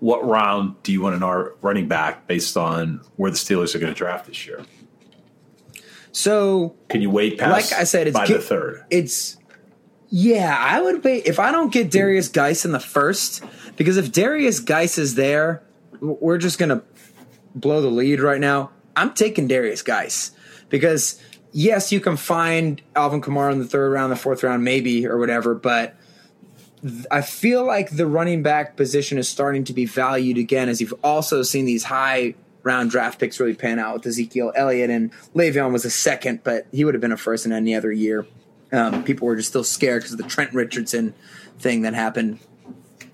What 0.00 0.24
round 0.24 0.80
do 0.82 0.92
you 0.92 1.00
want 1.00 1.16
an 1.16 1.22
R 1.22 1.54
running 1.62 1.88
back 1.88 2.26
based 2.26 2.56
on 2.56 3.00
where 3.16 3.30
the 3.30 3.36
Steelers 3.36 3.74
are 3.74 3.78
going 3.78 3.92
to 3.92 3.98
draft 3.98 4.26
this 4.26 4.46
year? 4.46 4.64
So 6.12 6.74
Can 6.88 7.02
you 7.02 7.10
wait 7.10 7.38
past? 7.38 7.70
like 7.72 7.80
I 7.80 7.84
said, 7.84 8.06
it's 8.08 8.16
by 8.16 8.26
get- 8.26 8.38
the 8.38 8.42
third. 8.42 8.84
It's 8.90 9.36
yeah, 10.10 10.56
I 10.58 10.80
would 10.80 11.04
wait 11.04 11.26
if 11.26 11.38
I 11.38 11.52
don't 11.52 11.72
get 11.72 11.90
Derrius 11.90 12.32
Guice 12.32 12.64
in 12.64 12.72
the 12.72 12.80
first 12.80 13.44
because 13.76 13.96
if 13.98 14.10
Derrius 14.10 14.64
Guice 14.64 14.96
is 14.98 15.14
there, 15.16 15.62
we're 16.00 16.38
just 16.38 16.58
gonna 16.58 16.82
blow 17.54 17.82
the 17.82 17.90
lead 17.90 18.20
right 18.20 18.40
now. 18.40 18.70
I'm 18.96 19.12
taking 19.12 19.48
Derrius 19.48 19.84
Guice 19.84 20.30
because 20.70 21.20
yes, 21.52 21.92
you 21.92 22.00
can 22.00 22.16
find 22.16 22.80
Alvin 22.96 23.20
Kamara 23.20 23.52
in 23.52 23.58
the 23.58 23.66
third 23.66 23.90
round, 23.90 24.10
the 24.10 24.16
fourth 24.16 24.42
round, 24.42 24.64
maybe 24.64 25.06
or 25.06 25.18
whatever, 25.18 25.54
but. 25.54 25.94
I 27.10 27.22
feel 27.22 27.66
like 27.66 27.90
the 27.90 28.06
running 28.06 28.44
back 28.44 28.76
position 28.76 29.18
is 29.18 29.28
starting 29.28 29.64
to 29.64 29.72
be 29.72 29.84
valued 29.84 30.38
again, 30.38 30.68
as 30.68 30.80
you've 30.80 30.94
also 31.02 31.42
seen 31.42 31.64
these 31.64 31.82
high 31.82 32.36
round 32.62 32.90
draft 32.90 33.18
picks 33.18 33.38
really 33.40 33.54
pan 33.54 33.78
out 33.78 33.94
with 33.94 34.06
Ezekiel 34.06 34.52
Elliott 34.54 34.90
and 34.90 35.12
Le'Veon 35.34 35.72
was 35.72 35.84
a 35.84 35.90
second, 35.90 36.42
but 36.44 36.66
he 36.72 36.84
would 36.84 36.94
have 36.94 37.00
been 37.00 37.12
a 37.12 37.16
first 37.16 37.46
in 37.46 37.52
any 37.52 37.74
other 37.74 37.92
year. 37.92 38.26
Um, 38.72 39.04
people 39.04 39.26
were 39.26 39.36
just 39.36 39.48
still 39.48 39.64
scared 39.64 40.02
because 40.02 40.12
of 40.12 40.18
the 40.18 40.28
Trent 40.28 40.52
Richardson 40.52 41.14
thing 41.58 41.82
that 41.82 41.94
happened 41.94 42.38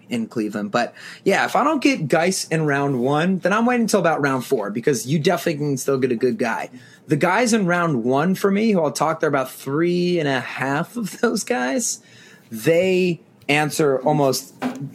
in 0.08 0.26
Cleveland. 0.26 0.70
But 0.70 0.94
yeah, 1.24 1.44
if 1.44 1.56
I 1.56 1.64
don't 1.64 1.82
get 1.82 2.08
Guice 2.08 2.46
in 2.48 2.66
round 2.66 3.00
one, 3.00 3.38
then 3.38 3.52
I'm 3.52 3.66
waiting 3.66 3.82
until 3.82 4.00
about 4.00 4.20
round 4.20 4.44
four 4.44 4.70
because 4.70 5.06
you 5.06 5.18
definitely 5.18 5.58
can 5.58 5.76
still 5.76 5.98
get 5.98 6.12
a 6.12 6.16
good 6.16 6.38
guy. 6.38 6.70
The 7.06 7.16
guys 7.16 7.52
in 7.52 7.66
round 7.66 8.04
one 8.04 8.34
for 8.34 8.50
me, 8.50 8.70
who 8.70 8.80
I'll 8.80 8.92
talk, 8.92 9.20
there 9.20 9.28
about 9.28 9.50
three 9.50 10.18
and 10.18 10.28
a 10.28 10.40
half 10.40 10.96
of 10.96 11.20
those 11.20 11.44
guys. 11.44 12.02
They 12.50 13.20
answer 13.48 14.00
almost, 14.00 14.54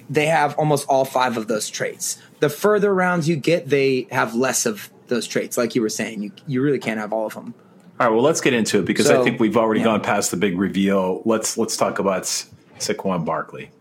they 0.09 0.25
have 0.27 0.57
almost 0.57 0.87
all 0.87 1.05
five 1.05 1.37
of 1.37 1.47
those 1.47 1.69
traits. 1.69 2.21
The 2.39 2.49
further 2.49 2.93
rounds 2.93 3.27
you 3.27 3.35
get, 3.35 3.69
they 3.69 4.07
have 4.11 4.33
less 4.35 4.65
of 4.65 4.89
those 5.07 5.27
traits. 5.27 5.57
Like 5.57 5.75
you 5.75 5.81
were 5.81 5.89
saying, 5.89 6.23
you 6.23 6.31
you 6.47 6.61
really 6.61 6.79
can't 6.79 6.99
have 6.99 7.11
all 7.11 7.25
of 7.25 7.33
them. 7.33 7.53
All 7.99 8.07
right. 8.07 8.13
Well, 8.13 8.23
let's 8.23 8.39
get 8.39 8.53
into 8.53 8.79
it 8.79 8.85
because 8.85 9.09
I 9.09 9.21
think 9.23 9.39
we've 9.41 9.57
already 9.57 9.81
yeah. 9.81 9.87
gone 9.87 10.01
past 10.01 10.31
the 10.31 10.37
big 10.37 10.57
reveal. 10.57 11.21
Let's 11.25 11.57
let's 11.57 11.75
talk 11.75 11.99
about 11.99 12.23
Saquon 12.23 13.25
Barkley. 13.25 13.71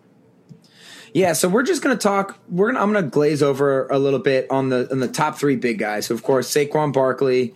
Yeah, 1.14 1.32
so 1.32 1.48
we're 1.48 1.62
just 1.62 1.82
gonna 1.82 1.96
talk. 1.96 2.38
We're 2.48 2.72
gonna. 2.72 2.82
I'm 2.82 2.92
gonna 2.92 3.06
glaze 3.06 3.42
over 3.42 3.86
a 3.88 3.98
little 3.98 4.18
bit 4.18 4.50
on 4.50 4.68
the 4.68 4.90
on 4.90 5.00
the 5.00 5.08
top 5.08 5.38
three 5.38 5.56
big 5.56 5.78
guys. 5.78 6.06
So 6.06 6.14
of 6.14 6.22
course, 6.22 6.52
Saquon 6.52 6.92
Barkley, 6.92 7.54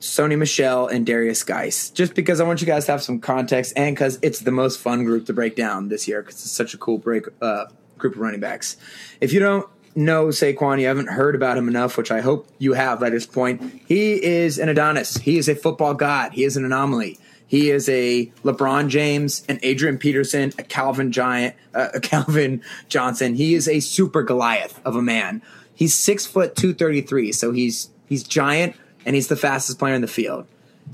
Sony 0.00 0.36
Michel, 0.36 0.86
and 0.86 1.06
Derrius 1.06 1.46
Guice. 1.46 1.90
Just 1.90 2.14
because 2.14 2.40
I 2.40 2.44
want 2.44 2.60
you 2.60 2.66
guys 2.66 2.86
to 2.86 2.92
have 2.92 3.02
some 3.02 3.20
context, 3.20 3.72
and 3.76 3.94
because 3.94 4.18
it's 4.22 4.40
the 4.40 4.50
most 4.50 4.80
fun 4.80 5.04
group 5.04 5.26
to 5.26 5.32
break 5.32 5.56
down 5.56 5.88
this 5.88 6.06
year, 6.06 6.20
because 6.20 6.36
it's 6.36 6.50
such 6.50 6.74
a 6.74 6.78
cool 6.78 6.98
break 6.98 7.26
uh, 7.40 7.66
group 7.96 8.14
of 8.14 8.20
running 8.20 8.40
backs. 8.40 8.76
If 9.20 9.32
you 9.32 9.40
don't 9.40 9.68
know 9.94 10.26
Saquon, 10.26 10.80
you 10.80 10.86
haven't 10.86 11.08
heard 11.08 11.34
about 11.34 11.56
him 11.56 11.68
enough, 11.68 11.96
which 11.96 12.10
I 12.10 12.20
hope 12.20 12.48
you 12.58 12.72
have 12.72 13.00
by 13.00 13.10
this 13.10 13.26
point. 13.26 13.82
He 13.86 14.22
is 14.22 14.58
an 14.58 14.68
Adonis. 14.68 15.16
He 15.16 15.38
is 15.38 15.48
a 15.48 15.54
football 15.54 15.94
god. 15.94 16.32
He 16.32 16.44
is 16.44 16.56
an 16.56 16.64
anomaly. 16.64 17.18
He 17.46 17.70
is 17.70 17.88
a 17.88 18.32
LeBron 18.42 18.88
James, 18.88 19.44
an 19.48 19.60
Adrian 19.62 19.98
Peterson, 19.98 20.52
a 20.58 20.62
Calvin 20.62 21.12
Giant, 21.12 21.54
uh, 21.74 21.88
a 21.94 22.00
Calvin 22.00 22.62
Johnson. 22.88 23.34
He 23.34 23.54
is 23.54 23.68
a 23.68 23.80
super 23.80 24.22
Goliath 24.22 24.80
of 24.84 24.96
a 24.96 25.02
man. 25.02 25.42
He's 25.74 25.94
six 25.94 26.26
foot 26.26 26.56
two 26.56 26.74
thirty 26.74 27.00
three, 27.00 27.32
so 27.32 27.52
he's 27.52 27.90
he's 28.08 28.22
giant 28.22 28.76
and 29.04 29.14
he's 29.14 29.28
the 29.28 29.36
fastest 29.36 29.78
player 29.78 29.94
in 29.94 30.00
the 30.00 30.08
field. 30.08 30.46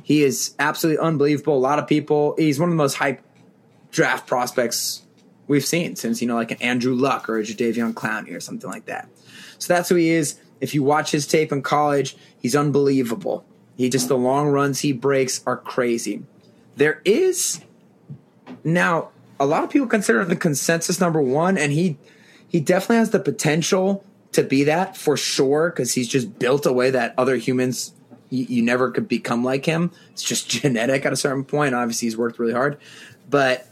He 0.02 0.22
is 0.22 0.54
absolutely 0.58 1.02
unbelievable. 1.02 1.56
A 1.56 1.58
lot 1.58 1.78
of 1.78 1.86
people. 1.86 2.34
He's 2.36 2.58
one 2.58 2.68
of 2.68 2.72
the 2.72 2.76
most 2.76 2.96
hyped 2.96 3.20
draft 3.90 4.26
prospects 4.26 5.02
we've 5.50 5.66
seen 5.66 5.96
since 5.96 6.22
you 6.22 6.28
know 6.28 6.36
like 6.36 6.52
an 6.52 6.62
Andrew 6.62 6.94
Luck 6.94 7.28
or 7.28 7.36
a 7.36 7.42
Jadeveon 7.42 7.92
Clowney 7.92 8.34
or 8.34 8.38
something 8.38 8.70
like 8.70 8.86
that. 8.86 9.08
So 9.58 9.74
that's 9.74 9.88
who 9.88 9.96
he 9.96 10.10
is. 10.10 10.38
If 10.60 10.74
you 10.74 10.84
watch 10.84 11.10
his 11.10 11.26
tape 11.26 11.50
in 11.50 11.60
college, 11.60 12.16
he's 12.38 12.54
unbelievable. 12.54 13.44
He 13.76 13.90
just 13.90 14.06
the 14.06 14.16
long 14.16 14.46
runs 14.48 14.78
he 14.80 14.92
breaks 14.92 15.42
are 15.46 15.56
crazy. 15.56 16.22
There 16.76 17.02
is 17.04 17.60
now 18.62 19.08
a 19.40 19.46
lot 19.46 19.64
of 19.64 19.70
people 19.70 19.88
consider 19.88 20.20
him 20.20 20.28
the 20.28 20.36
consensus 20.36 21.00
number 21.00 21.20
one, 21.20 21.58
and 21.58 21.72
he 21.72 21.98
he 22.46 22.60
definitely 22.60 22.98
has 22.98 23.10
the 23.10 23.18
potential 23.18 24.04
to 24.32 24.44
be 24.44 24.62
that 24.64 24.96
for 24.96 25.16
sure 25.16 25.70
because 25.70 25.94
he's 25.94 26.06
just 26.06 26.38
built 26.38 26.64
a 26.64 26.72
way 26.72 26.90
that 26.90 27.12
other 27.18 27.34
humans 27.34 27.92
you, 28.28 28.44
you 28.44 28.62
never 28.62 28.92
could 28.92 29.08
become 29.08 29.42
like 29.42 29.66
him. 29.66 29.90
It's 30.12 30.22
just 30.22 30.48
genetic 30.60 31.04
at 31.04 31.12
a 31.12 31.16
certain 31.16 31.42
point. 31.42 31.74
Obviously, 31.74 32.06
he's 32.06 32.16
worked 32.16 32.38
really 32.38 32.52
hard, 32.52 32.78
but 33.28 33.66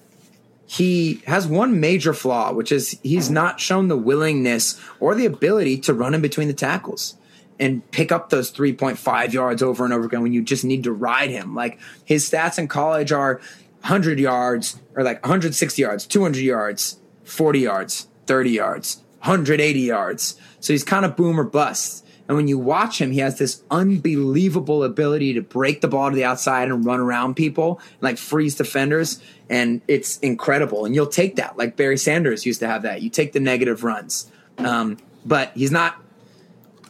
he 0.70 1.22
has 1.26 1.46
one 1.46 1.80
major 1.80 2.12
flaw, 2.12 2.52
which 2.52 2.70
is 2.70 3.00
he's 3.02 3.30
not 3.30 3.58
shown 3.58 3.88
the 3.88 3.96
willingness 3.96 4.78
or 5.00 5.14
the 5.14 5.24
ability 5.24 5.78
to 5.78 5.94
run 5.94 6.12
in 6.12 6.20
between 6.20 6.46
the 6.46 6.52
tackles 6.52 7.16
and 7.58 7.90
pick 7.90 8.12
up 8.12 8.28
those 8.28 8.52
3.5 8.52 9.32
yards 9.32 9.62
over 9.62 9.86
and 9.86 9.94
over 9.94 10.04
again 10.04 10.20
when 10.20 10.34
you 10.34 10.42
just 10.42 10.64
need 10.64 10.84
to 10.84 10.92
ride 10.92 11.30
him. 11.30 11.54
Like 11.54 11.80
his 12.04 12.28
stats 12.28 12.58
in 12.58 12.68
college 12.68 13.12
are 13.12 13.36
100 13.80 14.20
yards 14.20 14.78
or 14.94 15.02
like 15.02 15.22
160 15.22 15.80
yards, 15.80 16.06
200 16.06 16.42
yards, 16.42 16.98
40 17.24 17.60
yards, 17.60 18.06
30 18.26 18.50
yards, 18.50 19.02
180 19.20 19.80
yards. 19.80 20.38
So 20.60 20.74
he's 20.74 20.84
kind 20.84 21.06
of 21.06 21.16
boom 21.16 21.40
or 21.40 21.44
bust. 21.44 22.04
And 22.28 22.36
when 22.36 22.46
you 22.46 22.58
watch 22.58 23.00
him, 23.00 23.10
he 23.10 23.20
has 23.20 23.38
this 23.38 23.62
unbelievable 23.70 24.84
ability 24.84 25.32
to 25.34 25.40
break 25.42 25.80
the 25.80 25.88
ball 25.88 26.10
to 26.10 26.14
the 26.14 26.24
outside 26.24 26.68
and 26.68 26.84
run 26.84 27.00
around 27.00 27.34
people, 27.36 27.80
and 27.94 28.02
like 28.02 28.18
freeze 28.18 28.54
defenders. 28.54 29.20
And 29.48 29.80
it's 29.88 30.18
incredible. 30.18 30.84
And 30.84 30.94
you'll 30.94 31.06
take 31.06 31.36
that. 31.36 31.56
Like 31.56 31.76
Barry 31.76 31.96
Sanders 31.96 32.44
used 32.44 32.60
to 32.60 32.66
have 32.68 32.82
that. 32.82 33.00
You 33.00 33.08
take 33.08 33.32
the 33.32 33.40
negative 33.40 33.82
runs. 33.82 34.30
Um, 34.58 34.98
but 35.24 35.52
he's 35.54 35.70
not, 35.72 35.96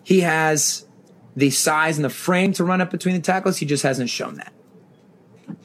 he 0.03 0.21
has 0.21 0.87
the 1.37 1.51
size 1.51 1.97
and 1.99 2.05
the 2.05 2.11
frame 2.11 2.53
to 2.55 2.65
run 2.65 2.81
up 2.81 2.91
between 2.91 3.15
the 3.15 3.21
tackles. 3.21 3.59
He 3.59 3.67
just 3.67 3.85
hasn't 3.85 4.11
shown 4.11 4.35
that. 4.37 4.53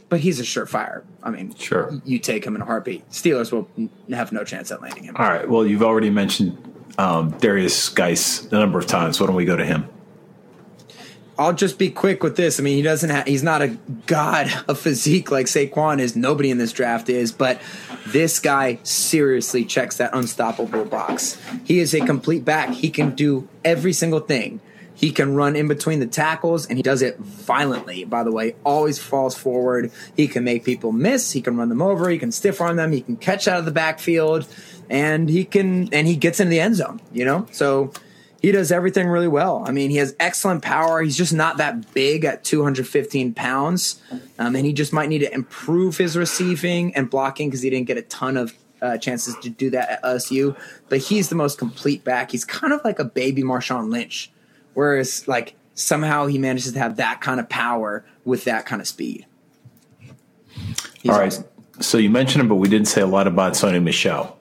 but 0.10 0.20
he's 0.20 0.40
a 0.40 0.44
surefire. 0.44 1.02
I 1.24 1.32
mean, 1.32 1.56
Sure. 1.56 2.00
you 2.06 2.20
take 2.20 2.46
him 2.46 2.56
in 2.56 2.62
a 2.62 2.66
heartbeat. 2.66 3.10
Steelers 3.10 3.52
will 3.52 3.68
have 4.12 4.32
no 4.32 4.44
chance 4.44 4.72
at 4.72 4.80
landing 4.84 5.06
him. 5.06 5.16
All 5.18 5.26
right. 5.28 5.50
Well, 5.50 5.66
you've 5.66 5.82
already 5.82 6.12
mentioned 6.12 6.56
um, 6.98 7.34
Derrius 7.34 7.94
Guice 7.94 8.46
a 8.52 8.56
number 8.56 8.80
of 8.80 8.88
times. 8.88 9.20
Why 9.20 9.28
don't 9.28 9.36
we 9.36 9.46
go 9.46 9.56
to 9.56 9.66
him? 9.66 9.88
I'll 11.38 11.54
just 11.54 11.80
be 11.80 11.90
quick 11.90 12.22
with 12.22 12.36
this. 12.38 12.60
I 12.60 12.64
mean, 12.64 12.78
he 12.78 12.84
doesn't 12.84 13.10
have, 13.10 13.26
he's 13.26 13.42
not 13.42 13.64
a 13.64 13.70
god 14.06 14.54
of 14.68 14.80
physique 14.80 15.32
like 15.32 15.48
Saquon 15.48 16.00
is. 16.00 16.16
Nobody 16.16 16.52
in 16.52 16.60
this 16.60 16.72
draft 16.72 17.10
is, 17.10 17.32
but 17.32 17.60
this 18.08 18.40
guy 18.40 18.80
seriously 18.84 19.66
checks 19.66 19.98
that 19.98 20.12
unstoppable 20.14 20.86
box. 20.86 21.42
He 21.64 21.80
is 21.80 21.96
a 21.96 22.02
complete 22.02 22.46
back. 22.46 22.70
He 22.70 22.92
can 22.92 23.16
do 23.16 23.48
every 23.66 23.94
single 23.94 24.20
thing. 24.20 24.62
He 24.94 25.12
can 25.12 25.34
run 25.34 25.56
in 25.56 25.68
between 25.68 26.00
the 26.00 26.06
tackles 26.06 26.68
and 26.68 26.78
he 26.78 26.84
does 26.84 27.02
it 27.02 27.18
violently, 27.18 28.04
by 28.04 28.24
the 28.24 28.32
way. 28.32 28.56
Always 28.64 29.00
falls 29.00 29.36
forward. 29.36 29.92
He 30.16 30.28
can 30.28 30.44
make 30.44 30.64
people 30.64 30.92
miss. 30.92 31.32
He 31.32 31.42
can 31.42 31.58
run 31.58 31.70
them 31.70 31.82
over. 31.82 32.10
He 32.10 32.20
can 32.20 32.32
stiff 32.32 32.62
arm 32.62 32.78
them. 32.78 32.92
He 32.92 33.02
can 33.02 33.18
catch 33.18 33.48
out 33.48 33.58
of 33.58 33.66
the 33.66 33.72
backfield 33.72 34.48
and 34.94 35.28
he 35.28 35.44
can, 35.44 35.94
and 35.94 36.08
he 36.08 36.16
gets 36.16 36.40
into 36.40 36.52
the 36.52 36.60
end 36.60 36.76
zone, 36.76 37.02
you 37.12 37.26
know? 37.26 37.48
So, 37.52 37.92
he 38.44 38.52
does 38.52 38.74
everything 38.74 39.08
really 39.08 39.30
well. 39.30 39.64
I 39.66 39.72
mean, 39.72 39.90
he 39.90 39.96
has 39.98 40.14
excellent 40.20 40.64
power. 40.64 41.02
He's 41.02 41.16
just 41.16 41.32
not 41.32 41.58
that 41.58 41.94
big 41.94 42.26
at 42.26 42.44
215 42.44 43.34
pounds. 43.34 44.02
Um, 44.38 44.58
and 44.58 44.66
he 44.66 44.74
just 44.74 44.92
might 44.92 45.08
need 45.08 45.20
to 45.20 45.34
improve 45.34 45.96
his 45.96 46.18
receiving 46.18 46.94
and 46.94 47.10
blocking 47.10 47.48
because 47.50 47.62
he 47.62 47.70
didn't 47.70 47.88
get 47.88 47.98
a 47.98 48.02
ton 48.02 48.36
of 48.36 48.54
uh, 48.82 48.98
chances 48.98 49.34
to 49.44 49.50
do 49.50 49.70
that 49.70 49.90
at 49.90 50.04
LSU. 50.04 50.58
But 50.90 51.00
he's 51.00 51.30
the 51.30 51.36
most 51.36 51.58
complete 51.58 52.04
back. 52.04 52.32
He's 52.32 52.44
kind 52.44 52.74
of 52.74 52.82
like 52.84 53.00
a 53.00 53.06
baby 53.06 53.44
Marshawn 53.44 53.90
Lynch, 53.90 54.30
whereas, 54.74 55.26
like, 55.26 55.56
somehow 55.74 56.26
he 56.26 56.38
manages 56.38 56.74
to 56.74 56.80
have 56.80 56.98
that 56.98 57.22
kind 57.22 57.40
of 57.40 57.48
power 57.48 58.04
with 58.26 58.44
that 58.44 58.66
kind 58.66 58.82
of 58.82 58.90
speed. 58.90 59.26
He's 61.02 61.12
All 61.12 61.18
right. 61.18 61.28
awesome. 61.28 61.46
So 61.80 61.98
you 61.98 62.10
mentioned 62.10 62.42
him, 62.42 62.50
but 62.50 62.56
we 62.56 62.68
didn't 62.68 62.90
say 62.90 63.00
a 63.00 63.08
lot 63.08 63.26
about 63.26 63.54
Sony 63.54 63.82
Michel 63.82 64.38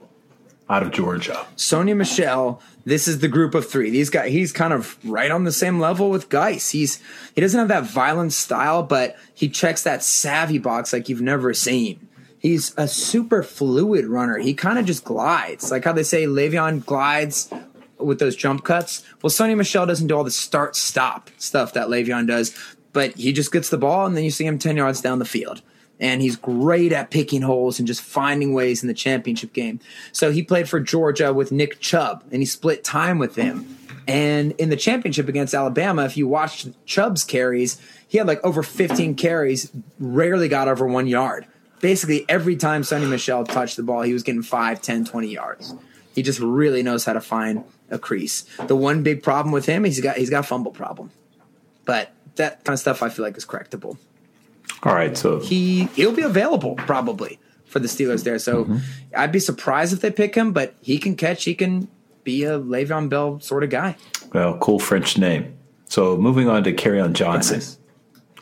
out 0.72 0.82
of 0.82 0.90
Georgia. 0.90 1.46
Sony 1.56 1.94
Michel, 1.94 2.62
this 2.86 3.06
is 3.06 3.18
the 3.18 3.28
group 3.28 3.54
of 3.54 3.68
three. 3.68 3.90
These 3.90 4.08
guys, 4.08 4.32
he's 4.32 4.52
kind 4.52 4.72
of 4.72 4.98
right 5.04 5.30
on 5.30 5.44
the 5.44 5.52
same 5.52 5.78
level 5.78 6.08
with 6.08 6.30
Guice. 6.30 6.70
He's 6.70 6.98
he 7.34 7.42
doesn't 7.42 7.58
have 7.58 7.68
that 7.68 7.84
violent 7.84 8.32
style, 8.32 8.82
but 8.82 9.16
he 9.34 9.50
checks 9.50 9.82
that 9.82 10.02
savvy 10.02 10.58
box 10.58 10.92
like 10.92 11.10
you've 11.10 11.20
never 11.20 11.52
seen. 11.52 12.08
He's 12.38 12.72
a 12.78 12.88
super 12.88 13.42
fluid 13.42 14.06
runner. 14.06 14.38
He 14.38 14.54
kind 14.54 14.78
of 14.78 14.86
just 14.86 15.04
glides, 15.04 15.70
like 15.70 15.84
how 15.84 15.92
they 15.92 16.02
say 16.02 16.24
Le'Veon 16.24 16.84
glides 16.84 17.52
with 17.98 18.18
those 18.18 18.34
jump 18.34 18.64
cuts. 18.64 19.04
Well, 19.20 19.30
Sony 19.30 19.56
Michel 19.56 19.86
doesn't 19.86 20.08
do 20.08 20.16
all 20.16 20.24
the 20.24 20.30
start 20.30 20.74
stop 20.74 21.30
stuff 21.36 21.74
that 21.74 21.88
Le'Veon 21.88 22.26
does, 22.26 22.56
but 22.94 23.14
he 23.14 23.32
just 23.32 23.52
gets 23.52 23.68
the 23.68 23.78
ball 23.78 24.06
and 24.06 24.16
then 24.16 24.24
you 24.24 24.30
see 24.30 24.46
him 24.46 24.58
ten 24.58 24.78
yards 24.78 25.02
down 25.02 25.18
the 25.18 25.26
field 25.26 25.60
and 26.00 26.20
he's 26.20 26.36
great 26.36 26.92
at 26.92 27.10
picking 27.10 27.42
holes 27.42 27.78
and 27.78 27.86
just 27.86 28.02
finding 28.02 28.52
ways 28.52 28.82
in 28.82 28.88
the 28.88 28.94
championship 28.94 29.52
game. 29.52 29.80
So 30.10 30.32
he 30.32 30.42
played 30.42 30.68
for 30.68 30.80
Georgia 30.80 31.32
with 31.32 31.52
Nick 31.52 31.80
Chubb, 31.80 32.24
and 32.32 32.42
he 32.42 32.46
split 32.46 32.82
time 32.84 33.18
with 33.18 33.36
him. 33.36 33.78
And 34.08 34.52
in 34.52 34.68
the 34.68 34.76
championship 34.76 35.28
against 35.28 35.54
Alabama, 35.54 36.04
if 36.04 36.16
you 36.16 36.26
watched 36.26 36.68
Chubb's 36.86 37.22
carries, 37.22 37.80
he 38.08 38.18
had 38.18 38.26
like 38.26 38.44
over 38.44 38.62
15 38.62 39.14
carries, 39.14 39.70
rarely 40.00 40.48
got 40.48 40.66
over 40.66 40.86
one 40.86 41.06
yard. 41.06 41.46
Basically, 41.80 42.24
every 42.28 42.56
time 42.56 42.82
Sony 42.82 43.08
Michel 43.08 43.44
touched 43.44 43.76
the 43.76 43.82
ball, 43.82 44.02
he 44.02 44.12
was 44.12 44.22
getting 44.22 44.42
5, 44.42 44.82
10, 44.82 45.04
20 45.04 45.28
yards. 45.28 45.74
He 46.14 46.22
just 46.22 46.40
really 46.40 46.82
knows 46.82 47.04
how 47.04 47.12
to 47.12 47.20
find 47.20 47.64
a 47.90 47.98
crease. 47.98 48.44
The 48.66 48.76
one 48.76 49.02
big 49.02 49.22
problem 49.22 49.52
with 49.52 49.66
him, 49.66 49.84
he's 49.84 50.00
got 50.00 50.16
he's 50.16 50.30
got 50.30 50.40
a 50.40 50.46
fumble 50.46 50.72
problem. 50.72 51.10
But 51.84 52.12
that 52.36 52.64
kind 52.64 52.74
of 52.74 52.80
stuff 52.80 53.02
I 53.02 53.08
feel 53.08 53.24
like 53.24 53.36
is 53.36 53.46
correctable 53.46 53.98
All 54.82 54.94
right. 54.94 55.16
So 55.16 55.40
he 55.40 55.84
he'll 55.94 56.12
be 56.12 56.22
available 56.22 56.74
probably 56.76 57.38
for 57.66 57.78
the 57.78 57.88
Steelers 57.88 58.24
there. 58.24 58.38
So 58.38 58.64
mm-hmm. 58.64 58.78
I'd 59.16 59.32
be 59.32 59.40
surprised 59.40 59.92
if 59.92 60.00
they 60.00 60.10
pick 60.10 60.34
him, 60.34 60.52
but 60.52 60.74
he 60.80 60.98
can 60.98 61.16
catch. 61.16 61.44
He 61.44 61.54
can 61.54 61.88
be 62.24 62.44
a 62.44 62.58
Le'Veon 62.58 63.08
Bell 63.08 63.40
sort 63.40 63.64
of 63.64 63.70
guy. 63.70 63.96
well, 64.32 64.56
cool 64.58 64.78
French 64.78 65.18
name. 65.18 65.56
So 65.86 66.16
moving 66.16 66.48
on 66.48 66.64
to 66.64 66.72
Kerryon 66.72 67.12
Johnson 67.12 67.58
Nice. 67.58 67.78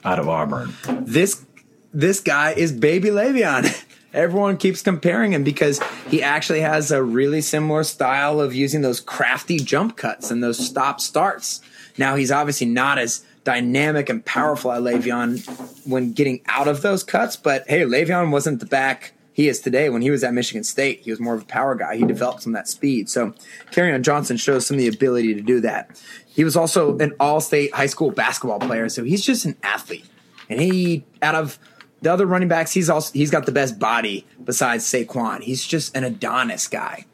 out 0.05 0.19
of 0.19 0.29
Auburn. 0.29 0.75
This 1.01 1.45
this 1.93 2.21
guy 2.21 2.53
is 2.53 2.73
baby 2.73 3.09
Le'Veon. 3.09 3.85
Everyone 4.13 4.57
keeps 4.57 4.83
comparing 4.83 5.33
him 5.33 5.45
because 5.45 5.81
he 6.09 6.21
actually 6.21 6.63
has 6.63 6.91
a 6.91 7.01
really 7.03 7.41
similar 7.41 7.85
style 7.85 8.41
of 8.41 8.53
using 8.55 8.81
those 8.81 8.99
crafty 8.99 9.59
jump 9.59 9.97
cuts 9.97 10.33
and 10.33 10.43
those 10.43 10.59
stop 10.59 11.01
starts. 11.01 11.61
Now 11.97 12.17
he's 12.17 12.33
obviously 12.33 12.67
not 12.67 12.99
as 12.99 13.25
dynamic 13.51 14.09
and 14.09 14.25
powerful 14.25 14.71
at 14.71 14.81
Le'Veon 14.81 15.85
when 15.85 16.13
getting 16.13 16.41
out 16.47 16.69
of 16.69 16.83
those 16.83 17.03
cuts, 17.03 17.35
but 17.35 17.65
hey, 17.67 17.81
Le'Veon 17.81 18.31
wasn't 18.31 18.61
the 18.61 18.67
back 18.67 19.13
he 19.33 19.49
is 19.49 19.59
today. 19.59 19.91
When 19.91 20.03
he 20.03 20.11
was 20.13 20.23
at 20.23 20.33
Michigan 20.33 20.63
State, 20.63 21.01
he 21.01 21.11
was 21.11 21.19
more 21.19 21.35
of 21.35 21.43
a 21.43 21.47
power 21.47 21.75
guy. 21.75 21.97
He 21.97 22.05
developed 22.05 22.43
some 22.43 22.55
of 22.55 22.59
that 22.59 22.69
speed. 22.69 23.09
So 23.11 23.35
Kerryon 23.73 24.03
Johnson 24.03 24.37
shows 24.37 24.67
some 24.67 24.77
of 24.77 24.79
the 24.79 24.87
ability 24.87 25.35
to 25.35 25.41
do 25.41 25.61
that. 25.63 26.01
He 26.29 26.45
was 26.45 26.55
also 26.55 26.97
an 26.99 27.13
all-state 27.19 27.75
high 27.75 27.87
school 27.87 28.13
basketball 28.13 28.61
player, 28.61 28.89
so 28.89 29.03
he's 29.03 29.25
just 29.25 29.45
an 29.45 29.57
athlete. 29.65 30.07
And 30.49 30.61
he 30.61 31.05
out 31.21 31.35
of 31.35 31.59
the 32.03 32.13
other 32.13 32.27
running 32.27 32.49
backs, 32.49 32.71
he's 32.71 32.89
also 32.89 33.13
he's 33.13 33.33
got 33.33 33.47
the 33.47 33.53
best 33.53 33.81
body 33.81 34.25
besides 34.45 34.85
Saquon. 34.85 35.41
He's 35.41 35.67
just 35.67 35.97
an 35.97 36.05
Adonis 36.05 36.69
guy. 36.69 37.05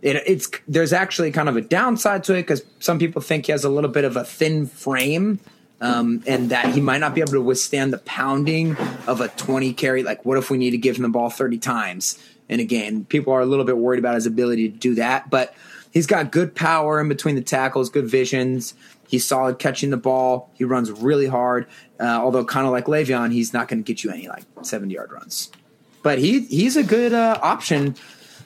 It, 0.00 0.22
it's 0.26 0.48
there's 0.66 0.94
actually 0.94 1.32
kind 1.32 1.50
of 1.50 1.56
a 1.56 1.60
downside 1.60 2.24
to 2.24 2.32
it 2.32 2.42
because 2.42 2.64
some 2.80 2.98
people 2.98 3.20
think 3.20 3.44
he 3.44 3.52
has 3.52 3.62
a 3.62 3.68
little 3.68 3.90
bit 3.90 4.04
of 4.04 4.16
a 4.16 4.24
thin 4.24 4.66
frame, 4.66 5.38
um, 5.82 6.22
and 6.28 6.50
that 6.50 6.72
he 6.72 6.80
might 6.80 6.98
not 6.98 7.12
be 7.12 7.20
able 7.20 7.32
to 7.32 7.42
withstand 7.42 7.92
the 7.92 7.98
pounding 7.98 8.76
of 9.08 9.20
a 9.20 9.28
20 9.28 9.74
carry. 9.74 10.04
Like, 10.04 10.24
what 10.24 10.38
if 10.38 10.48
we 10.48 10.56
need 10.56 10.70
to 10.70 10.78
give 10.78 10.96
him 10.96 11.02
the 11.02 11.08
ball 11.08 11.28
30 11.28 11.58
times 11.58 12.22
in 12.48 12.60
a 12.60 12.64
game? 12.64 13.04
People 13.04 13.32
are 13.32 13.40
a 13.40 13.46
little 13.46 13.64
bit 13.64 13.76
worried 13.76 13.98
about 13.98 14.14
his 14.14 14.24
ability 14.24 14.70
to 14.70 14.78
do 14.78 14.94
that, 14.94 15.28
but 15.28 15.54
he's 15.90 16.06
got 16.06 16.30
good 16.30 16.54
power 16.54 17.00
in 17.00 17.08
between 17.08 17.34
the 17.34 17.42
tackles, 17.42 17.90
good 17.90 18.06
visions. 18.06 18.74
He's 19.08 19.24
solid 19.24 19.58
catching 19.58 19.90
the 19.90 19.96
ball. 19.96 20.50
He 20.54 20.62
runs 20.62 20.90
really 20.90 21.26
hard. 21.26 21.66
Uh, 21.98 22.20
although, 22.22 22.44
kind 22.44 22.64
of 22.64 22.72
like 22.72 22.86
Le'Veon, 22.86 23.32
he's 23.32 23.52
not 23.52 23.66
going 23.66 23.82
to 23.82 23.86
get 23.86 24.04
you 24.04 24.10
any 24.10 24.28
like 24.28 24.44
70 24.62 24.94
yard 24.94 25.10
runs. 25.10 25.50
But 26.02 26.18
he 26.18 26.40
he's 26.42 26.76
a 26.76 26.82
good 26.84 27.12
uh, 27.12 27.38
option. 27.42 27.96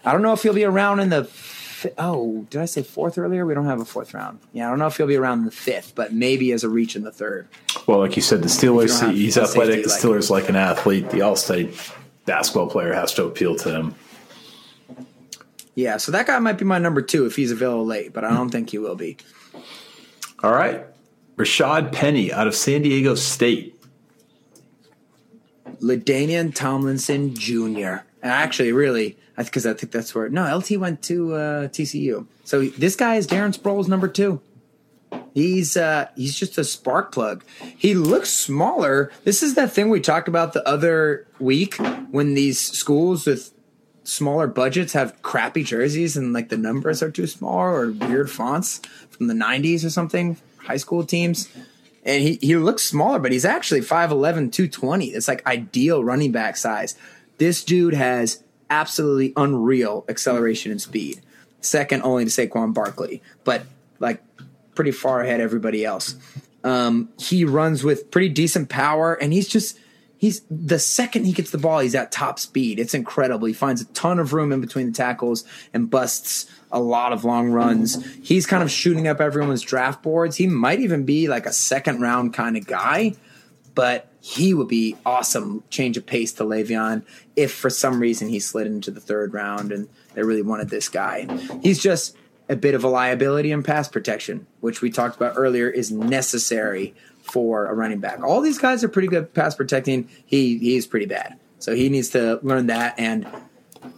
I 0.05 0.13
don't 0.13 0.23
know 0.23 0.33
if 0.33 0.43
he'll 0.43 0.55
be 0.55 0.65
around 0.65 1.01
in 1.01 1.11
the. 1.11 1.31
Fi- 1.77 1.93
Oh, 1.99 2.47
did 2.49 2.63
I 2.63 2.65
say 2.65 2.83
fourth 2.83 3.19
earlier? 3.19 3.45
We 3.45 3.53
don't 3.53 3.67
have 3.67 3.81
a 3.81 3.85
fourth 3.85 4.15
round. 4.15 4.39
Yeah, 4.55 4.67
I 4.67 4.71
don't 4.71 4.79
know 4.79 4.87
if 4.87 4.97
he'll 4.97 5.07
be 5.07 5.17
around 5.17 5.45
the 5.45 5.51
fifth, 5.51 5.95
but 5.95 6.11
maybe 6.11 6.51
as 6.53 6.65
a 6.65 6.71
reach 6.71 6.97
in 6.97 7.03
the 7.03 7.13
third. 7.13 7.49
Well, 7.87 7.99
like 7.99 8.17
you 8.17 8.23
said, 8.23 8.43
the 8.43 8.49
Steelers, 8.49 9.13
he's 9.13 9.37
athletic. 9.37 9.83
The 9.85 9.91
Steelers 9.91 10.31
like 10.31 10.49
an 10.49 10.57
athlete. 10.57 11.11
The 11.11 11.21
all-state 11.21 11.75
basketball 12.25 12.71
player 12.71 12.95
has 12.95 13.13
to 13.15 13.27
appeal 13.27 13.57
to 13.57 13.71
him. 13.71 13.95
Yeah, 15.75 15.99
so 15.99 16.11
that 16.13 16.27
guy 16.27 16.39
might 16.39 16.57
be 16.57 16.65
my 16.65 16.79
number 16.79 17.03
two 17.03 17.27
if 17.27 17.37
he's 17.37 17.51
available 17.53 17.85
late, 17.85 18.15
but 18.15 18.25
I 18.25 18.33
don't 18.33 18.49
think 18.49 18.71
he 18.71 18.79
will 18.79 18.97
be. 18.97 19.19
All 20.43 20.53
right. 20.53 20.83
Rashaad 21.37 21.93
Penny 21.93 22.33
out 22.33 22.47
of 22.47 22.55
San 22.55 22.81
Diego 22.81 23.15
State. 23.17 23.79
LaDainian 25.83 26.55
Tomlinson 26.55 27.35
Jr. 27.35 28.01
And 28.23 28.33
actually, 28.33 28.73
really, 28.73 29.19
because 29.37 29.67
I 29.67 29.75
think 29.75 29.93
that's 29.93 30.15
where 30.15 30.29
no 30.29 30.57
LT 30.57 30.73
went 30.79 31.03
to 31.05 31.35
uh, 31.35 31.69
TCU. 31.69 32.27
So 32.45 32.67
this 32.69 32.97
guy 32.97 33.17
is 33.17 33.27
Darren 33.27 33.57
Sproles 33.57 33.89
number 33.89 34.09
two. 34.09 34.41
He's 35.35 35.77
uh, 35.77 36.09
he's 36.17 36.39
just 36.39 36.57
a 36.59 36.65
spark 36.65 37.13
plug. 37.13 37.45
He 37.77 37.95
looks 37.95 38.31
smaller. 38.31 39.13
This 39.25 39.43
is 39.43 39.55
that 39.55 39.73
thing 39.73 39.91
we 39.91 40.01
talked 40.01 40.29
about 40.29 40.53
the 40.53 40.67
other 40.67 41.27
week 41.39 41.77
when 42.11 42.35
these 42.35 42.59
schools 42.59 43.27
with 43.27 43.53
smaller 44.05 44.47
budgets 44.47 44.93
have 44.95 45.21
crappy 45.23 45.63
jerseys 45.63 46.17
and 46.17 46.33
like 46.33 46.49
the 46.49 46.57
numbers 46.57 47.03
are 47.03 47.11
too 47.11 47.27
small 47.27 47.59
or 47.59 47.91
weird 47.91 48.31
fonts 48.31 48.81
from 49.11 49.27
the 49.27 49.35
90s 49.35 49.85
or 49.85 49.91
something. 49.91 50.37
High 50.59 50.77
school 50.77 51.05
teams 51.05 51.49
and 52.07 52.23
he, 52.23 52.39
he 52.41 52.57
looks 52.57 52.85
smaller, 52.85 53.19
but 53.19 53.33
he's 53.33 53.45
actually 53.45 53.81
5'11, 53.81 54.53
220. 54.53 55.07
It's 55.07 55.27
like 55.27 55.45
ideal 55.45 56.05
running 56.05 56.31
back 56.31 56.57
size. 56.57 56.95
This 57.39 57.65
dude 57.65 57.95
has 57.95 58.43
absolutely 58.71 59.33
unreal 59.37 60.05
acceleration 60.09 60.71
and 60.71 60.81
speed. 60.81 61.21
Second 61.61 62.03
only 62.03 62.25
to 62.25 62.31
Saquon 62.31 62.75
Barkley, 62.75 63.23
but 63.45 63.63
like 63.99 64.23
pretty 64.75 64.93
far 64.93 65.21
ahead 65.21 65.41
everybody 65.41 65.85
else. 65.85 66.17
Um, 66.63 67.11
he 67.19 67.45
runs 67.45 67.83
with 67.85 68.11
pretty 68.11 68.29
decent 68.29 68.69
power, 68.69 69.15
and 69.15 69.33
he's 69.33 69.49
just 69.49 69.79
he's 70.19 70.43
the 70.51 70.79
second 70.79 71.25
he 71.25 71.33
gets 71.33 71.51
the 71.51 71.59
ball, 71.59 71.81
he's 71.81 71.95
at 71.95 72.13
top 72.13 72.39
speed. 72.39 72.79
It's 72.79 72.95
incredible. 72.95 73.47
He 73.47 73.55
finds 73.55 73.81
a 73.81 73.87
ton 73.87 74.19
of 74.19 74.33
room 74.33 74.53
in 74.53 74.61
between 74.61 74.87
the 74.87 74.93
tackles 74.93 75.45
and 75.73 75.91
busts 75.91 76.47
a 76.73 76.81
lot 76.81 77.13
of 77.13 77.25
long 77.25 77.51
runs. 77.51 78.05
He's 78.23 78.47
kind 78.47 78.63
of 78.63 78.71
shooting 78.71 79.07
up 79.07 79.21
everyone's 79.21 79.63
draft 79.63 80.03
boards. 80.03 80.37
He 80.37 80.47
might 80.47 80.81
even 80.81 81.05
be 81.05 81.29
like 81.29 81.47
a 81.47 81.53
second 81.53 82.01
round 82.01 82.35
kind 82.35 82.57
of 82.57 82.67
guy, 82.67 83.15
but 83.77 84.09
he 84.21 84.55
would 84.55 84.67
be 84.67 84.97
awesome 85.07 85.63
change 85.71 85.97
of 85.97 86.07
pace 86.07 86.33
to 86.33 86.43
Le'Veon 86.43 87.05
if 87.37 87.53
for 87.53 87.71
some 87.71 88.01
reason 88.01 88.29
he 88.29 88.41
slid 88.41 88.67
into 88.67 88.91
the 88.91 89.01
third 89.01 89.33
round 89.33 89.71
and 89.71 89.89
they 90.15 90.23
really 90.23 90.43
wanted 90.43 90.71
this 90.71 90.89
guy. 90.89 91.29
He's 91.63 91.81
just 91.81 92.17
a 92.49 92.57
bit 92.57 92.75
of 92.75 92.83
a 92.83 92.89
liability 92.89 93.53
in 93.53 93.63
pass 93.63 93.87
protection, 93.87 94.47
which 94.61 94.81
we 94.81 94.91
talked 94.91 95.15
about 95.17 95.35
earlier 95.37 95.69
is 95.69 95.93
necessary 95.93 96.95
for 97.23 97.67
a 97.67 97.75
running 97.75 98.01
back. 98.01 98.23
All 98.23 98.41
these 98.41 98.59
guys 98.59 98.83
are 98.83 98.89
pretty 98.89 99.09
good 99.09 99.35
pass 99.35 99.55
protecting. 99.55 100.09
He 100.25 100.59
he's 100.59 100.87
pretty 100.87 101.07
bad. 101.07 101.39
So 101.59 101.75
he 101.75 101.89
needs 101.91 102.09
to 102.11 102.41
learn 102.43 102.69
that. 102.69 102.95
And 102.99 103.27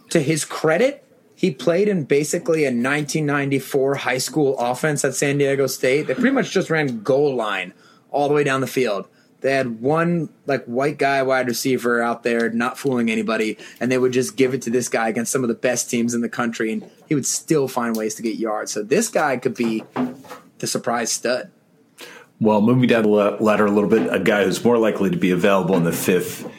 to 0.09 0.19
his 0.19 0.43
credit, 0.43 1.05
he 1.35 1.51
played 1.51 1.87
in 1.87 2.03
basically 2.03 2.63
a 2.63 2.67
1994 2.67 3.95
high 3.95 4.17
school 4.17 4.57
offense 4.57 5.05
at 5.05 5.15
San 5.15 5.37
Diego 5.37 5.67
State. 5.67 6.07
They 6.07 6.15
pretty 6.15 6.31
much 6.31 6.51
just 6.51 6.69
ran 6.69 7.01
goal 7.01 7.33
line 7.35 7.73
all 8.11 8.27
the 8.27 8.33
way 8.33 8.43
down 8.43 8.59
the 8.59 8.67
field. 8.67 9.07
They 9.41 9.53
had 9.53 9.81
one 9.81 10.29
like 10.45 10.65
white 10.65 10.97
guy 10.97 11.23
wide 11.23 11.47
receiver 11.47 12.01
out 12.01 12.23
there 12.23 12.49
not 12.49 12.77
fooling 12.77 13.09
anybody, 13.09 13.57
and 13.79 13.91
they 13.91 13.97
would 13.97 14.11
just 14.11 14.35
give 14.35 14.53
it 14.53 14.61
to 14.63 14.69
this 14.69 14.89
guy 14.89 15.07
against 15.09 15.31
some 15.31 15.43
of 15.43 15.47
the 15.47 15.53
best 15.53 15.89
teams 15.89 16.13
in 16.13 16.21
the 16.21 16.29
country, 16.29 16.73
and 16.73 16.89
he 17.07 17.15
would 17.15 17.25
still 17.25 17.67
find 17.67 17.95
ways 17.95 18.15
to 18.15 18.21
get 18.21 18.35
yards. 18.35 18.71
So 18.73 18.83
this 18.83 19.07
guy 19.09 19.37
could 19.37 19.55
be 19.55 19.83
the 20.57 20.67
surprise 20.67 21.11
stud. 21.11 21.51
Well, 22.41 22.61
moving 22.61 22.87
down 22.87 23.03
the 23.03 23.09
ladder 23.09 23.65
a 23.65 23.71
little 23.71 23.89
bit, 23.89 24.13
a 24.13 24.19
guy 24.19 24.45
who's 24.45 24.63
more 24.63 24.77
likely 24.77 25.09
to 25.09 25.17
be 25.17 25.31
available 25.31 25.75
in 25.75 25.83
the 25.83 25.91
fifth, 25.91 26.49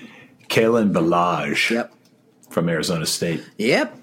Kalen 0.48 0.92
Ballage 0.92 1.70
Yep. 1.70 1.92
from 2.50 2.68
Arizona 2.68 3.06
State. 3.06 3.42
Yep. 3.56 3.96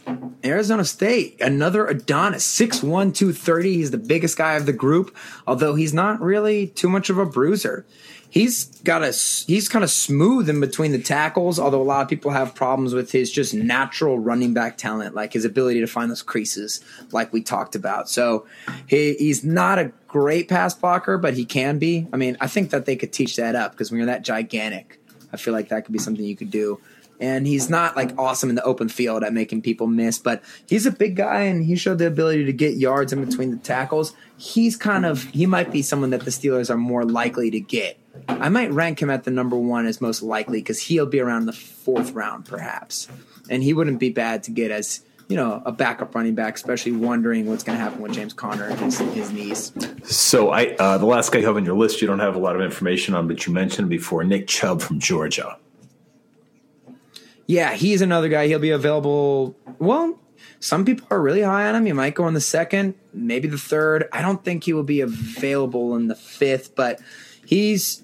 Arizona 0.43 0.85
State, 0.85 1.39
another 1.41 1.85
Adonis, 1.85 2.45
6'1, 2.45 3.13
230. 3.13 3.73
He's 3.73 3.91
the 3.91 3.97
biggest 3.97 4.37
guy 4.37 4.53
of 4.53 4.65
the 4.65 4.73
group, 4.73 5.15
although 5.45 5.75
he's 5.75 5.93
not 5.93 6.19
really 6.21 6.67
too 6.67 6.89
much 6.89 7.09
of 7.11 7.17
a 7.19 7.25
bruiser. 7.25 7.85
He's 8.29 8.65
got 8.81 9.03
a 9.03 9.11
he's 9.47 9.69
kind 9.69 9.83
of 9.83 9.89
smooth 9.89 10.49
in 10.49 10.59
between 10.59 10.91
the 10.91 11.01
tackles, 11.01 11.59
although 11.59 11.81
a 11.81 11.83
lot 11.83 12.01
of 12.01 12.09
people 12.09 12.31
have 12.31 12.53
problems 12.53 12.93
with 12.93 13.11
his 13.11 13.31
just 13.31 13.53
natural 13.53 14.19
running 14.19 14.53
back 14.53 14.77
talent, 14.77 15.15
like 15.15 15.33
his 15.33 15.45
ability 15.45 15.79
to 15.79 15.87
find 15.87 16.11
those 16.11 16.21
creases, 16.21 16.81
like 17.11 17.31
we 17.31 17.41
talked 17.41 17.75
about. 17.75 18.09
So 18.09 18.45
he, 18.87 19.13
he's 19.15 19.43
not 19.43 19.79
a 19.79 19.91
great 20.07 20.49
pass 20.49 20.73
blocker, 20.73 21.17
but 21.17 21.35
he 21.35 21.45
can 21.45 21.79
be. 21.79 22.07
I 22.11 22.17
mean, 22.17 22.37
I 22.41 22.47
think 22.47 22.71
that 22.71 22.85
they 22.85 22.95
could 22.95 23.13
teach 23.13 23.37
that 23.37 23.55
up 23.55 23.71
because 23.71 23.91
when 23.91 23.99
you're 23.99 24.07
that 24.07 24.23
gigantic, 24.23 24.99
I 25.31 25.37
feel 25.37 25.53
like 25.53 25.69
that 25.69 25.85
could 25.85 25.93
be 25.93 25.99
something 25.99 26.23
you 26.23 26.35
could 26.35 26.51
do 26.51 26.79
and 27.19 27.47
he's 27.47 27.69
not 27.69 27.95
like 27.95 28.17
awesome 28.17 28.49
in 28.49 28.55
the 28.55 28.63
open 28.63 28.89
field 28.89 29.23
at 29.23 29.33
making 29.33 29.61
people 29.61 29.87
miss, 29.87 30.17
but 30.19 30.43
he's 30.67 30.85
a 30.85 30.91
big 30.91 31.15
guy 31.15 31.41
and 31.41 31.65
he 31.65 31.75
showed 31.75 31.97
the 31.97 32.07
ability 32.07 32.45
to 32.45 32.53
get 32.53 32.75
yards 32.75 33.11
in 33.11 33.23
between 33.23 33.51
the 33.51 33.57
tackles. 33.57 34.13
He's 34.37 34.75
kind 34.75 35.05
of 35.05 35.23
he 35.23 35.45
might 35.45 35.71
be 35.71 35.81
someone 35.81 36.11
that 36.11 36.21
the 36.21 36.31
Steelers 36.31 36.69
are 36.69 36.77
more 36.77 37.05
likely 37.05 37.49
to 37.51 37.59
get. 37.59 37.97
I 38.27 38.49
might 38.49 38.71
rank 38.71 39.01
him 39.01 39.09
at 39.09 39.23
the 39.23 39.31
number 39.31 39.57
one 39.57 39.85
as 39.85 40.01
most 40.01 40.21
likely 40.21 40.59
because 40.59 40.81
he'll 40.81 41.05
be 41.05 41.19
around 41.19 41.45
the 41.45 41.53
fourth 41.53 42.11
round 42.11 42.45
perhaps, 42.45 43.07
and 43.49 43.63
he 43.63 43.73
wouldn't 43.73 43.99
be 43.99 44.09
bad 44.09 44.43
to 44.43 44.51
get 44.51 44.71
as 44.71 45.01
you 45.27 45.35
know 45.35 45.61
a 45.65 45.71
backup 45.71 46.13
running 46.15 46.35
back, 46.35 46.55
especially 46.55 46.93
wondering 46.93 47.45
what's 47.45 47.63
going 47.63 47.77
to 47.77 47.83
happen 47.83 48.01
with 48.01 48.13
James 48.13 48.33
Conner 48.33 48.65
and 48.65 48.79
his, 48.79 48.99
his 48.99 49.31
knees. 49.31 49.71
So 50.03 50.51
I, 50.51 50.75
uh, 50.79 50.97
the 50.97 51.05
last 51.05 51.31
guy 51.31 51.39
you 51.39 51.45
have 51.45 51.57
on 51.57 51.65
your 51.65 51.77
list, 51.77 52.01
you 52.01 52.07
don't 52.07 52.19
have 52.19 52.35
a 52.35 52.39
lot 52.39 52.55
of 52.55 52.61
information 52.61 53.13
on, 53.13 53.27
but 53.27 53.45
you 53.45 53.53
mentioned 53.53 53.89
before 53.89 54.23
Nick 54.23 54.47
Chubb 54.47 54.81
from 54.81 54.99
Georgia. 54.99 55.57
Yeah, 57.45 57.73
he's 57.73 58.01
another 58.01 58.27
guy. 58.27 58.47
He'll 58.47 58.59
be 58.59 58.71
available. 58.71 59.55
Well, 59.79 60.19
some 60.59 60.85
people 60.85 61.07
are 61.09 61.21
really 61.21 61.41
high 61.41 61.67
on 61.67 61.75
him. 61.75 61.85
He 61.85 61.93
might 61.93 62.13
go 62.13 62.27
in 62.27 62.33
the 62.33 62.41
second, 62.41 62.95
maybe 63.13 63.47
the 63.47 63.57
third. 63.57 64.09
I 64.11 64.21
don't 64.21 64.43
think 64.43 64.65
he 64.65 64.73
will 64.73 64.83
be 64.83 65.01
available 65.01 65.95
in 65.95 66.07
the 66.07 66.15
fifth, 66.15 66.75
but 66.75 66.99
he's, 67.45 68.03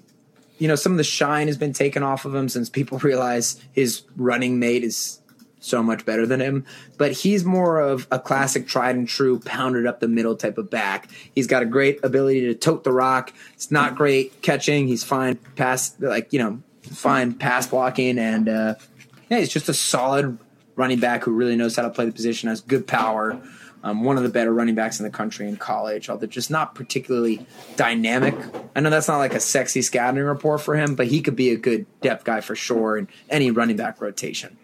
you 0.64 0.68
know, 0.68 0.76
some 0.76 0.92
of 0.92 0.96
the 0.96 1.04
shine 1.04 1.48
has 1.48 1.58
been 1.58 1.74
taken 1.74 2.02
off 2.02 2.24
of 2.24 2.34
him 2.34 2.48
since 2.48 2.70
people 2.70 2.96
realize 3.02 3.62
his 3.72 4.00
running 4.16 4.58
mate 4.58 4.82
is 4.82 5.20
so 5.60 5.82
much 5.82 6.06
better 6.06 6.24
than 6.24 6.40
him. 6.40 6.64
But 6.96 7.12
he's 7.12 7.44
more 7.44 7.80
of 7.80 8.08
a 8.10 8.18
classic 8.18 8.66
tried 8.66 8.96
and 8.96 9.06
true, 9.06 9.40
pounded 9.40 9.84
up 9.84 10.00
the 10.00 10.08
middle 10.08 10.34
type 10.34 10.56
of 10.56 10.70
back. 10.70 11.10
He's 11.34 11.46
got 11.46 11.62
a 11.62 11.66
great 11.66 12.02
ability 12.02 12.46
to 12.46 12.54
tote 12.54 12.82
the 12.82 12.92
rock. 12.92 13.30
It's 13.52 13.70
not 13.70 13.94
great 13.94 14.40
catching. 14.40 14.88
He's 14.88 15.04
fine 15.04 15.36
pass, 15.54 15.94
like, 16.00 16.32
you 16.32 16.38
know, 16.38 16.62
fine 16.80 17.34
pass 17.34 17.66
blocking 17.66 18.18
and, 18.18 18.48
uh, 18.48 18.74
yeah, 19.28 19.40
he's 19.40 19.50
just 19.50 19.68
a 19.68 19.74
solid 19.74 20.38
running 20.76 20.98
back 20.98 21.24
who 21.24 21.32
really 21.32 21.56
knows 21.56 21.76
how 21.76 21.82
to 21.82 21.90
play 21.90 22.06
the 22.06 22.12
position, 22.12 22.48
has 22.48 22.62
good 22.62 22.86
power. 22.86 23.38
Um, 23.84 24.02
one 24.02 24.16
of 24.16 24.22
the 24.22 24.30
better 24.30 24.50
running 24.50 24.74
backs 24.74 24.98
in 24.98 25.04
the 25.04 25.10
country 25.10 25.46
in 25.46 25.58
college, 25.58 26.08
although 26.08 26.26
just 26.26 26.50
not 26.50 26.74
particularly 26.74 27.46
dynamic. 27.76 28.34
I 28.74 28.80
know 28.80 28.88
that's 28.88 29.08
not 29.08 29.18
like 29.18 29.34
a 29.34 29.40
sexy 29.40 29.82
scouting 29.82 30.22
report 30.22 30.62
for 30.62 30.74
him, 30.74 30.94
but 30.94 31.06
he 31.06 31.20
could 31.20 31.36
be 31.36 31.50
a 31.50 31.56
good 31.56 31.84
depth 32.00 32.24
guy 32.24 32.40
for 32.40 32.56
sure 32.56 32.96
in 32.96 33.08
any 33.28 33.50
running 33.50 33.76
back 33.76 34.00
rotation. 34.00 34.56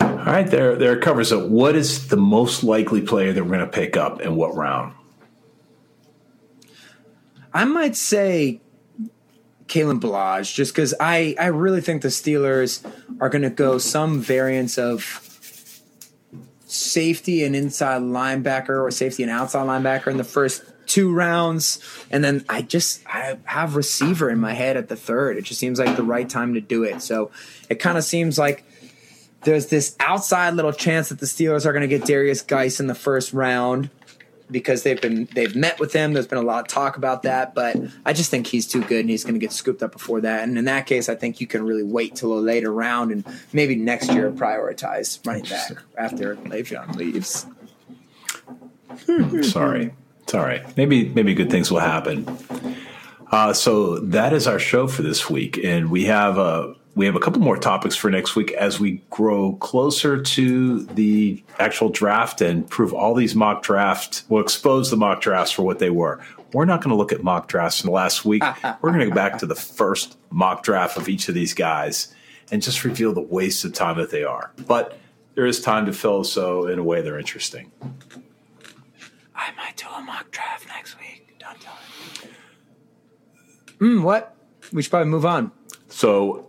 All 0.00 0.08
right, 0.08 0.48
there, 0.48 0.74
there 0.74 0.96
it 0.96 1.00
covers 1.00 1.30
it. 1.30 1.48
What 1.48 1.76
is 1.76 2.08
the 2.08 2.16
most 2.16 2.64
likely 2.64 3.02
player 3.02 3.32
that 3.32 3.44
we're 3.44 3.56
going 3.56 3.60
to 3.60 3.68
pick 3.68 3.96
up 3.96 4.20
in 4.20 4.34
what 4.34 4.56
round? 4.56 4.94
I 7.52 7.64
might 7.66 7.94
say 7.94 8.60
Kalen 9.68 10.00
Ballage, 10.00 10.54
just 10.54 10.74
because 10.74 10.92
I, 10.98 11.36
I 11.38 11.46
really 11.46 11.80
think 11.80 12.02
the 12.02 12.08
Steelers 12.08 12.84
are 13.20 13.28
going 13.28 13.42
to 13.42 13.50
go 13.50 13.78
some 13.78 14.20
variants 14.20 14.76
of 14.76 15.23
safety 16.74 17.44
and 17.44 17.54
inside 17.54 18.02
linebacker 18.02 18.82
or 18.82 18.90
safety 18.90 19.22
and 19.22 19.30
outside 19.30 19.66
linebacker 19.66 20.08
in 20.08 20.16
the 20.16 20.24
first 20.24 20.64
two 20.86 21.12
rounds. 21.12 21.78
And 22.10 22.22
then 22.22 22.44
I 22.48 22.62
just 22.62 23.06
I 23.06 23.38
have 23.44 23.76
receiver 23.76 24.28
in 24.28 24.38
my 24.38 24.52
head 24.52 24.76
at 24.76 24.88
the 24.88 24.96
third. 24.96 25.36
It 25.36 25.42
just 25.42 25.60
seems 25.60 25.78
like 25.78 25.96
the 25.96 26.02
right 26.02 26.28
time 26.28 26.54
to 26.54 26.60
do 26.60 26.82
it. 26.82 27.00
So 27.00 27.30
it 27.68 27.76
kind 27.76 27.96
of 27.96 28.04
seems 28.04 28.38
like 28.38 28.64
there's 29.42 29.66
this 29.66 29.94
outside 30.00 30.54
little 30.54 30.72
chance 30.72 31.10
that 31.10 31.20
the 31.20 31.26
Steelers 31.26 31.66
are 31.66 31.72
going 31.72 31.88
to 31.88 31.98
get 31.98 32.02
Derrius 32.02 32.46
Guice 32.46 32.80
in 32.80 32.86
the 32.86 32.94
first 32.94 33.32
round 33.32 33.90
because 34.50 34.82
they've 34.82 35.00
been 35.00 35.28
they've 35.34 35.54
met 35.54 35.80
with 35.80 35.92
him. 35.92 36.12
There's 36.12 36.26
been 36.26 36.38
a 36.38 36.42
lot 36.42 36.62
of 36.62 36.68
talk 36.68 36.96
about 36.96 37.22
that, 37.22 37.54
but 37.54 37.76
I 38.04 38.12
just 38.12 38.30
think 38.30 38.46
he's 38.46 38.66
too 38.66 38.82
good 38.82 39.00
and 39.00 39.10
he's 39.10 39.24
going 39.24 39.34
to 39.34 39.40
get 39.40 39.52
scooped 39.52 39.82
up 39.82 39.92
before 39.92 40.20
that. 40.22 40.42
And 40.42 40.58
in 40.58 40.64
that 40.66 40.86
case, 40.86 41.08
I 41.08 41.14
think 41.14 41.40
you 41.40 41.46
can 41.46 41.64
really 41.64 41.82
wait 41.82 42.14
till 42.16 42.32
a 42.32 42.40
later 42.40 42.72
round 42.72 43.10
and 43.10 43.24
maybe 43.52 43.74
next 43.74 44.12
year 44.12 44.30
prioritize 44.30 45.24
running 45.26 45.44
back 45.44 45.72
after 45.96 46.36
Le'Veon 46.36 46.94
leaves. 46.96 47.46
Sorry, 49.50 49.94
it's 50.22 50.34
all 50.34 50.42
right. 50.42 50.76
Maybe 50.76 51.08
maybe 51.08 51.34
good 51.34 51.50
things 51.50 51.70
will 51.70 51.80
happen. 51.80 52.26
Uh, 53.30 53.52
so 53.52 53.98
that 53.98 54.32
is 54.32 54.46
our 54.46 54.58
show 54.58 54.86
for 54.86 55.02
this 55.02 55.28
week, 55.28 55.58
and 55.64 55.90
we 55.90 56.04
have 56.04 56.38
a 56.38 56.76
we 56.94 57.06
have 57.06 57.16
a 57.16 57.20
couple 57.20 57.40
more 57.40 57.56
topics 57.56 57.96
for 57.96 58.10
next 58.10 58.36
week 58.36 58.52
as 58.52 58.78
we 58.78 59.02
grow 59.10 59.54
closer 59.56 60.22
to 60.22 60.84
the 60.86 61.42
actual 61.58 61.88
draft 61.88 62.40
and 62.40 62.68
prove 62.68 62.92
all 62.92 63.14
these 63.14 63.34
mock 63.34 63.62
drafts. 63.62 64.24
We'll 64.28 64.42
expose 64.42 64.90
the 64.90 64.96
mock 64.96 65.20
drafts 65.20 65.52
for 65.52 65.62
what 65.62 65.80
they 65.80 65.90
were. 65.90 66.20
We're 66.52 66.66
not 66.66 66.80
going 66.80 66.90
to 66.90 66.96
look 66.96 67.12
at 67.12 67.24
mock 67.24 67.48
drafts 67.48 67.80
from 67.80 67.88
the 67.88 67.94
last 67.94 68.24
week. 68.24 68.44
We're 68.80 68.90
going 68.90 69.00
to 69.00 69.06
go 69.06 69.14
back 69.14 69.38
to 69.38 69.46
the 69.46 69.56
first 69.56 70.16
mock 70.30 70.62
draft 70.62 70.96
of 70.96 71.08
each 71.08 71.28
of 71.28 71.34
these 71.34 71.52
guys 71.52 72.14
and 72.52 72.62
just 72.62 72.84
reveal 72.84 73.12
the 73.12 73.20
waste 73.20 73.64
of 73.64 73.72
time 73.72 73.98
that 73.98 74.10
they 74.10 74.22
are. 74.22 74.52
But 74.66 74.96
there 75.34 75.46
is 75.46 75.60
time 75.60 75.86
to 75.86 75.92
fill, 75.92 76.22
so 76.22 76.68
in 76.68 76.78
a 76.78 76.84
way, 76.84 77.02
they're 77.02 77.18
interesting. 77.18 77.72
I 79.34 79.50
might 79.56 79.76
do 79.76 79.86
a 79.88 80.00
mock 80.00 80.30
draft 80.30 80.68
next 80.68 80.96
week. 81.00 81.34
Don't 81.40 81.60
tell 81.60 81.74
him. 81.74 82.30
Hmm, 83.78 84.02
what? 84.04 84.36
We 84.72 84.82
should 84.82 84.90
probably 84.90 85.10
move 85.10 85.26
on. 85.26 85.50
So 85.88 86.46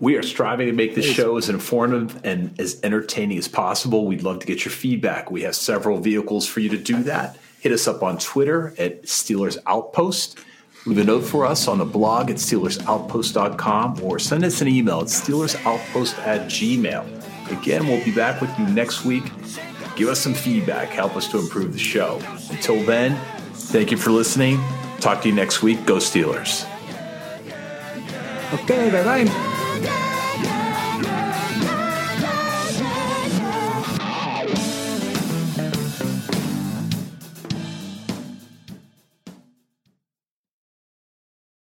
we 0.00 0.16
are 0.16 0.22
striving 0.22 0.66
to 0.66 0.72
make 0.72 0.94
this 0.94 1.06
show 1.06 1.36
as 1.36 1.48
informative 1.48 2.24
and 2.24 2.58
as 2.60 2.80
entertaining 2.82 3.38
as 3.38 3.48
possible. 3.48 4.06
We'd 4.06 4.22
love 4.22 4.38
to 4.40 4.46
get 4.46 4.64
your 4.64 4.72
feedback. 4.72 5.30
We 5.30 5.42
have 5.42 5.56
several 5.56 5.98
vehicles 5.98 6.46
for 6.46 6.60
you 6.60 6.68
to 6.70 6.78
do 6.78 7.02
that. 7.04 7.36
Hit 7.60 7.72
us 7.72 7.88
up 7.88 8.02
on 8.02 8.18
Twitter 8.18 8.74
at 8.78 9.02
Steelers 9.02 9.58
Outpost. 9.66 10.38
Leave 10.86 10.98
a 10.98 11.04
note 11.04 11.24
for 11.24 11.44
us 11.44 11.66
on 11.66 11.78
the 11.78 11.84
blog 11.84 12.30
at 12.30 12.36
SteelersOutpost.com 12.36 14.02
or 14.02 14.18
send 14.18 14.44
us 14.44 14.60
an 14.60 14.68
email 14.68 15.00
at 15.00 15.06
SteelersOutpost 15.06 16.18
at 16.18 16.48
gmail. 16.48 17.60
Again, 17.60 17.86
we'll 17.86 18.04
be 18.04 18.12
back 18.12 18.40
with 18.40 18.56
you 18.58 18.66
next 18.68 19.04
week. 19.04 19.24
Give 19.96 20.08
us 20.08 20.20
some 20.20 20.34
feedback. 20.34 20.90
Help 20.90 21.16
us 21.16 21.26
to 21.28 21.38
improve 21.38 21.72
the 21.72 21.78
show. 21.78 22.22
Until 22.50 22.80
then, 22.84 23.18
thank 23.52 23.90
you 23.90 23.96
for 23.96 24.10
listening. 24.10 24.60
Talk 25.00 25.22
to 25.22 25.28
you 25.28 25.34
next 25.34 25.62
week. 25.62 25.84
Go 25.84 25.96
Steelers. 25.96 26.64
Okay, 28.54 28.90
bye 28.90 29.04
bye. 29.04 29.47